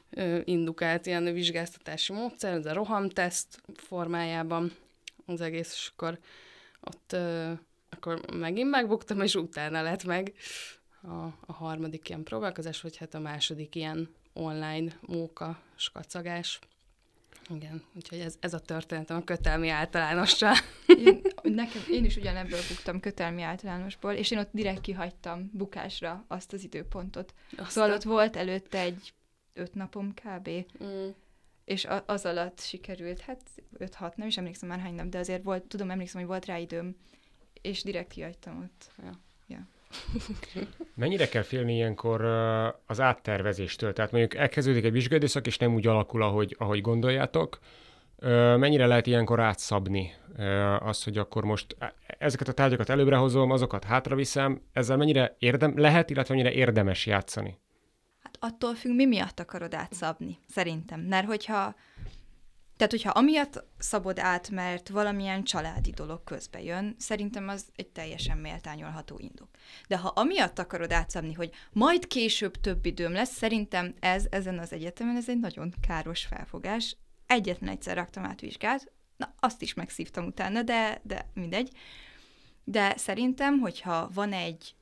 ö, 0.10 0.40
indukált 0.44 1.06
ilyen 1.06 1.34
vizsgáztatási 1.34 2.14
módszer, 2.14 2.54
ez 2.54 2.66
a 2.66 2.74
rohamteszt 2.74 3.62
formájában 3.76 4.72
az 5.26 5.42
egész, 5.42 5.74
és 5.74 5.92
akkor 5.94 6.20
ott 6.82 7.14
ö, 7.14 7.52
akkor 7.90 8.22
megint 8.34 8.70
megbuktam, 8.70 9.22
és 9.22 9.36
utána 9.36 9.82
lett 9.82 10.04
meg 10.04 10.34
a, 11.02 11.24
a 11.46 11.54
harmadik 11.54 12.10
ilyen 12.10 12.24
próbálkozás, 12.24 12.82
vagy 12.82 12.98
hát 12.98 13.14
a 13.14 13.20
második 13.20 13.76
ilyen 13.76 14.10
online 14.34 15.00
móka 15.02 15.62
skacagás. 15.76 16.60
Igen, 17.50 17.84
úgyhogy 17.96 18.20
ez, 18.20 18.36
ez 18.40 18.54
a 18.54 18.60
történetem 18.60 19.18
a 19.18 19.24
kötelmi 19.24 19.70
általánossal. 19.70 20.54
Én, 20.88 21.22
nekem, 21.42 21.82
én 21.92 22.06
is 22.06 22.16
ugyanebből 22.16 22.60
buktam 22.70 23.00
kötelmi 23.00 23.42
általánosból, 23.42 24.14
és 24.14 24.32
én 24.32 24.38
ott 24.38 24.50
direkt 24.52 24.82
kihagytam 24.82 25.50
bukásra 25.54 26.26
azt 26.28 26.54
az 26.54 26.64
időpontot. 26.64 27.34
Szóval 27.68 27.92
ott 27.92 28.04
volt 28.04 28.36
előtte 28.36 28.80
egy 28.80 29.14
öt 29.54 29.74
napom 29.74 30.14
kb. 30.14 30.50
Mm. 30.84 31.10
és 31.66 31.86
a, 31.86 32.04
az 32.08 32.26
alatt 32.26 32.60
sikerült, 32.60 33.20
hát 33.20 33.42
5-6, 33.80 34.16
nem 34.16 34.28
is 34.28 34.38
emlékszem 34.38 34.70
már 34.70 34.80
hány 34.80 34.96
nap, 34.96 35.08
de 35.08 35.18
azért 35.18 35.44
volt, 35.44 35.64
tudom, 35.64 35.92
emlékszem, 35.92 36.20
hogy 36.20 36.30
volt 36.30 36.46
rá 36.46 36.58
időm, 36.58 36.96
és 37.62 37.84
direkt 37.84 38.12
kihagytam 38.12 38.64
ott. 38.64 38.92
Mennyire 40.96 41.28
kell 41.28 41.42
félni 41.42 41.74
ilyenkor 41.74 42.26
az 42.86 43.00
áttervezéstől? 43.00 43.94
Tehát 43.94 44.12
mondjuk 44.12 44.36
elkezdődik 44.36 44.84
egy 44.84 44.92
vizsgaidőszak, 44.92 45.48
és 45.48 45.58
nem 45.58 45.74
úgy 45.74 45.88
alakul, 45.88 46.22
ahogy, 46.22 46.56
ahogy 46.60 46.82
gondoljátok. 46.82 47.60
Mennyire 48.58 48.86
lehet 48.86 49.08
ilyenkor 49.08 49.40
átszabni 49.40 50.14
azt, 50.80 51.04
hogy 51.04 51.18
akkor 51.18 51.44
most 51.44 51.76
e- 51.80 51.94
ezeket 52.18 52.48
a 52.48 52.52
tárgyakat 52.52 52.90
előbbre 52.90 53.16
hozom, 53.16 53.52
azokat 53.52 53.84
hátraviszem, 53.84 54.62
ezzel 54.74 54.98
mennyire 54.98 55.36
érdem, 55.40 55.80
lehet, 55.80 56.10
illetve 56.10 56.34
mennyire 56.34 56.54
érdemes 56.54 57.06
játszani? 57.06 57.58
Hát 58.24 58.38
attól 58.40 58.76
függ, 58.76 58.96
mi 58.96 59.06
miatt 59.06 59.40
akarod 59.40 59.74
átszabni, 59.74 60.38
szerintem. 60.48 61.00
Mert 61.00 61.28
hogyha, 61.28 61.76
tehát 62.80 62.94
hogyha 62.94 63.10
amiatt 63.10 63.64
szabod 63.78 64.20
át, 64.20 64.50
mert 64.50 64.90
valamilyen 64.90 65.44
családi 65.44 65.92
dolog 65.92 66.24
közbe 66.24 66.62
jön, 66.62 66.96
szerintem 66.98 67.48
az 67.48 67.66
egy 67.76 67.88
teljesen 67.88 68.38
méltányolható 68.38 69.18
indok. 69.18 69.50
De 69.88 69.98
ha 69.98 70.08
amiatt 70.08 70.60
akarod 70.60 70.92
átszabni, 70.92 71.34
hogy 71.34 71.52
majd 71.72 72.08
később 72.08 72.56
több 72.56 72.86
időm 72.86 73.12
lesz, 73.12 73.32
szerintem 73.32 73.94
ez 74.00 74.26
ezen 74.30 74.60
az 74.60 74.74
egyetemen 74.74 75.16
ez 75.16 75.30
egy 75.30 75.40
nagyon 75.40 75.74
káros 75.88 76.26
felfogás. 76.26 76.98
Egyetlen 77.26 77.70
egyszer 77.70 77.96
raktam 77.96 78.26
át 78.26 78.40
vizsgát, 78.40 78.92
na 79.18 79.34
azt 79.40 79.62
is 79.62 79.74
megszívtam 79.74 80.26
utána, 80.26 80.64
de, 80.64 81.02
de 81.04 81.30
mindegy. 81.34 81.72
De 82.64 82.94
szerintem, 82.98 83.60
hogyha 83.60 84.10
van 84.14 84.34
egy 84.34 84.76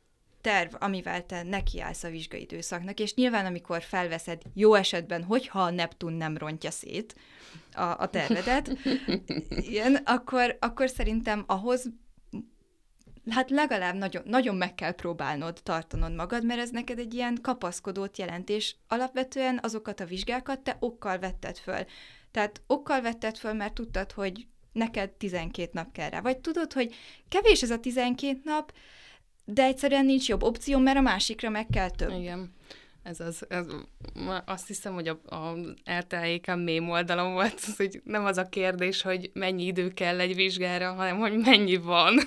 terv, 0.47 0.73
amivel 0.79 1.25
te 1.25 1.43
nekiállsz 1.43 2.03
a 2.03 2.09
vizsgai 2.09 2.41
időszaknak, 2.41 2.99
és 2.99 3.13
nyilván 3.13 3.45
amikor 3.45 3.81
felveszed, 3.81 4.41
jó 4.53 4.73
esetben, 4.73 5.23
hogyha 5.23 5.61
a 5.61 5.69
Neptun 5.69 6.13
nem 6.13 6.37
rontja 6.37 6.71
szét 6.71 7.15
a, 7.73 7.81
a 7.81 8.09
tervedet, 8.09 8.77
igen, 9.69 9.95
akkor, 9.95 10.57
akkor 10.59 10.89
szerintem 10.89 11.43
ahhoz 11.47 11.89
hát 13.29 13.49
legalább 13.49 13.95
nagyon, 13.95 14.23
nagyon 14.25 14.55
meg 14.55 14.75
kell 14.75 14.91
próbálnod 14.91 15.59
tartanod 15.63 16.15
magad, 16.15 16.45
mert 16.45 16.59
ez 16.59 16.69
neked 16.69 16.99
egy 16.99 17.13
ilyen 17.13 17.37
kapaszkodót 17.41 18.17
jelent, 18.17 18.49
és 18.49 18.75
alapvetően 18.87 19.59
azokat 19.61 19.99
a 19.99 20.05
vizsgákat 20.05 20.59
te 20.59 20.77
okkal 20.79 21.19
vetted 21.19 21.57
föl. 21.57 21.85
Tehát 22.31 22.61
okkal 22.67 23.01
vetted 23.01 23.37
föl, 23.37 23.53
mert 23.53 23.73
tudtad, 23.73 24.11
hogy 24.11 24.47
neked 24.71 25.09
12 25.09 25.69
nap 25.73 25.91
kell 25.91 26.09
rá. 26.09 26.21
Vagy 26.21 26.37
tudod, 26.37 26.73
hogy 26.73 26.95
kevés 27.29 27.61
ez 27.61 27.71
a 27.71 27.79
12 27.79 28.39
nap, 28.43 28.71
de 29.49 29.63
egyszerűen 29.63 30.05
nincs 30.05 30.27
jobb 30.27 30.43
opció, 30.43 30.79
mert 30.79 30.97
a 30.97 31.01
másikra 31.01 31.49
meg 31.49 31.67
kell 31.71 31.89
több. 31.89 32.11
Igen. 32.11 32.55
Ez 33.03 33.19
az, 33.19 33.45
ez, 33.49 33.65
azt 34.45 34.67
hiszem, 34.67 34.93
hogy 34.93 35.07
a, 35.07 35.35
a 35.35 35.55
RTL-éken 35.99 36.59
mém 36.59 36.89
oldalon 36.89 37.33
volt, 37.33 37.53
az, 37.53 37.75
hogy 37.75 38.01
nem 38.03 38.25
az 38.25 38.37
a 38.37 38.49
kérdés, 38.49 39.01
hogy 39.01 39.29
mennyi 39.33 39.65
idő 39.65 39.93
kell 39.93 40.19
egy 40.19 40.35
vizsgára, 40.35 40.93
hanem 40.93 41.17
hogy 41.17 41.37
mennyi 41.37 41.75
van. 41.75 42.19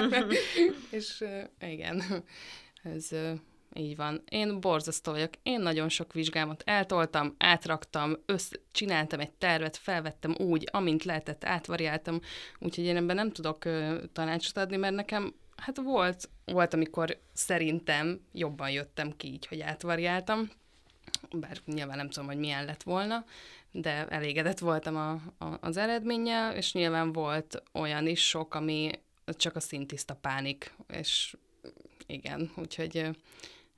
És 0.90 1.24
igen, 1.60 2.02
ez 2.82 3.08
így 3.74 3.96
van. 3.96 4.22
Én 4.28 4.60
borzasztó 4.60 5.12
vagyok. 5.12 5.30
Én 5.42 5.60
nagyon 5.60 5.88
sok 5.88 6.12
vizsgámat 6.12 6.62
eltoltam, 6.66 7.34
átraktam, 7.38 8.16
össz, 8.26 8.50
csináltam 8.72 9.20
egy 9.20 9.32
tervet, 9.32 9.76
felvettem 9.76 10.34
úgy, 10.38 10.68
amint 10.70 11.04
lehetett, 11.04 11.44
átvariáltam, 11.44 12.20
úgyhogy 12.58 12.84
én 12.84 12.96
ebben 12.96 13.16
nem 13.16 13.30
tudok 13.30 13.62
tanácsot 14.12 14.56
adni, 14.56 14.76
mert 14.76 14.94
nekem 14.94 15.34
hát 15.56 15.76
volt, 15.76 16.28
volt, 16.44 16.74
amikor 16.74 17.20
szerintem 17.32 18.20
jobban 18.32 18.70
jöttem 18.70 19.16
ki 19.16 19.26
így, 19.26 19.46
hogy 19.46 19.60
átvariáltam, 19.60 20.50
bár 21.32 21.58
nyilván 21.64 21.96
nem 21.96 22.10
tudom, 22.10 22.28
hogy 22.28 22.38
milyen 22.38 22.64
lett 22.64 22.82
volna, 22.82 23.24
de 23.70 24.06
elégedett 24.08 24.58
voltam 24.58 24.96
a, 24.96 25.10
a, 25.44 25.58
az 25.60 25.76
eredménnyel, 25.76 26.56
és 26.56 26.72
nyilván 26.72 27.12
volt 27.12 27.62
olyan 27.72 28.06
is 28.06 28.28
sok, 28.28 28.54
ami 28.54 28.90
csak 29.24 29.56
a 29.56 29.60
szintiszta 29.60 30.14
pánik, 30.14 30.74
és 30.88 31.36
igen, 32.06 32.50
úgyhogy 32.56 32.96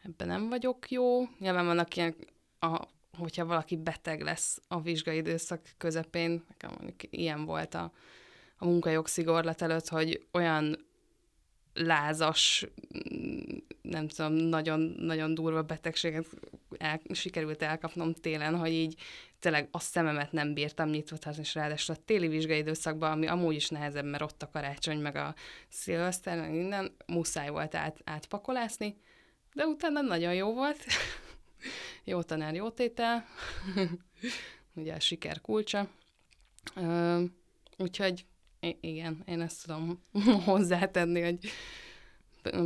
ebben 0.05 0.29
nem 0.29 0.49
vagyok 0.49 0.91
jó. 0.91 1.29
Nyilván 1.39 1.67
vannak 1.67 1.97
ilyen, 1.97 2.15
a, 2.59 2.81
hogyha 3.19 3.45
valaki 3.45 3.77
beteg 3.77 4.21
lesz 4.21 4.61
a 4.69 4.81
vizsgai 4.81 5.17
időszak 5.17 5.61
közepén, 5.79 6.45
nekem 6.49 6.71
mondjuk 6.71 7.13
ilyen 7.13 7.45
volt 7.45 7.75
a, 7.75 7.93
a 8.59 8.65
munkajogszigorlat 8.65 9.63
előtt, 9.63 9.89
hogy 9.89 10.27
olyan 10.33 10.87
lázas, 11.75 12.67
nem 13.83 14.09
tudom, 14.09 14.33
nagyon, 14.33 14.81
nagyon 14.99 15.35
durva 15.35 15.63
betegséget 15.63 16.27
el, 16.79 17.01
sikerült 17.11 17.63
elkapnom 17.63 18.13
télen, 18.13 18.57
hogy 18.57 18.73
így 18.73 19.01
tényleg 19.39 19.69
a 19.71 19.79
szememet 19.79 20.33
nem 20.33 20.55
bírtam 20.55 20.89
nyitva 20.89 21.17
tartani, 21.17 21.47
és 21.47 21.55
ráadásul 21.55 21.95
a 21.95 22.03
téli 22.05 22.29
vizsgai 22.29 22.59
időszakban, 22.59 23.11
ami 23.11 23.27
amúgy 23.27 23.55
is 23.55 23.69
nehezebb, 23.69 24.05
mert 24.05 24.23
ott 24.23 24.43
a 24.43 24.51
karácsony, 24.51 24.99
meg 24.99 25.17
a 25.17 25.35
szilveszter, 25.69 26.39
meg 26.39 26.51
minden, 26.51 26.97
muszáj 27.07 27.49
volt 27.49 27.75
át, 27.75 28.01
átpakolászni, 28.05 28.97
de 29.53 29.67
utána 29.67 30.01
nagyon 30.01 30.35
jó 30.35 30.53
volt. 30.53 30.85
jó 32.05 32.23
tanár, 32.23 32.55
jó 32.55 32.71
tétel. 32.71 33.25
Ugye 34.75 34.95
a 34.95 35.01
siker 35.01 35.41
kulcsa. 35.41 35.89
úgyhogy 37.77 38.27
igen, 38.81 39.23
én 39.27 39.41
ezt 39.41 39.65
tudom 39.65 40.01
hozzátenni, 40.45 41.21
hogy 41.21 41.39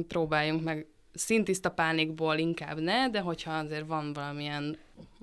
próbáljunk 0.08 0.64
meg 0.64 0.86
szintiszta 1.14 1.70
pánikból 1.70 2.36
inkább 2.36 2.78
ne, 2.78 3.10
de 3.10 3.20
hogyha 3.20 3.52
azért 3.52 3.86
van 3.86 4.12
valamilyen 4.12 4.78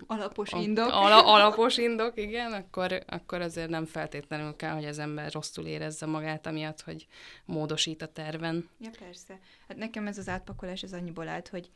alapos 0.07 0.51
indok, 0.51 0.91
ala, 0.91 1.25
alapos 1.35 1.77
indok, 1.77 2.17
igen, 2.17 2.53
akkor, 2.53 3.03
akkor 3.07 3.41
azért 3.41 3.69
nem 3.69 3.85
feltétlenül 3.85 4.55
kell, 4.55 4.73
hogy 4.73 4.85
az 4.85 4.99
ember 4.99 5.31
rosszul 5.31 5.65
érezze 5.65 6.05
magát, 6.05 6.45
amiatt, 6.45 6.81
hogy 6.81 7.07
módosít 7.45 8.01
a 8.01 8.07
terven. 8.07 8.69
Ja, 8.79 8.89
persze. 8.99 9.39
Hát 9.67 9.77
nekem 9.77 10.07
ez 10.07 10.17
az 10.17 10.27
átpakolás 10.27 10.83
az 10.83 10.93
annyiból 10.93 11.27
állt, 11.27 11.47
hogy 11.47 11.69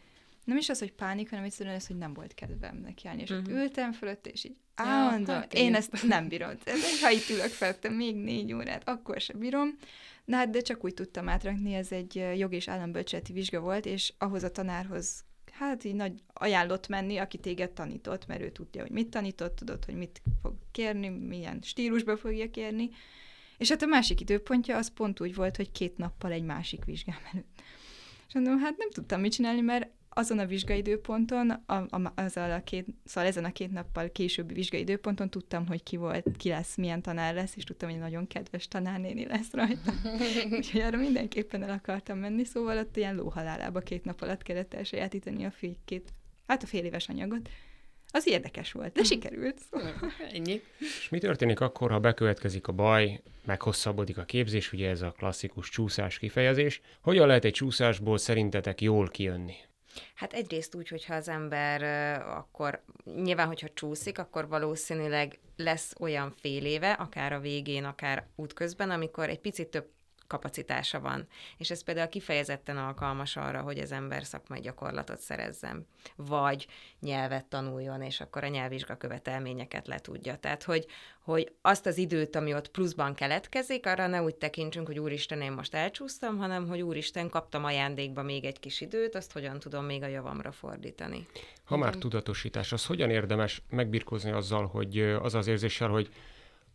nem 0.49 0.57
is 0.57 0.69
az, 0.69 0.79
hogy 0.79 0.91
pánik, 0.91 1.29
hanem 1.29 1.45
egyszerűen 1.45 1.75
az, 1.75 1.87
hogy 1.87 1.97
nem 1.97 2.13
volt 2.13 2.33
kedvem 2.33 2.77
nekiállni. 2.77 3.21
És 3.21 3.29
uh-huh. 3.29 3.49
ültem 3.49 3.91
fölött, 3.91 4.27
és 4.27 4.43
így 4.43 4.55
állandóan, 4.75 5.37
ja, 5.37 5.41
hát 5.41 5.53
én 5.53 5.75
ezt 5.75 6.07
nem 6.07 6.27
bírom. 6.27 6.49
Ha 7.01 7.09
itt 7.09 7.29
ülök 7.29 7.49
felette 7.49 7.89
még 7.89 8.15
négy 8.15 8.53
órát, 8.53 8.87
akkor 8.89 9.21
sem 9.21 9.39
bírom. 9.39 9.77
Na 10.25 10.35
hát, 10.35 10.49
de 10.49 10.61
csak 10.61 10.83
úgy 10.83 10.93
tudtam 10.93 11.29
átrakni, 11.29 11.73
ez 11.73 11.91
egy 11.91 12.15
jog 12.35 12.53
és 12.53 12.67
állambölcseti 12.67 13.33
vizsga 13.33 13.59
volt, 13.59 13.85
és 13.85 14.13
ahhoz 14.17 14.43
a 14.43 14.51
tanárhoz 14.51 15.23
hát 15.51 15.83
így 15.83 15.95
nagy 15.95 16.23
ajánlott 16.33 16.87
menni, 16.87 17.17
aki 17.17 17.37
téged 17.37 17.71
tanított, 17.71 18.27
mert 18.27 18.41
ő 18.41 18.49
tudja, 18.49 18.81
hogy 18.81 18.91
mit 18.91 19.09
tanított, 19.09 19.55
tudod, 19.55 19.85
hogy 19.85 19.95
mit 19.95 20.21
fog 20.41 20.53
kérni, 20.71 21.09
milyen 21.09 21.59
stílusba 21.61 22.17
fogja 22.17 22.49
kérni. 22.49 22.89
És 23.57 23.69
hát 23.69 23.81
a 23.81 23.85
másik 23.85 24.21
időpontja 24.21 24.77
az 24.77 24.93
pont 24.93 25.19
úgy 25.19 25.35
volt, 25.35 25.55
hogy 25.55 25.71
két 25.71 25.97
nappal 25.97 26.31
egy 26.31 26.43
másik 26.43 26.85
vizsgám 26.85 27.19
előtt. 27.33 27.61
És 28.27 28.33
mondom, 28.33 28.59
hát 28.59 28.77
nem 28.77 28.89
tudtam 28.89 29.19
mit 29.21 29.31
csinálni, 29.31 29.61
mert 29.61 29.89
azon 30.09 30.39
a 30.39 30.45
vizsgaidőponton, 30.45 31.49
a, 31.49 31.73
a, 31.73 32.13
azzal 32.15 32.51
a 32.51 32.63
két, 32.63 32.85
szóval 33.05 33.29
ezen 33.29 33.45
a 33.45 33.51
két 33.51 33.71
nappal 33.71 34.11
későbbi 34.11 34.53
vizsgaidőponton 34.53 35.29
tudtam, 35.29 35.67
hogy 35.67 35.83
ki 35.83 35.97
volt, 35.97 36.25
ki 36.37 36.49
lesz, 36.49 36.75
milyen 36.75 37.01
tanár 37.01 37.33
lesz, 37.33 37.55
és 37.55 37.63
tudtam, 37.63 37.89
hogy 37.89 37.99
nagyon 37.99 38.27
kedves 38.27 38.67
tanárnéni 38.67 39.25
lesz 39.25 39.51
rajta. 39.53 39.93
Úgyhogy 40.57 40.81
arra 40.81 40.97
mindenképpen 40.97 41.63
el 41.63 41.69
akartam 41.69 42.17
menni, 42.17 42.43
szóval 42.43 42.77
ott 42.77 42.97
ilyen 42.97 43.15
lóhalálába 43.15 43.79
két 43.79 44.05
nap 44.05 44.21
alatt 44.21 44.43
kellett 44.43 44.73
elsajátítani 44.73 45.45
a 45.45 45.51
fél, 45.51 45.75
két, 45.85 46.13
hát 46.47 46.63
a 46.63 46.67
fél 46.67 46.85
éves 46.85 47.09
anyagot. 47.09 47.49
Az 48.11 48.27
érdekes 48.27 48.71
volt, 48.71 48.93
de 48.93 49.03
sikerült. 49.13 49.59
Szóval. 49.71 50.11
Ennyi. 50.33 50.61
És 50.79 51.09
mi 51.09 51.19
történik 51.19 51.59
akkor, 51.59 51.91
ha 51.91 51.99
bekövetkezik 51.99 52.67
a 52.67 52.71
baj, 52.71 53.21
meghosszabbodik 53.45 54.17
a 54.17 54.23
képzés, 54.23 54.73
ugye 54.73 54.89
ez 54.89 55.01
a 55.01 55.11
klasszikus 55.17 55.69
csúszás 55.69 56.17
kifejezés. 56.17 56.81
Hogyan 57.01 57.27
lehet 57.27 57.45
egy 57.45 57.53
csúszásból 57.53 58.17
szerintetek 58.17 58.81
jól 58.81 59.07
kijönni? 59.07 59.55
Hát 60.15 60.33
egyrészt 60.33 60.75
úgy, 60.75 60.87
hogyha 60.87 61.15
az 61.15 61.27
ember 61.27 61.83
akkor, 62.21 62.83
nyilván, 63.15 63.47
hogyha 63.47 63.67
csúszik, 63.73 64.19
akkor 64.19 64.47
valószínűleg 64.47 65.39
lesz 65.55 65.93
olyan 65.99 66.33
fél 66.41 66.65
éve, 66.65 66.91
akár 66.91 67.33
a 67.33 67.39
végén, 67.39 67.83
akár 67.83 68.27
útközben, 68.35 68.89
amikor 68.89 69.29
egy 69.29 69.39
picit 69.39 69.67
több 69.67 69.89
kapacitása 70.29 70.99
van. 70.99 71.27
És 71.57 71.69
ez 71.69 71.83
például 71.83 72.07
kifejezetten 72.07 72.77
alkalmas 72.77 73.35
arra, 73.35 73.61
hogy 73.61 73.77
az 73.77 73.91
ember 73.91 74.23
szakmai 74.23 74.59
gyakorlatot 74.59 75.19
szerezzen, 75.19 75.87
vagy 76.15 76.67
nyelvet 76.99 77.45
tanuljon, 77.45 78.01
és 78.01 78.21
akkor 78.21 78.43
a 78.43 78.47
nyelvvizsga 78.47 78.95
követelményeket 78.95 79.87
le 79.87 79.99
tudja. 79.99 80.37
Tehát, 80.37 80.63
hogy, 80.63 80.85
hogy 81.23 81.51
azt 81.61 81.85
az 81.85 81.97
időt, 81.97 82.35
ami 82.35 82.53
ott 82.53 82.71
pluszban 82.71 83.13
keletkezik, 83.13 83.85
arra 83.85 84.07
ne 84.07 84.21
úgy 84.21 84.35
tekintsünk, 84.35 84.87
hogy 84.87 84.99
úristen, 84.99 85.41
én 85.41 85.51
most 85.51 85.73
elcsúsztam, 85.73 86.37
hanem 86.37 86.67
hogy 86.67 86.81
úristen, 86.81 87.29
kaptam 87.29 87.63
ajándékba 87.63 88.23
még 88.23 88.45
egy 88.45 88.59
kis 88.59 88.81
időt, 88.81 89.15
azt 89.15 89.31
hogyan 89.31 89.59
tudom 89.59 89.85
még 89.85 90.03
a 90.03 90.07
javamra 90.07 90.51
fordítani. 90.51 91.27
Ha 91.63 91.77
már 91.77 91.95
tudatosítás, 91.95 92.71
az 92.71 92.85
hogyan 92.85 93.09
érdemes 93.09 93.61
megbirkózni 93.69 94.31
azzal, 94.31 94.67
hogy 94.67 94.99
az 94.99 95.33
az 95.33 95.47
érzéssel, 95.47 95.89
hogy 95.89 96.09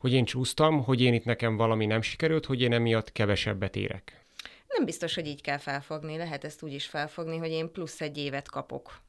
hogy 0.04 0.12
én 0.12 0.24
csúsztam, 0.24 0.82
hogy 0.82 1.00
én 1.00 1.14
itt 1.14 1.24
nekem 1.24 1.56
valami 1.56 1.86
nem 1.86 2.02
sikerült, 2.02 2.46
hogy 2.46 2.60
én 2.60 2.72
emiatt 2.72 3.12
kevesebbet 3.12 3.76
érek. 3.76 4.26
Nem 4.68 4.84
biztos, 4.84 5.14
hogy 5.14 5.26
így 5.26 5.40
kell 5.40 5.58
felfogni. 5.58 6.16
Lehet 6.16 6.44
ezt 6.44 6.62
úgy 6.62 6.72
is 6.72 6.86
felfogni, 6.86 7.36
hogy 7.36 7.50
én 7.50 7.72
plusz 7.72 8.00
egy 8.00 8.18
évet 8.18 8.50
kapok, 8.50 9.00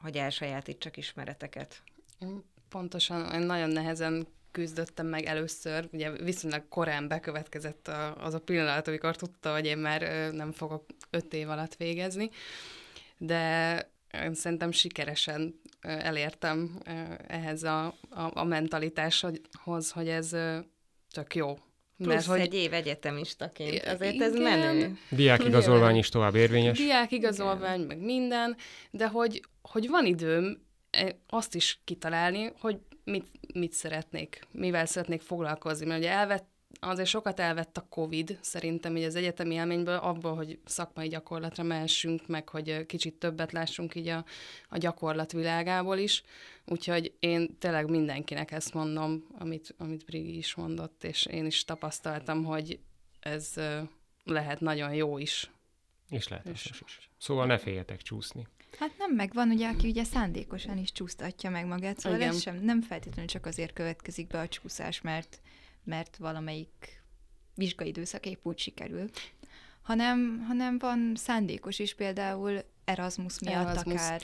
hogy 0.00 0.16
elsajátítsak 0.16 0.96
ismereteket. 0.96 1.82
Pontosan, 2.68 3.34
én 3.34 3.46
nagyon 3.46 3.70
nehezen 3.70 4.26
küzdöttem 4.50 5.06
meg 5.06 5.24
először, 5.24 5.88
ugye 5.92 6.10
viszonylag 6.10 6.68
korán 6.68 7.08
bekövetkezett 7.08 7.90
az 8.18 8.34
a 8.34 8.40
pillanat, 8.40 8.88
amikor 8.88 9.16
tudta, 9.16 9.52
hogy 9.52 9.66
én 9.66 9.78
már 9.78 10.30
nem 10.32 10.52
fogok 10.52 10.84
öt 11.10 11.34
év 11.34 11.48
alatt 11.48 11.74
végezni, 11.74 12.30
de 13.18 13.90
szerintem 14.32 14.70
sikeresen 14.70 15.60
elértem 15.80 16.80
ehhez 17.26 17.62
a, 17.62 17.86
a, 18.10 18.30
a 18.34 18.44
mentalitáshoz, 18.44 19.90
hogy 19.90 20.08
ez 20.08 20.36
tök 21.10 21.34
jó. 21.34 21.58
Plusz 21.96 22.08
Mert, 22.08 22.26
hogy... 22.26 22.40
egy 22.40 22.54
év 22.54 22.72
egyetemistaként, 22.72 23.84
azért 23.84 24.14
igen, 24.14 24.28
ez 24.28 24.36
menő. 24.36 24.98
Diákigazolvány 25.10 25.96
is 25.96 26.08
tovább 26.08 26.34
érvényes. 26.34 26.78
Diákigazolvány, 26.78 27.80
meg 27.80 27.98
minden, 27.98 28.56
de 28.90 29.08
hogy, 29.08 29.42
hogy 29.62 29.88
van 29.88 30.06
időm 30.06 30.66
azt 31.26 31.54
is 31.54 31.80
kitalálni, 31.84 32.52
hogy 32.60 32.78
mit, 33.04 33.26
mit 33.54 33.72
szeretnék, 33.72 34.40
mivel 34.52 34.86
szeretnék 34.86 35.20
foglalkozni, 35.20 35.86
mert 35.86 36.00
ugye 36.00 36.10
elvett, 36.10 36.48
azért 36.80 37.08
sokat 37.08 37.40
elvett 37.40 37.76
a 37.76 37.86
COVID, 37.88 38.38
szerintem 38.40 38.96
így 38.96 39.04
az 39.04 39.14
egyetemi 39.14 39.54
élményből, 39.54 39.96
abból, 39.96 40.34
hogy 40.34 40.58
szakmai 40.64 41.08
gyakorlatra 41.08 41.62
mehessünk, 41.62 42.26
meg 42.26 42.48
hogy 42.48 42.86
kicsit 42.86 43.14
többet 43.14 43.52
lássunk 43.52 43.94
így 43.94 44.08
a, 44.08 44.24
a 44.68 44.78
gyakorlat 44.78 45.32
világából 45.32 45.96
is. 45.96 46.22
Úgyhogy 46.66 47.14
én 47.20 47.58
tényleg 47.58 47.90
mindenkinek 47.90 48.50
ezt 48.50 48.74
mondom, 48.74 49.26
amit, 49.38 49.74
amit 49.78 50.04
Brigi 50.04 50.36
is 50.36 50.54
mondott, 50.54 51.04
és 51.04 51.26
én 51.26 51.46
is 51.46 51.64
tapasztaltam, 51.64 52.44
hogy 52.44 52.78
ez 53.20 53.52
lehet 54.24 54.60
nagyon 54.60 54.94
jó 54.94 55.18
is. 55.18 55.50
És 56.10 56.28
lehet 56.28 56.48
és 56.48 56.70
is. 56.86 57.10
Szóval 57.18 57.46
ne 57.46 57.58
féljetek 57.58 58.02
csúszni. 58.02 58.46
Hát 58.78 58.98
nem, 58.98 59.14
meg 59.14 59.32
van 59.32 59.50
ugye, 59.50 59.68
aki 59.68 59.88
ugye 59.88 60.04
szándékosan 60.04 60.78
is 60.78 60.92
csúsztatja 60.92 61.50
meg 61.50 61.66
magát, 61.66 61.98
szóval 61.98 62.18
Igen. 62.18 62.30
ez 62.30 62.40
sem 62.40 62.56
nem 62.56 62.82
feltétlenül 62.82 63.30
csak 63.30 63.46
azért 63.46 63.72
következik 63.72 64.26
be 64.26 64.40
a 64.40 64.48
csúszás, 64.48 65.00
mert 65.00 65.40
mert 65.86 66.16
valamelyik 66.16 67.02
vizsgai 67.54 67.88
időszak 67.88 68.26
épp 68.26 68.46
úgy 68.46 68.58
sikerül, 68.58 69.10
hanem, 69.82 70.44
hanem 70.48 70.78
van 70.78 71.12
szándékos 71.14 71.78
is, 71.78 71.94
például 71.94 72.62
Erasmus 72.84 73.38
miatt 73.38 73.68
Erasmus. 73.68 73.94
akár. 73.94 74.20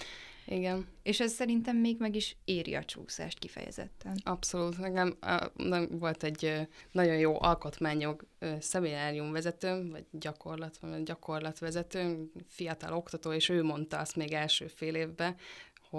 Igen. 0.47 0.87
És 1.03 1.21
ez 1.21 1.33
szerintem 1.33 1.77
még 1.77 1.97
meg 1.99 2.17
is 2.17 2.37
éri 2.45 2.75
a 2.75 2.85
csúszást 2.85 3.39
kifejezetten. 3.39 4.21
Abszolút. 4.25 4.79
Nekem 4.79 5.19
nem 5.57 5.89
volt 5.91 6.23
egy 6.23 6.69
nagyon 6.91 7.17
jó 7.17 7.43
alkotmányok 7.43 8.25
szeminárium 8.61 9.33
vezetőm, 9.33 9.91
vagy 9.91 10.05
gyakorlat, 10.11 10.79
vagy 10.79 11.03
gyakorlatvezető, 11.03 12.31
fiatal 12.49 12.93
oktató, 12.93 13.33
és 13.33 13.49
ő 13.49 13.63
mondta 13.63 13.99
azt 13.99 14.17
még 14.17 14.33
első 14.33 14.67
fél 14.67 14.95
évben, 14.95 15.37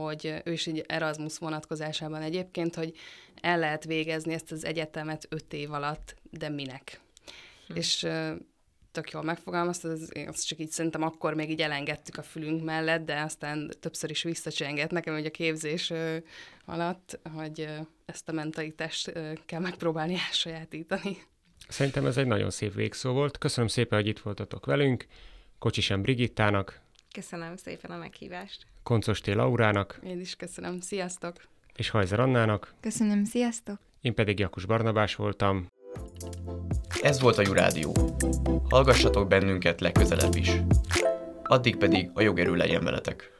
hogy 0.01 0.41
ő 0.43 0.51
is 0.51 0.67
egy 0.67 0.83
Erasmus 0.87 1.37
vonatkozásában 1.37 2.21
egyébként, 2.21 2.75
hogy 2.75 2.93
el 3.41 3.59
lehet 3.59 3.85
végezni 3.85 4.33
ezt 4.33 4.51
az 4.51 4.65
egyetemet 4.65 5.27
öt 5.29 5.53
év 5.53 5.71
alatt, 5.71 6.15
de 6.29 6.49
minek? 6.49 6.99
Hm. 7.67 7.75
És 7.75 8.07
tök 8.91 9.11
jól 9.11 9.23
megfogalmazta, 9.23 9.89
az, 9.89 10.11
azt 10.27 10.47
csak 10.47 10.59
így 10.59 10.69
szerintem 10.69 11.01
akkor 11.01 11.33
még 11.33 11.49
így 11.49 11.61
elengedtük 11.61 12.17
a 12.17 12.23
fülünk 12.23 12.63
mellett, 12.63 13.05
de 13.05 13.21
aztán 13.21 13.71
többször 13.79 14.09
is 14.09 14.23
visszacsengett 14.23 14.91
nekem, 14.91 15.13
hogy 15.13 15.25
a 15.25 15.31
képzés 15.31 15.93
alatt, 16.65 17.19
hogy 17.35 17.67
ezt 18.05 18.29
a 18.29 18.31
mentalitást 18.31 19.11
kell 19.45 19.59
megpróbálni 19.59 20.15
elsajátítani. 20.27 21.17
Szerintem 21.67 22.05
ez 22.05 22.17
egy 22.17 22.27
nagyon 22.27 22.49
szép 22.49 22.73
végszó 22.73 23.11
volt. 23.11 23.37
Köszönöm 23.37 23.67
szépen, 23.69 23.99
hogy 23.99 24.07
itt 24.07 24.19
voltatok 24.19 24.65
velünk. 24.65 25.07
Kocsisem 25.59 26.01
Brigittának. 26.01 26.81
Köszönöm 27.11 27.55
szépen 27.55 27.91
a 27.91 27.97
meghívást. 27.97 28.65
Koncosté 28.83 29.31
Laurának. 29.31 29.99
Én 30.03 30.19
is 30.19 30.35
köszönöm. 30.35 30.79
Sziasztok! 30.79 31.35
És 31.75 31.89
Hajzer 31.89 32.19
Annának. 32.19 32.73
Köszönöm, 32.79 33.23
sziasztok! 33.23 33.79
Én 34.01 34.13
pedig 34.13 34.39
Jakus 34.39 34.65
Barnabás 34.65 35.15
voltam. 35.15 35.67
Ez 37.01 37.21
volt 37.21 37.37
a 37.37 37.41
Jurádió. 37.41 37.93
Hallgassatok 38.69 39.27
bennünket 39.27 39.81
legközelebb 39.81 40.35
is. 40.35 40.51
Addig 41.43 41.75
pedig 41.75 42.09
a 42.13 42.21
jogerő 42.21 42.55
legyen 42.55 42.83
veletek. 42.83 43.32